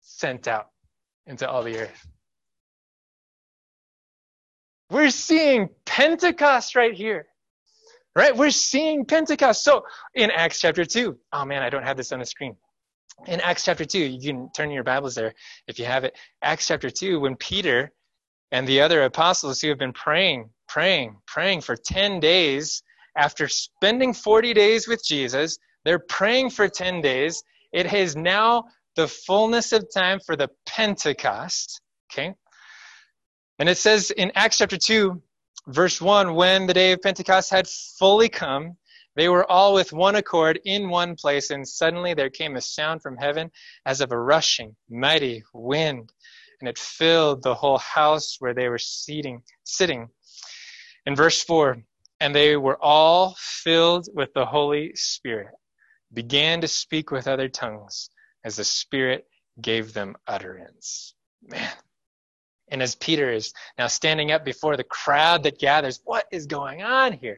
sent 0.00 0.48
out 0.48 0.68
into 1.26 1.48
all 1.48 1.62
the 1.62 1.78
earth. 1.78 2.06
We're 4.90 5.10
seeing 5.10 5.68
Pentecost 5.84 6.74
right 6.74 6.94
here. 6.94 7.26
Right? 8.16 8.36
We're 8.36 8.50
seeing 8.50 9.04
Pentecost. 9.04 9.62
So 9.62 9.84
in 10.14 10.30
Acts 10.30 10.60
chapter 10.60 10.84
2, 10.84 11.16
oh 11.32 11.44
man, 11.44 11.62
I 11.62 11.70
don't 11.70 11.84
have 11.84 11.96
this 11.96 12.10
on 12.12 12.18
the 12.18 12.26
screen. 12.26 12.56
In 13.26 13.40
Acts 13.40 13.64
chapter 13.64 13.84
2, 13.84 13.98
you 13.98 14.32
can 14.32 14.50
turn 14.52 14.70
your 14.70 14.82
Bibles 14.82 15.14
there 15.14 15.34
if 15.68 15.78
you 15.78 15.84
have 15.84 16.04
it. 16.04 16.18
Acts 16.42 16.66
chapter 16.66 16.90
2, 16.90 17.20
when 17.20 17.36
Peter 17.36 17.92
and 18.50 18.66
the 18.66 18.80
other 18.80 19.04
apostles 19.04 19.60
who 19.60 19.68
have 19.68 19.78
been 19.78 19.92
praying, 19.92 20.50
praying, 20.66 21.16
praying 21.26 21.60
for 21.60 21.76
10 21.76 22.18
days 22.18 22.82
after 23.20 23.48
spending 23.48 24.14
40 24.14 24.54
days 24.54 24.88
with 24.88 25.04
Jesus, 25.04 25.58
they're 25.84 25.98
praying 25.98 26.50
for 26.50 26.68
10 26.68 27.02
days. 27.02 27.42
It 27.70 27.92
is 27.92 28.16
now 28.16 28.64
the 28.96 29.06
fullness 29.06 29.72
of 29.72 29.92
time 29.92 30.20
for 30.24 30.36
the 30.36 30.48
Pentecost. 30.66 31.82
Okay? 32.10 32.32
And 33.58 33.68
it 33.68 33.76
says 33.76 34.10
in 34.10 34.32
Acts 34.34 34.56
chapter 34.56 34.78
2, 34.78 35.22
verse 35.68 36.00
1 36.00 36.34
when 36.34 36.66
the 36.66 36.72
day 36.72 36.92
of 36.92 37.02
Pentecost 37.02 37.50
had 37.50 37.68
fully 37.98 38.30
come, 38.30 38.78
they 39.16 39.28
were 39.28 39.50
all 39.50 39.74
with 39.74 39.92
one 39.92 40.14
accord 40.14 40.58
in 40.64 40.88
one 40.88 41.14
place, 41.14 41.50
and 41.50 41.68
suddenly 41.68 42.14
there 42.14 42.30
came 42.30 42.56
a 42.56 42.60
sound 42.62 43.02
from 43.02 43.18
heaven 43.18 43.50
as 43.84 44.00
of 44.00 44.12
a 44.12 44.18
rushing, 44.18 44.74
mighty 44.88 45.42
wind, 45.52 46.10
and 46.60 46.68
it 46.70 46.78
filled 46.78 47.42
the 47.42 47.54
whole 47.54 47.78
house 47.78 48.36
where 48.38 48.54
they 48.54 48.68
were 48.68 48.78
seating, 48.78 49.42
sitting. 49.64 50.08
In 51.04 51.14
verse 51.14 51.42
4, 51.42 51.82
and 52.20 52.34
they 52.34 52.56
were 52.56 52.78
all 52.82 53.34
filled 53.38 54.08
with 54.14 54.32
the 54.34 54.44
Holy 54.44 54.94
Spirit, 54.94 55.54
began 56.12 56.60
to 56.60 56.68
speak 56.68 57.10
with 57.10 57.26
other 57.26 57.48
tongues 57.48 58.10
as 58.44 58.56
the 58.56 58.64
Spirit 58.64 59.26
gave 59.60 59.92
them 59.92 60.16
utterance. 60.26 61.14
Man. 61.42 61.70
And 62.70 62.82
as 62.82 62.94
Peter 62.94 63.30
is 63.30 63.52
now 63.78 63.88
standing 63.88 64.30
up 64.30 64.44
before 64.44 64.76
the 64.76 64.84
crowd 64.84 65.42
that 65.42 65.58
gathers, 65.58 66.00
what 66.04 66.26
is 66.30 66.46
going 66.46 66.82
on 66.82 67.12
here? 67.12 67.36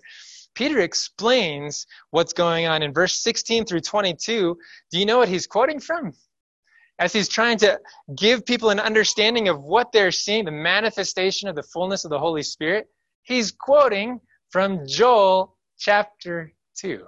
Peter 0.55 0.81
explains 0.81 1.87
what's 2.11 2.35
going 2.35 2.67
on 2.67 2.83
in 2.83 2.93
verse 2.93 3.19
16 3.21 3.65
through 3.65 3.81
22. 3.81 4.59
Do 4.91 4.99
you 4.99 5.07
know 5.07 5.19
what 5.19 5.29
he's 5.29 5.47
quoting 5.47 5.81
from? 5.81 6.13
As 6.99 7.13
he's 7.13 7.29
trying 7.29 7.57
to 7.59 7.81
give 8.15 8.45
people 8.45 8.69
an 8.69 8.79
understanding 8.79 9.49
of 9.49 9.63
what 9.63 9.93
they're 9.93 10.13
seeing, 10.13 10.45
the 10.45 10.51
manifestation 10.51 11.49
of 11.49 11.57
the 11.57 11.63
fullness 11.63 12.05
of 12.05 12.11
the 12.11 12.19
Holy 12.19 12.43
Spirit, 12.43 12.89
he's 13.23 13.51
quoting 13.51 14.21
from 14.53 14.87
Joel 14.87 15.57
chapter 15.79 16.53
2. 16.77 17.05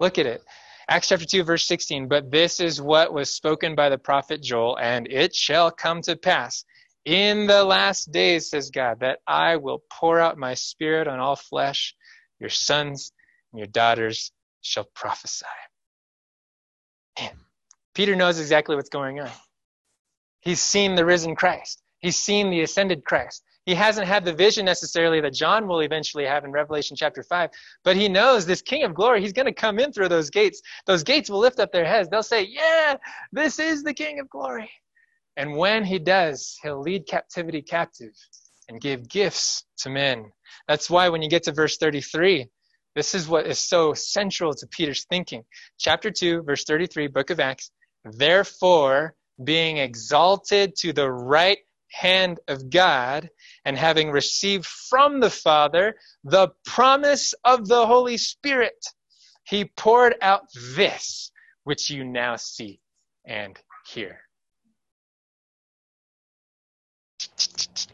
Look 0.00 0.18
at 0.18 0.26
it. 0.26 0.42
Acts 0.88 1.08
chapter 1.08 1.24
2, 1.24 1.44
verse 1.44 1.66
16. 1.66 2.08
But 2.08 2.30
this 2.30 2.60
is 2.60 2.82
what 2.82 3.12
was 3.12 3.32
spoken 3.32 3.74
by 3.74 3.88
the 3.88 3.98
prophet 3.98 4.42
Joel, 4.42 4.78
and 4.78 5.06
it 5.10 5.34
shall 5.34 5.70
come 5.70 6.02
to 6.02 6.16
pass 6.16 6.64
in 7.04 7.46
the 7.46 7.64
last 7.64 8.10
days, 8.10 8.50
says 8.50 8.70
God, 8.70 9.00
that 9.00 9.20
I 9.26 9.56
will 9.56 9.82
pour 9.90 10.20
out 10.20 10.36
my 10.36 10.54
spirit 10.54 11.06
on 11.06 11.20
all 11.20 11.36
flesh. 11.36 11.94
Your 12.40 12.50
sons 12.50 13.12
and 13.52 13.60
your 13.60 13.68
daughters 13.68 14.32
shall 14.60 14.88
prophesy. 14.94 15.46
Man, 17.18 17.30
Peter 17.94 18.16
knows 18.16 18.40
exactly 18.40 18.74
what's 18.74 18.90
going 18.90 19.20
on. 19.20 19.30
He's 20.40 20.60
seen 20.60 20.96
the 20.96 21.04
risen 21.04 21.36
Christ. 21.36 21.80
He's 21.98 22.16
seen 22.16 22.50
the 22.50 22.62
ascended 22.62 23.04
Christ. 23.04 23.42
He 23.66 23.74
hasn't 23.74 24.06
had 24.06 24.24
the 24.24 24.32
vision 24.32 24.64
necessarily 24.64 25.20
that 25.20 25.34
John 25.34 25.66
will 25.66 25.80
eventually 25.80 26.24
have 26.24 26.44
in 26.44 26.52
Revelation 26.52 26.96
chapter 26.96 27.24
5, 27.24 27.50
but 27.82 27.96
he 27.96 28.08
knows 28.08 28.46
this 28.46 28.62
King 28.62 28.84
of 28.84 28.94
glory, 28.94 29.20
he's 29.20 29.32
going 29.32 29.46
to 29.46 29.52
come 29.52 29.80
in 29.80 29.92
through 29.92 30.08
those 30.08 30.30
gates. 30.30 30.62
Those 30.86 31.02
gates 31.02 31.28
will 31.28 31.40
lift 31.40 31.58
up 31.58 31.72
their 31.72 31.84
heads. 31.84 32.08
They'll 32.08 32.22
say, 32.22 32.44
Yeah, 32.44 32.96
this 33.32 33.58
is 33.58 33.82
the 33.82 33.92
King 33.92 34.20
of 34.20 34.30
glory. 34.30 34.70
And 35.36 35.56
when 35.56 35.84
he 35.84 35.98
does, 35.98 36.56
he'll 36.62 36.80
lead 36.80 37.06
captivity 37.06 37.60
captive 37.60 38.12
and 38.68 38.80
give 38.80 39.08
gifts 39.08 39.64
to 39.78 39.90
men. 39.90 40.30
That's 40.68 40.88
why 40.88 41.08
when 41.08 41.20
you 41.20 41.28
get 41.28 41.42
to 41.44 41.52
verse 41.52 41.76
33, 41.76 42.46
this 42.94 43.14
is 43.14 43.28
what 43.28 43.46
is 43.46 43.58
so 43.58 43.94
central 43.94 44.54
to 44.54 44.66
Peter's 44.68 45.04
thinking. 45.10 45.44
Chapter 45.78 46.10
2, 46.10 46.42
verse 46.42 46.64
33, 46.64 47.08
book 47.08 47.30
of 47.30 47.40
Acts. 47.40 47.70
Therefore, 48.04 49.14
being 49.42 49.76
exalted 49.78 50.76
to 50.76 50.92
the 50.92 51.10
right 51.10 51.58
hand 51.90 52.40
of 52.48 52.70
God 52.70 53.30
and 53.64 53.76
having 53.76 54.10
received 54.10 54.66
from 54.66 55.20
the 55.20 55.30
Father 55.30 55.96
the 56.24 56.48
promise 56.64 57.34
of 57.44 57.66
the 57.66 57.86
Holy 57.86 58.16
Spirit, 58.18 58.84
he 59.44 59.64
poured 59.64 60.14
out 60.20 60.42
this 60.74 61.30
which 61.64 61.90
you 61.90 62.04
now 62.04 62.36
see 62.36 62.80
and 63.24 63.58
hear. 63.88 64.20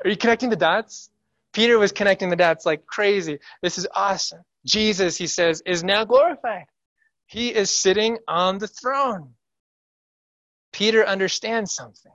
Are 0.05 0.11
you 0.11 0.17
connecting 0.17 0.51
the 0.51 0.57
dots? 0.57 1.11
Peter 1.53 1.79
was 1.79 1.93
connecting 1.93 2.31
the 2.31 2.37
dots 2.37 2.65
like 2.65 2.87
crazy. 2.87 3.39
This 3.63 3.79
is 3.79 3.87
awesome. 3.95 4.43
Jesus, 4.65 5.17
he 5.17 5.27
says, 5.27 5.63
is 5.67 5.85
now 5.85 6.05
glorified. 6.05 6.67
He 7.27 7.55
is 7.55 7.75
sitting 7.75 8.19
on 8.29 8.59
the 8.59 8.69
throne. 8.69 9.35
Peter 10.73 11.07
understands 11.07 11.73
something 11.73 12.13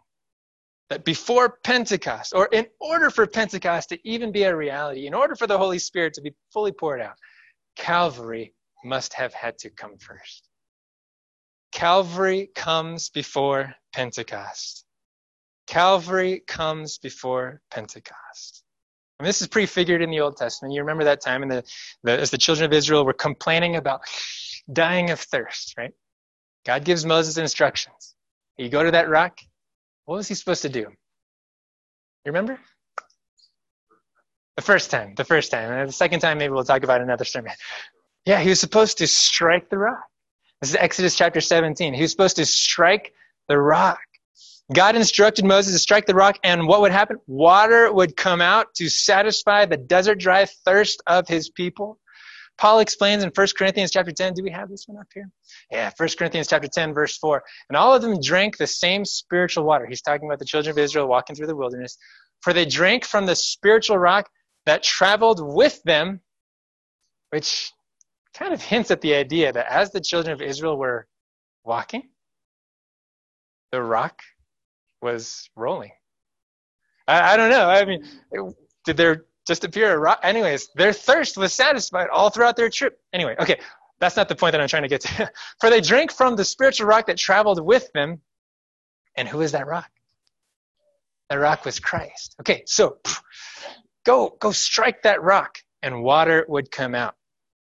that 0.90 1.04
before 1.04 1.58
Pentecost, 1.64 2.34
or 2.34 2.48
in 2.52 2.68
order 2.80 3.10
for 3.10 3.28
Pentecost 3.28 3.90
to 3.90 4.08
even 4.08 4.32
be 4.32 4.44
a 4.44 4.56
reality, 4.56 5.08
in 5.08 5.14
order 5.14 5.36
for 5.36 5.48
the 5.48 5.58
Holy 5.58 5.80
Spirit 5.80 6.14
to 6.14 6.22
be 6.22 6.34
fully 6.54 6.72
poured 6.72 7.02
out, 7.02 7.16
Calvary 7.76 8.54
must 8.84 9.14
have 9.14 9.34
had 9.34 9.58
to 9.60 9.70
come 9.70 9.98
first. 9.98 10.48
Calvary 11.72 12.50
comes 12.56 13.10
before 13.10 13.76
Pentecost. 13.94 14.86
Calvary 15.68 16.44
comes 16.48 16.98
before 16.98 17.62
Pentecost. 17.70 18.64
Mean, 19.20 19.26
this 19.26 19.42
is 19.42 19.48
prefigured 19.48 20.02
in 20.02 20.12
the 20.12 20.20
Old 20.20 20.38
Testament. 20.38 20.74
You 20.74 20.82
remember 20.82 21.06
that 21.06 21.22
time 21.22 21.42
in 21.44 21.50
the, 21.50 21.64
the, 22.04 22.20
as 22.20 22.30
the 22.30 22.38
children 22.38 22.66
of 22.66 22.74
Israel 22.74 23.04
were 23.04 23.14
complaining 23.14 23.76
about 23.76 24.02
dying 24.72 25.10
of 25.10 25.20
thirst, 25.20 25.74
right? 25.78 25.92
God 26.66 26.84
gives 26.84 27.06
Moses 27.06 27.38
instructions. 27.38 28.16
You 28.58 28.70
go 28.70 28.84
to 28.84 28.92
that 28.92 29.10
rock, 29.10 29.40
what 30.08 30.16
was 30.16 30.28
he 30.30 30.36
supposed 30.36 30.62
to 30.62 30.70
do? 30.70 30.80
You 30.80 30.88
remember? 32.28 32.58
The 34.56 34.62
first 34.62 34.90
time, 34.90 35.14
the 35.16 35.26
first 35.26 35.52
time. 35.52 35.72
And 35.72 35.90
the 35.90 35.94
second 35.94 36.22
time, 36.22 36.38
maybe 36.38 36.54
we'll 36.54 36.64
talk 36.64 36.84
about 36.84 37.02
another 37.02 37.26
sermon. 37.26 37.52
Yeah, 38.26 38.40
he 38.40 38.50
was 38.50 38.60
supposed 38.60 39.00
to 39.00 39.08
strike 39.08 39.70
the 39.70 39.78
rock. 39.78 40.04
This 40.62 40.72
is 40.72 40.76
Exodus 40.78 41.16
chapter 41.16 41.42
17. 41.42 41.94
He 41.94 42.02
was 42.02 42.12
supposed 42.12 42.38
to 42.38 42.46
strike 42.46 43.14
the 43.50 43.60
rock. 43.60 44.00
God 44.74 44.96
instructed 44.96 45.44
Moses 45.44 45.74
to 45.74 45.80
strike 45.80 46.06
the 46.06 46.16
rock, 46.16 46.40
and 46.42 46.68
what 46.68 46.80
would 46.82 46.94
happen? 46.94 47.18
Water 47.28 47.92
would 47.92 48.16
come 48.16 48.42
out 48.42 48.74
to 48.76 48.88
satisfy 48.90 49.66
the 49.66 49.78
desert 49.78 50.20
dry 50.20 50.46
thirst 50.46 51.04
of 51.06 51.28
his 51.28 51.50
people. 51.50 52.00
Paul 52.58 52.80
explains 52.80 53.24
in 53.24 53.32
1 53.34 53.48
Corinthians 53.58 53.92
chapter 53.92 54.12
10. 54.12 54.34
Do 54.34 54.44
we 54.44 54.50
have 54.50 54.70
this 54.70 54.86
one 54.88 55.00
up 55.00 55.08
here? 55.14 55.30
Yeah, 55.72 55.92
1 55.96 56.10
Corinthians 56.18 56.48
chapter 56.48 56.68
10, 56.68 56.94
verse 56.94 57.18
4. 57.18 57.44
And 57.70 57.78
all 57.78 57.94
of 57.94 58.02
them 58.02 58.20
drank 58.20 58.58
the 58.58 58.68
same 58.68 59.06
spiritual 59.06 59.64
water. 59.64 59.86
He's 59.86 60.02
talking 60.02 60.28
about 60.28 60.40
the 60.40 60.46
children 60.46 60.72
of 60.72 60.78
Israel 60.78 61.08
walking 61.08 61.36
through 61.36 61.48
the 61.48 61.56
wilderness. 61.56 61.98
For 62.42 62.54
they 62.54 62.66
drank 62.66 63.06
from 63.06 63.26
the 63.26 63.36
spiritual 63.36 63.98
rock 63.98 64.30
that 64.66 64.84
traveled 64.84 65.40
with 65.42 65.82
them, 65.84 66.22
which 67.30 67.72
kind 68.34 68.54
of 68.54 68.62
hints 68.62 68.92
at 68.92 69.02
the 69.02 69.16
idea 69.16 69.52
that 69.52 69.72
as 69.72 69.92
the 69.92 70.02
children 70.02 70.34
of 70.34 70.42
Israel 70.42 70.78
were 70.78 71.08
walking, 71.64 72.10
the 73.72 73.82
rock 73.82 74.22
was 75.02 75.50
rolling. 75.56 75.92
I, 77.08 77.34
I 77.34 77.38
don't 77.38 77.50
know. 77.50 77.70
I 77.70 77.86
mean, 77.86 78.04
did 78.86 78.98
there 78.98 79.26
just 79.48 79.64
appear 79.64 79.94
a 79.94 79.98
rock. 79.98 80.20
Anyways, 80.24 80.70
their 80.76 80.94
thirst 80.94 81.38
was 81.38 81.54
satisfied 81.54 82.10
all 82.10 82.30
throughout 82.30 82.58
their 82.58 82.70
trip. 82.70 83.00
Anyway, 83.14 83.36
okay, 83.40 83.60
that's 84.00 84.18
not 84.18 84.30
the 84.30 84.36
point 84.36 84.52
that 84.52 84.62
I'm 84.62 84.68
trying 84.68 84.84
to 84.84 84.90
get 84.90 85.02
to. 85.02 85.32
For 85.62 85.70
they 85.70 85.82
drank 85.82 86.12
from 86.12 86.36
the 86.36 86.46
spiritual 86.46 86.88
rock 86.88 87.08
that 87.08 87.18
traveled 87.18 87.64
with 87.64 87.92
them. 87.94 88.22
And 89.16 89.28
who 89.28 89.42
is 89.42 89.54
that 89.54 89.66
rock? 89.66 89.90
That 91.30 91.38
rock 91.38 91.66
was 91.66 91.80
Christ. 91.80 92.36
Okay, 92.42 92.64
so 92.66 92.98
go 94.06 94.36
go 94.40 94.52
strike 94.52 95.02
that 95.04 95.22
rock 95.24 95.60
and 95.82 96.04
water 96.04 96.46
would 96.48 96.70
come 96.70 96.94
out. 96.94 97.16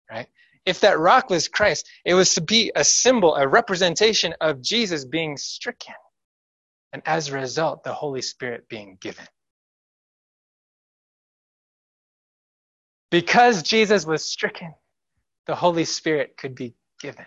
Right? 0.09 0.27
If 0.65 0.81
that 0.81 0.99
rock 0.99 1.29
was 1.29 1.47
Christ, 1.47 1.89
it 2.05 2.13
was 2.13 2.35
to 2.35 2.41
be 2.41 2.71
a 2.75 2.83
symbol, 2.83 3.35
a 3.35 3.47
representation 3.47 4.33
of 4.39 4.61
Jesus 4.61 5.05
being 5.05 5.37
stricken. 5.37 5.95
And 6.93 7.01
as 7.05 7.29
a 7.29 7.33
result, 7.33 7.83
the 7.83 7.93
Holy 7.93 8.21
Spirit 8.21 8.67
being 8.69 8.97
given. 8.99 9.25
Because 13.11 13.61
Jesus 13.61 14.05
was 14.05 14.25
stricken, 14.25 14.73
the 15.45 15.55
Holy 15.55 15.85
Spirit 15.85 16.37
could 16.37 16.55
be 16.55 16.73
given. 16.99 17.25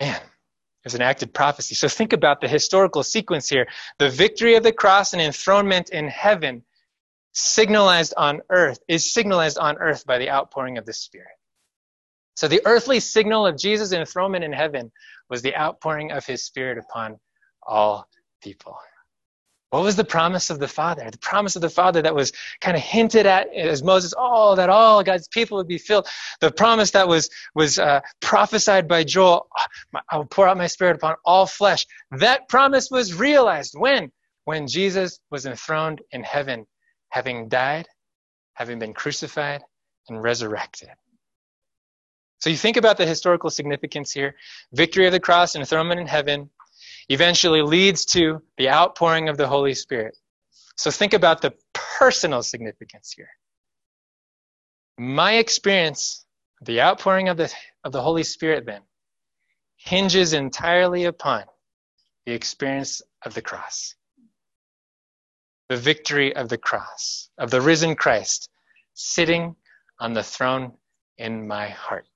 Man, 0.00 0.20
there's 0.84 0.94
an 0.94 1.02
acted 1.02 1.34
prophecy. 1.34 1.74
So 1.74 1.88
think 1.88 2.12
about 2.12 2.40
the 2.40 2.48
historical 2.48 3.02
sequence 3.02 3.48
here. 3.48 3.66
The 3.98 4.08
victory 4.08 4.54
of 4.54 4.62
the 4.62 4.72
cross 4.72 5.12
and 5.12 5.20
enthronement 5.20 5.90
in 5.90 6.06
heaven 6.08 6.62
signalized 7.32 8.14
on 8.16 8.40
earth 8.48 8.78
is 8.88 9.12
signalized 9.12 9.58
on 9.58 9.76
earth 9.78 10.06
by 10.06 10.18
the 10.18 10.30
outpouring 10.30 10.78
of 10.78 10.86
the 10.86 10.92
Spirit. 10.92 11.34
So 12.36 12.48
the 12.48 12.62
earthly 12.64 13.00
signal 13.00 13.46
of 13.46 13.58
Jesus' 13.58 13.92
enthronement 13.92 14.44
in 14.44 14.52
heaven 14.52 14.92
was 15.28 15.42
the 15.42 15.56
outpouring 15.56 16.12
of 16.12 16.24
his 16.24 16.44
Spirit 16.44 16.78
upon 16.78 17.18
all 17.66 18.06
people. 18.42 18.76
What 19.76 19.84
was 19.84 19.96
the 19.96 20.04
promise 20.04 20.48
of 20.48 20.58
the 20.58 20.68
Father? 20.68 21.10
The 21.10 21.18
promise 21.18 21.54
of 21.54 21.60
the 21.60 21.68
Father 21.68 22.00
that 22.00 22.14
was 22.14 22.32
kind 22.62 22.78
of 22.78 22.82
hinted 22.82 23.26
at 23.26 23.52
as 23.52 23.82
Moses, 23.82 24.14
oh, 24.16 24.54
that 24.54 24.70
all 24.70 25.04
God's 25.04 25.28
people 25.28 25.58
would 25.58 25.68
be 25.68 25.76
filled. 25.76 26.08
The 26.40 26.50
promise 26.50 26.92
that 26.92 27.06
was, 27.06 27.28
was 27.54 27.78
uh, 27.78 28.00
prophesied 28.22 28.88
by 28.88 29.04
Joel, 29.04 29.46
I 30.10 30.16
will 30.16 30.24
pour 30.24 30.48
out 30.48 30.56
my 30.56 30.66
spirit 30.66 30.96
upon 30.96 31.16
all 31.26 31.44
flesh. 31.44 31.86
That 32.10 32.48
promise 32.48 32.90
was 32.90 33.12
realized 33.12 33.74
when? 33.76 34.10
When 34.46 34.66
Jesus 34.66 35.20
was 35.30 35.44
enthroned 35.44 36.00
in 36.10 36.22
heaven, 36.22 36.66
having 37.10 37.50
died, 37.50 37.86
having 38.54 38.78
been 38.78 38.94
crucified, 38.94 39.60
and 40.08 40.22
resurrected. 40.22 40.88
So 42.38 42.48
you 42.48 42.56
think 42.56 42.78
about 42.78 42.96
the 42.96 43.04
historical 43.04 43.50
significance 43.50 44.10
here. 44.10 44.36
Victory 44.72 45.04
of 45.04 45.12
the 45.12 45.20
cross 45.20 45.54
and 45.54 45.60
enthronement 45.60 46.00
in 46.00 46.06
heaven, 46.06 46.48
eventually 47.08 47.62
leads 47.62 48.04
to 48.06 48.42
the 48.58 48.68
outpouring 48.68 49.28
of 49.28 49.36
the 49.36 49.46
Holy 49.46 49.74
Spirit. 49.74 50.16
So 50.76 50.90
think 50.90 51.14
about 51.14 51.40
the 51.40 51.54
personal 51.98 52.42
significance 52.42 53.12
here. 53.16 53.30
My 54.98 55.34
experience, 55.34 56.24
the 56.62 56.80
outpouring 56.80 57.28
of 57.28 57.36
the, 57.36 57.52
of 57.84 57.92
the 57.92 58.02
Holy 58.02 58.22
Spirit 58.22 58.66
then, 58.66 58.82
hinges 59.76 60.32
entirely 60.32 61.04
upon 61.04 61.44
the 62.24 62.32
experience 62.32 63.02
of 63.24 63.34
the 63.34 63.42
cross. 63.42 63.94
The 65.68 65.76
victory 65.76 66.34
of 66.34 66.48
the 66.48 66.58
cross, 66.58 67.30
of 67.38 67.50
the 67.50 67.60
risen 67.60 67.94
Christ 67.94 68.48
sitting 68.94 69.56
on 70.00 70.12
the 70.12 70.22
throne 70.22 70.72
in 71.18 71.46
my 71.46 71.68
heart. 71.68 72.08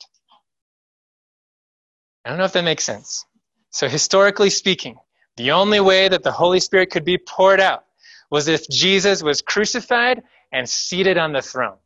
I 2.24 2.28
don't 2.28 2.38
know 2.38 2.44
if 2.44 2.52
that 2.52 2.64
makes 2.64 2.84
sense. 2.84 3.24
So, 3.70 3.88
historically 3.88 4.50
speaking, 4.50 4.98
the 5.36 5.52
only 5.52 5.80
way 5.80 6.08
that 6.08 6.22
the 6.22 6.32
Holy 6.32 6.60
Spirit 6.60 6.90
could 6.90 7.04
be 7.04 7.18
poured 7.18 7.60
out 7.60 7.84
was 8.30 8.48
if 8.48 8.68
Jesus 8.68 9.22
was 9.22 9.42
crucified 9.42 10.22
and 10.52 10.68
seated 10.68 11.18
on 11.18 11.32
the 11.32 11.42
throne. 11.42 11.78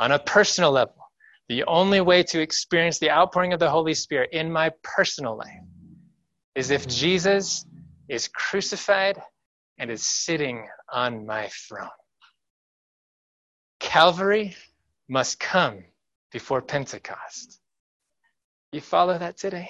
On 0.00 0.12
a 0.12 0.18
personal 0.18 0.70
level, 0.72 0.94
the 1.48 1.64
only 1.64 2.00
way 2.00 2.22
to 2.24 2.40
experience 2.40 2.98
the 2.98 3.10
outpouring 3.10 3.52
of 3.52 3.60
the 3.60 3.70
Holy 3.70 3.94
Spirit 3.94 4.30
in 4.32 4.50
my 4.52 4.70
personal 4.82 5.36
life 5.36 5.62
is 6.54 6.70
if 6.70 6.86
Jesus 6.86 7.64
is 8.08 8.28
crucified 8.28 9.22
and 9.78 9.90
is 9.90 10.02
sitting 10.02 10.66
on 10.92 11.26
my 11.26 11.48
throne. 11.68 11.88
Calvary 13.78 14.56
must 15.08 15.38
come 15.38 15.84
before 16.32 16.60
Pentecost. 16.60 17.60
You 18.72 18.80
follow 18.80 19.16
that 19.16 19.38
today? 19.38 19.68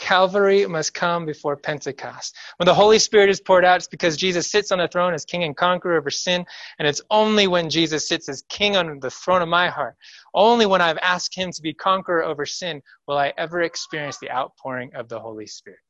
Calvary 0.00 0.66
must 0.66 0.94
come 0.94 1.26
before 1.26 1.56
Pentecost. 1.56 2.34
When 2.56 2.66
the 2.66 2.74
Holy 2.74 2.98
Spirit 2.98 3.28
is 3.28 3.40
poured 3.40 3.64
out, 3.64 3.76
it's 3.76 3.86
because 3.86 4.16
Jesus 4.16 4.50
sits 4.50 4.72
on 4.72 4.78
the 4.78 4.88
throne 4.88 5.12
as 5.14 5.24
king 5.24 5.44
and 5.44 5.56
conqueror 5.56 5.98
over 5.98 6.10
sin. 6.10 6.44
And 6.78 6.88
it's 6.88 7.02
only 7.10 7.46
when 7.46 7.70
Jesus 7.70 8.08
sits 8.08 8.28
as 8.28 8.42
king 8.48 8.76
on 8.76 8.98
the 8.98 9.10
throne 9.10 9.42
of 9.42 9.48
my 9.48 9.68
heart, 9.68 9.96
only 10.34 10.64
when 10.66 10.80
I've 10.80 10.98
asked 10.98 11.36
him 11.36 11.52
to 11.52 11.62
be 11.62 11.74
conqueror 11.74 12.24
over 12.24 12.46
sin, 12.46 12.82
will 13.06 13.18
I 13.18 13.32
ever 13.36 13.60
experience 13.60 14.18
the 14.18 14.30
outpouring 14.30 14.90
of 14.94 15.08
the 15.08 15.20
Holy 15.20 15.46
Spirit. 15.46 15.80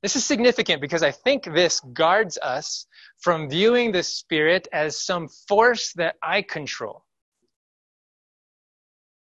This 0.00 0.16
is 0.16 0.24
significant 0.24 0.80
because 0.80 1.02
I 1.02 1.10
think 1.10 1.44
this 1.44 1.80
guards 1.80 2.38
us 2.42 2.86
from 3.18 3.50
viewing 3.50 3.90
the 3.90 4.02
Spirit 4.02 4.68
as 4.72 5.00
some 5.00 5.28
force 5.48 5.92
that 5.94 6.14
I 6.22 6.42
control 6.42 7.04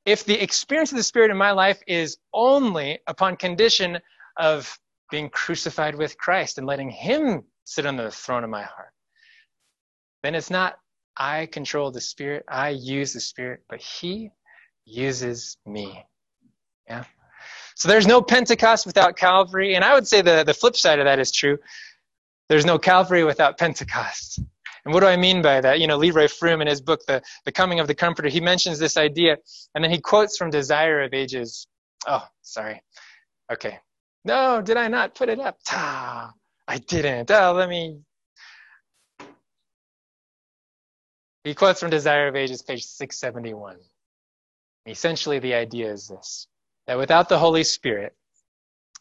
if 0.04 0.24
the 0.24 0.40
experience 0.42 0.92
of 0.92 0.96
the 0.96 1.02
Spirit 1.02 1.30
in 1.30 1.36
my 1.36 1.52
life 1.52 1.80
is 1.86 2.18
only 2.32 3.00
upon 3.06 3.36
condition 3.36 3.98
of 4.36 4.78
being 5.10 5.28
crucified 5.28 5.94
with 5.94 6.16
Christ 6.16 6.58
and 6.58 6.66
letting 6.66 6.90
Him 6.90 7.44
sit 7.64 7.86
on 7.86 7.96
the 7.96 8.10
throne 8.10 8.44
of 8.44 8.50
my 8.50 8.62
heart, 8.62 8.92
then 10.22 10.34
it's 10.34 10.50
not 10.50 10.78
I 11.16 11.46
control 11.46 11.90
the 11.90 12.00
Spirit, 12.00 12.44
I 12.48 12.70
use 12.70 13.12
the 13.12 13.20
Spirit, 13.20 13.60
but 13.68 13.80
He 13.80 14.30
uses 14.84 15.58
me. 15.66 16.04
Yeah? 16.88 17.04
So 17.74 17.88
there's 17.88 18.06
no 18.06 18.22
Pentecost 18.22 18.86
without 18.86 19.16
Calvary, 19.16 19.74
and 19.74 19.84
I 19.84 19.94
would 19.94 20.06
say 20.06 20.22
the, 20.22 20.44
the 20.44 20.54
flip 20.54 20.76
side 20.76 20.98
of 20.98 21.04
that 21.04 21.18
is 21.18 21.30
true. 21.30 21.58
There's 22.48 22.66
no 22.66 22.78
Calvary 22.78 23.24
without 23.24 23.58
Pentecost. 23.58 24.40
And 24.84 24.94
what 24.94 25.00
do 25.00 25.06
I 25.06 25.16
mean 25.16 25.42
by 25.42 25.60
that? 25.60 25.80
You 25.80 25.86
know, 25.86 25.96
Leroy 25.96 26.26
Froom 26.26 26.60
in 26.60 26.66
his 26.66 26.80
book, 26.80 27.04
The, 27.06 27.22
the 27.44 27.52
Coming 27.52 27.80
of 27.80 27.86
the 27.86 27.94
Comforter, 27.94 28.28
he 28.28 28.40
mentions 28.40 28.78
this 28.78 28.96
idea, 28.96 29.36
and 29.74 29.84
then 29.84 29.90
he 29.90 30.00
quotes 30.00 30.36
from 30.36 30.50
Desire 30.50 31.02
of 31.02 31.12
Ages. 31.12 31.66
Oh, 32.06 32.26
sorry. 32.42 32.82
Okay. 33.52 33.78
No, 34.24 34.60
did 34.60 34.76
I 34.76 34.88
not 34.88 35.14
put 35.14 35.28
it 35.28 35.40
up? 35.40 35.58
Ah, 35.70 36.32
I 36.68 36.78
didn't. 36.78 37.30
Oh, 37.30 37.52
let 37.52 37.68
me. 37.68 38.00
He 41.44 41.54
quotes 41.54 41.80
from 41.80 41.90
Desire 41.90 42.28
of 42.28 42.36
Ages, 42.36 42.62
page 42.62 42.84
671. 42.84 43.78
Essentially, 44.86 45.38
the 45.38 45.54
idea 45.54 45.90
is 45.92 46.08
this 46.08 46.46
that 46.86 46.98
without 46.98 47.28
the 47.28 47.38
Holy 47.38 47.62
Spirit, 47.62 48.14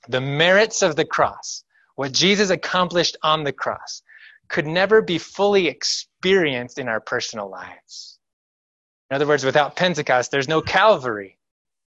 the 0.07 0.21
merits 0.21 0.81
of 0.81 0.95
the 0.95 1.05
cross, 1.05 1.63
what 1.95 2.11
Jesus 2.11 2.49
accomplished 2.49 3.17
on 3.23 3.43
the 3.43 3.51
cross, 3.51 4.01
could 4.49 4.67
never 4.67 5.01
be 5.01 5.17
fully 5.17 5.67
experienced 5.67 6.79
in 6.79 6.87
our 6.89 6.99
personal 6.99 7.49
lives. 7.49 8.19
In 9.09 9.15
other 9.15 9.27
words, 9.27 9.45
without 9.45 9.75
Pentecost, 9.75 10.31
there's 10.31 10.47
no 10.47 10.61
Calvary 10.61 11.37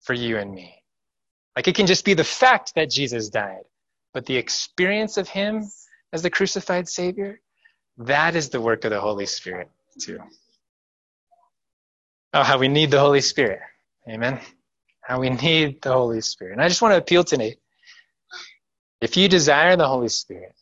for 0.01 0.13
you 0.13 0.37
and 0.37 0.53
me. 0.53 0.75
Like 1.55 1.67
it 1.67 1.75
can 1.75 1.87
just 1.87 2.05
be 2.05 2.13
the 2.13 2.23
fact 2.23 2.75
that 2.75 2.89
Jesus 2.89 3.29
died, 3.29 3.65
but 4.13 4.25
the 4.25 4.37
experience 4.37 5.17
of 5.17 5.27
Him 5.27 5.69
as 6.13 6.21
the 6.21 6.29
crucified 6.29 6.87
Savior, 6.87 7.41
that 7.97 8.35
is 8.35 8.49
the 8.49 8.61
work 8.61 8.85
of 8.85 8.91
the 8.91 9.01
Holy 9.01 9.25
Spirit, 9.25 9.69
too. 9.99 10.19
Oh, 12.33 12.43
how 12.43 12.57
we 12.57 12.67
need 12.67 12.91
the 12.91 12.99
Holy 12.99 13.21
Spirit. 13.21 13.59
Amen. 14.09 14.39
How 15.01 15.19
we 15.19 15.29
need 15.29 15.81
the 15.81 15.91
Holy 15.91 16.21
Spirit. 16.21 16.53
And 16.53 16.61
I 16.61 16.67
just 16.67 16.81
want 16.81 16.93
to 16.93 16.97
appeal 16.97 17.23
today. 17.23 17.57
If 19.01 19.17
you 19.17 19.27
desire 19.27 19.75
the 19.75 19.87
Holy 19.87 20.09
Spirit, 20.09 20.55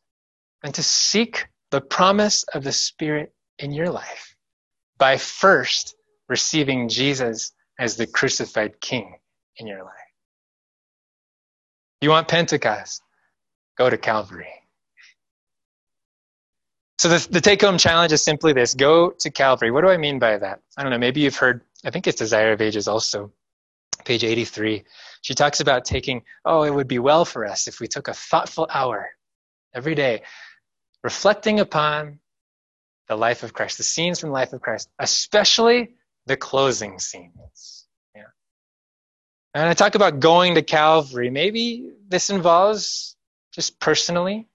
and 0.63 0.73
to 0.73 0.83
seek 0.83 1.47
the 1.71 1.81
promise 1.81 2.43
of 2.53 2.63
the 2.63 2.71
Spirit 2.71 3.33
in 3.59 3.71
your 3.71 3.89
life 3.89 4.35
by 4.97 5.17
first 5.17 5.95
receiving 6.27 6.89
Jesus 6.89 7.51
as 7.79 7.95
the 7.95 8.07
crucified 8.07 8.79
King 8.81 9.17
in 9.57 9.67
your 9.67 9.83
life. 9.83 9.93
You 12.01 12.09
want 12.09 12.27
Pentecost? 12.27 13.01
Go 13.77 13.89
to 13.89 13.97
Calvary. 13.97 14.47
So 16.97 17.07
the, 17.07 17.27
the 17.31 17.41
take 17.41 17.61
home 17.61 17.77
challenge 17.77 18.11
is 18.11 18.23
simply 18.23 18.51
this 18.51 18.73
go 18.73 19.11
to 19.11 19.29
Calvary. 19.29 19.71
What 19.71 19.81
do 19.81 19.89
I 19.89 19.97
mean 19.97 20.19
by 20.19 20.37
that? 20.37 20.59
I 20.77 20.83
don't 20.83 20.91
know. 20.91 20.97
Maybe 20.97 21.21
you've 21.21 21.35
heard, 21.35 21.61
I 21.85 21.91
think 21.91 22.07
it's 22.07 22.17
Desire 22.17 22.51
of 22.51 22.61
Ages 22.61 22.89
also, 22.89 23.31
page 24.03 24.25
83. 24.25 24.83
She 25.21 25.33
talks 25.33 25.61
about 25.61 25.85
taking, 25.85 26.23
oh, 26.43 26.63
it 26.63 26.73
would 26.73 26.87
be 26.87 26.99
well 26.99 27.23
for 27.23 27.45
us 27.45 27.67
if 27.67 27.79
we 27.79 27.87
took 27.87 28.09
a 28.09 28.13
thoughtful 28.13 28.67
hour 28.69 29.09
every 29.73 29.95
day 29.95 30.23
reflecting 31.03 31.59
upon 31.59 32.19
the 33.07 33.15
life 33.15 33.43
of 33.43 33.53
Christ, 33.53 33.77
the 33.77 33.83
scenes 33.83 34.19
from 34.19 34.29
the 34.29 34.33
life 34.33 34.53
of 34.53 34.61
Christ, 34.61 34.89
especially 34.99 35.95
the 36.25 36.37
closing 36.37 36.99
scenes. 36.99 37.87
Yeah. 38.15 38.23
And 39.53 39.67
I 39.67 39.73
talk 39.73 39.95
about 39.95 40.19
going 40.19 40.55
to 40.55 40.61
Calvary. 40.61 41.29
Maybe 41.29 41.91
this 42.07 42.29
involves 42.29 43.15
just 43.51 43.79
personally, 43.79 44.47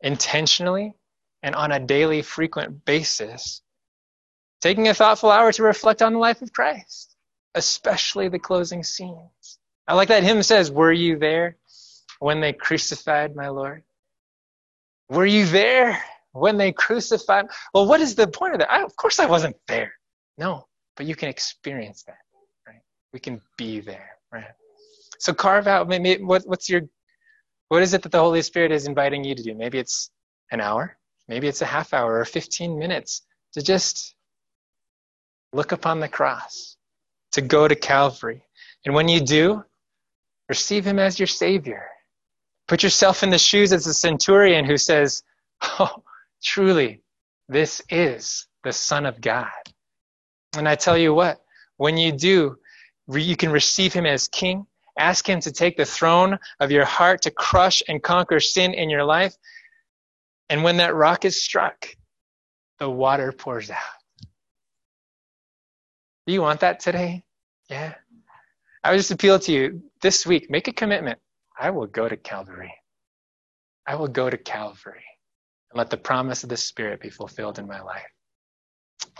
intentionally, 0.00 0.94
and 1.42 1.54
on 1.54 1.72
a 1.72 1.80
daily, 1.80 2.22
frequent 2.22 2.84
basis, 2.84 3.62
taking 4.60 4.88
a 4.88 4.94
thoughtful 4.94 5.30
hour 5.30 5.52
to 5.52 5.62
reflect 5.62 6.00
on 6.00 6.14
the 6.14 6.18
life 6.18 6.40
of 6.40 6.52
Christ, 6.52 7.14
especially 7.54 8.28
the 8.28 8.38
closing 8.38 8.82
scenes. 8.82 9.58
I 9.86 9.94
like 9.94 10.08
that 10.08 10.22
hymn 10.22 10.42
says, 10.42 10.70
Were 10.70 10.92
you 10.92 11.18
there 11.18 11.56
when 12.20 12.40
they 12.40 12.52
crucified 12.52 13.36
my 13.36 13.48
Lord? 13.48 13.82
Were 15.12 15.26
you 15.26 15.44
there 15.44 16.02
when 16.32 16.56
they 16.56 16.72
crucified? 16.72 17.46
Well, 17.74 17.86
what 17.86 18.00
is 18.00 18.14
the 18.14 18.26
point 18.26 18.54
of 18.54 18.60
that? 18.60 18.72
I, 18.72 18.82
of 18.82 18.96
course, 18.96 19.18
I 19.18 19.26
wasn't 19.26 19.56
there. 19.68 19.92
No, 20.38 20.66
but 20.96 21.04
you 21.04 21.14
can 21.14 21.28
experience 21.28 22.02
that, 22.04 22.16
right? 22.66 22.80
We 23.12 23.20
can 23.20 23.42
be 23.58 23.80
there, 23.80 24.16
right? 24.32 24.46
So 25.18 25.34
carve 25.34 25.66
out. 25.66 25.86
Maybe 25.86 26.22
what, 26.22 26.44
what's 26.46 26.70
your 26.70 26.82
what 27.68 27.82
is 27.82 27.92
it 27.92 28.02
that 28.02 28.12
the 28.12 28.18
Holy 28.18 28.40
Spirit 28.40 28.72
is 28.72 28.86
inviting 28.86 29.22
you 29.22 29.34
to 29.34 29.42
do? 29.42 29.54
Maybe 29.54 29.78
it's 29.78 30.10
an 30.50 30.62
hour, 30.62 30.96
maybe 31.28 31.46
it's 31.46 31.60
a 31.60 31.66
half 31.66 31.92
hour 31.92 32.18
or 32.18 32.24
15 32.24 32.78
minutes 32.78 33.22
to 33.52 33.62
just 33.62 34.14
look 35.52 35.72
upon 35.72 36.00
the 36.00 36.08
cross, 36.08 36.78
to 37.32 37.42
go 37.42 37.68
to 37.68 37.74
Calvary. 37.74 38.44
And 38.86 38.94
when 38.94 39.08
you 39.08 39.20
do, 39.20 39.62
receive 40.48 40.86
Him 40.86 40.98
as 40.98 41.18
your 41.18 41.26
Savior. 41.26 41.91
Put 42.68 42.82
yourself 42.82 43.22
in 43.22 43.30
the 43.30 43.38
shoes 43.38 43.72
of 43.72 43.82
the 43.82 43.94
centurion 43.94 44.64
who 44.64 44.76
says, 44.76 45.22
Oh, 45.62 46.02
truly, 46.42 47.02
this 47.48 47.82
is 47.88 48.46
the 48.64 48.72
Son 48.72 49.06
of 49.06 49.20
God. 49.20 49.50
And 50.56 50.68
I 50.68 50.74
tell 50.74 50.96
you 50.96 51.14
what, 51.14 51.40
when 51.76 51.96
you 51.96 52.12
do, 52.12 52.56
you 53.08 53.36
can 53.36 53.50
receive 53.50 53.92
him 53.92 54.06
as 54.06 54.28
king. 54.28 54.66
Ask 54.98 55.28
him 55.28 55.40
to 55.40 55.52
take 55.52 55.76
the 55.76 55.84
throne 55.84 56.38
of 56.60 56.70
your 56.70 56.84
heart 56.84 57.22
to 57.22 57.30
crush 57.30 57.82
and 57.88 58.02
conquer 58.02 58.40
sin 58.40 58.74
in 58.74 58.90
your 58.90 59.04
life. 59.04 59.34
And 60.48 60.62
when 60.62 60.76
that 60.76 60.94
rock 60.94 61.24
is 61.24 61.42
struck, 61.42 61.88
the 62.78 62.90
water 62.90 63.32
pours 63.32 63.70
out. 63.70 63.78
Do 66.26 66.32
you 66.32 66.42
want 66.42 66.60
that 66.60 66.80
today? 66.80 67.24
Yeah. 67.68 67.94
I 68.84 68.90
would 68.90 68.98
just 68.98 69.10
appeal 69.10 69.38
to 69.40 69.52
you 69.52 69.82
this 70.02 70.26
week, 70.26 70.50
make 70.50 70.68
a 70.68 70.72
commitment. 70.72 71.18
I 71.58 71.70
will 71.70 71.86
go 71.86 72.08
to 72.08 72.16
Calvary. 72.16 72.74
I 73.86 73.96
will 73.96 74.08
go 74.08 74.28
to 74.30 74.36
Calvary 74.36 75.04
and 75.70 75.78
let 75.78 75.90
the 75.90 75.96
promise 75.96 76.42
of 76.42 76.48
the 76.48 76.56
Spirit 76.56 77.00
be 77.00 77.10
fulfilled 77.10 77.58
in 77.58 77.66
my 77.66 77.80
life. 77.80 78.06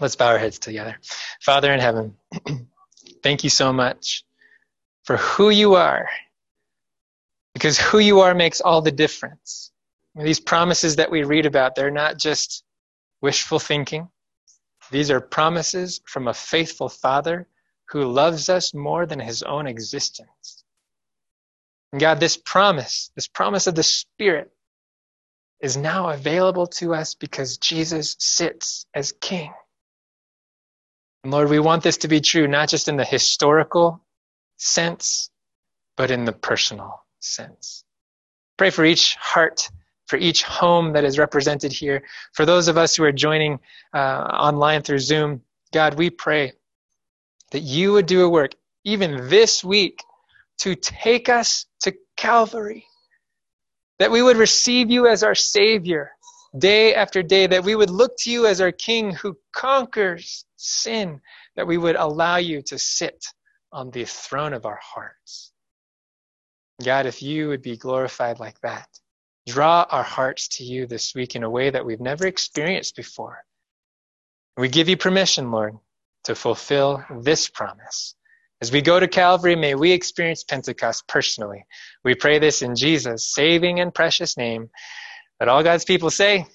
Let's 0.01 0.17
bow 0.17 0.29
our 0.29 0.39
heads 0.39 0.59
together. 0.59 0.97
Father 1.41 1.73
in 1.73 1.81
heaven, 1.81 2.17
thank 3.23 3.45
you 3.45 3.51
so 3.51 3.73
much 3.73 4.25
for 5.05 5.17
who 5.17 5.51
you 5.51 5.75
are, 5.75 6.09
because 7.55 7.79
who 7.79 7.99
you 7.99 8.21
are 8.21 8.35
makes 8.35 8.61
all 8.61 8.81
the 8.81 8.93
difference. 8.93 9.73
These 10.15 10.41
promises 10.41 10.97
that 10.97 11.11
we 11.11 11.25
read 11.25 11.47
about, 11.47 11.75
they're 11.75 11.91
not 11.91 12.19
just 12.19 12.65
wishful 13.21 13.59
thinking. 13.59 14.09
These 14.91 15.11
are 15.11 15.21
promises 15.21 16.01
from 16.07 16.29
a 16.29 16.35
faithful 16.35 16.89
Father 16.89 17.49
who 17.87 18.05
loves 18.05 18.49
us 18.49 18.75
more 18.75 19.07
than 19.07 19.21
his 19.21 19.43
own 19.43 19.67
existence. 19.67 20.62
And 21.93 22.01
God, 22.01 22.21
this 22.21 22.37
promise, 22.37 23.11
this 23.15 23.29
promise 23.29 23.67
of 23.67 23.75
the 23.75 23.83
Spirit, 23.83 24.51
is 25.61 25.77
now 25.77 26.09
available 26.09 26.67
to 26.67 26.95
us 26.95 27.15
because 27.15 27.59
Jesus 27.59 28.17
sits 28.19 28.87
as 28.95 29.13
King. 29.21 29.53
And 31.23 31.33
Lord, 31.33 31.51
we 31.51 31.61
want 31.61 31.83
this 31.83 31.99
to 31.99 32.09
be 32.09 32.21
true, 32.21 32.49
not 32.49 32.69
just 32.69 32.89
in 32.89 32.97
the 32.97 33.05
historical 33.05 34.01
sense, 34.57 35.31
but 35.97 36.11
in 36.11 36.25
the 36.25 36.33
personal 36.33 37.05
sense. 37.21 37.85
Pray 38.57 38.71
for 38.71 38.85
each 38.85 39.15
heart, 39.17 39.69
for 40.07 40.17
each 40.17 40.43
home 40.43 40.95
that 40.95 41.05
is 41.05 41.19
represented 41.19 41.73
here, 41.73 42.03
for 42.33 42.45
those 42.45 42.69
of 42.69 42.77
us 42.77 42.97
who 42.97 43.05
are 43.05 43.13
joining 43.13 43.61
uh, 43.95 43.99
online 43.99 44.83
through 44.83 44.99
Zoom. 44.99 45.43
God, 45.73 45.95
we 45.95 46.11
pray 46.11 46.55
that 47.53 47.61
you 47.61 47.93
would 47.93 48.07
do 48.07 48.25
a 48.25 48.29
work 48.29 48.55
even 48.85 49.29
this 49.29 49.63
week 49.63 50.03
to 50.63 50.77
take 50.77 51.29
us 51.29 51.67
to 51.81 51.93
Calvary. 52.17 52.87
That 53.99 54.13
we 54.13 54.23
would 54.23 54.37
receive 54.37 54.91
you 54.91 55.09
as 55.09 55.25
our 55.25 55.35
Savior 55.35 56.13
day 56.57 56.95
after 56.95 57.21
day, 57.21 57.49
that 57.49 57.65
we 57.65 57.75
would 57.75 57.91
look 57.91 58.17
to 58.19 58.31
you 58.31 58.47
as 58.47 58.61
our 58.61 58.71
King 58.71 59.13
who 59.13 59.37
conquers 59.53 60.45
sin, 60.57 61.21
that 61.57 61.67
we 61.67 61.79
would 61.79 61.97
allow 61.97 62.37
you 62.37 62.63
to 62.63 62.79
sit 62.79 63.27
on 63.73 63.91
the 63.91 64.05
throne 64.05 64.53
of 64.53 64.65
our 64.65 64.79
hearts. 64.81 65.53
God, 66.85 67.07
if 67.07 67.23
you 67.23 67.49
would 67.49 67.63
be 67.63 67.77
glorified 67.77 68.39
like 68.39 68.61
that, 68.61 68.89
draw 69.49 69.85
our 69.91 70.05
hearts 70.05 70.47
to 70.59 70.65
you 70.65 70.87
this 70.87 71.13
week 71.13 71.35
in 71.35 71.43
a 71.43 71.51
way 71.51 71.71
that 71.71 71.85
we've 71.85 72.01
never 72.01 72.27
experienced 72.27 72.95
before. 72.95 73.45
We 74.57 74.69
give 74.69 74.89
you 74.89 74.97
permission, 74.97 75.51
Lord, 75.51 75.75
to 76.25 76.37
fulfill 76.37 77.03
this 77.11 77.49
promise. 77.49 78.15
As 78.63 78.71
we 78.71 78.81
go 78.81 79.01
to 79.01 79.09
Calvary, 79.09 79.57
may 79.57 79.75
we 79.75 79.91
experience 79.91 80.45
Pentecost 80.45 81.09
personally. 81.09 81.65
We 82.05 82.15
pray 82.15 82.39
this 82.39 82.63
in 82.63 82.77
Jesus' 82.77 83.27
saving 83.27 83.81
and 83.81 83.93
precious 83.93 84.37
name. 84.37 84.71
But 85.41 85.49
all 85.49 85.65
God's 85.65 85.85
people 85.85 86.11
say, 86.11 86.47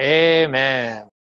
Amen. 0.00 1.06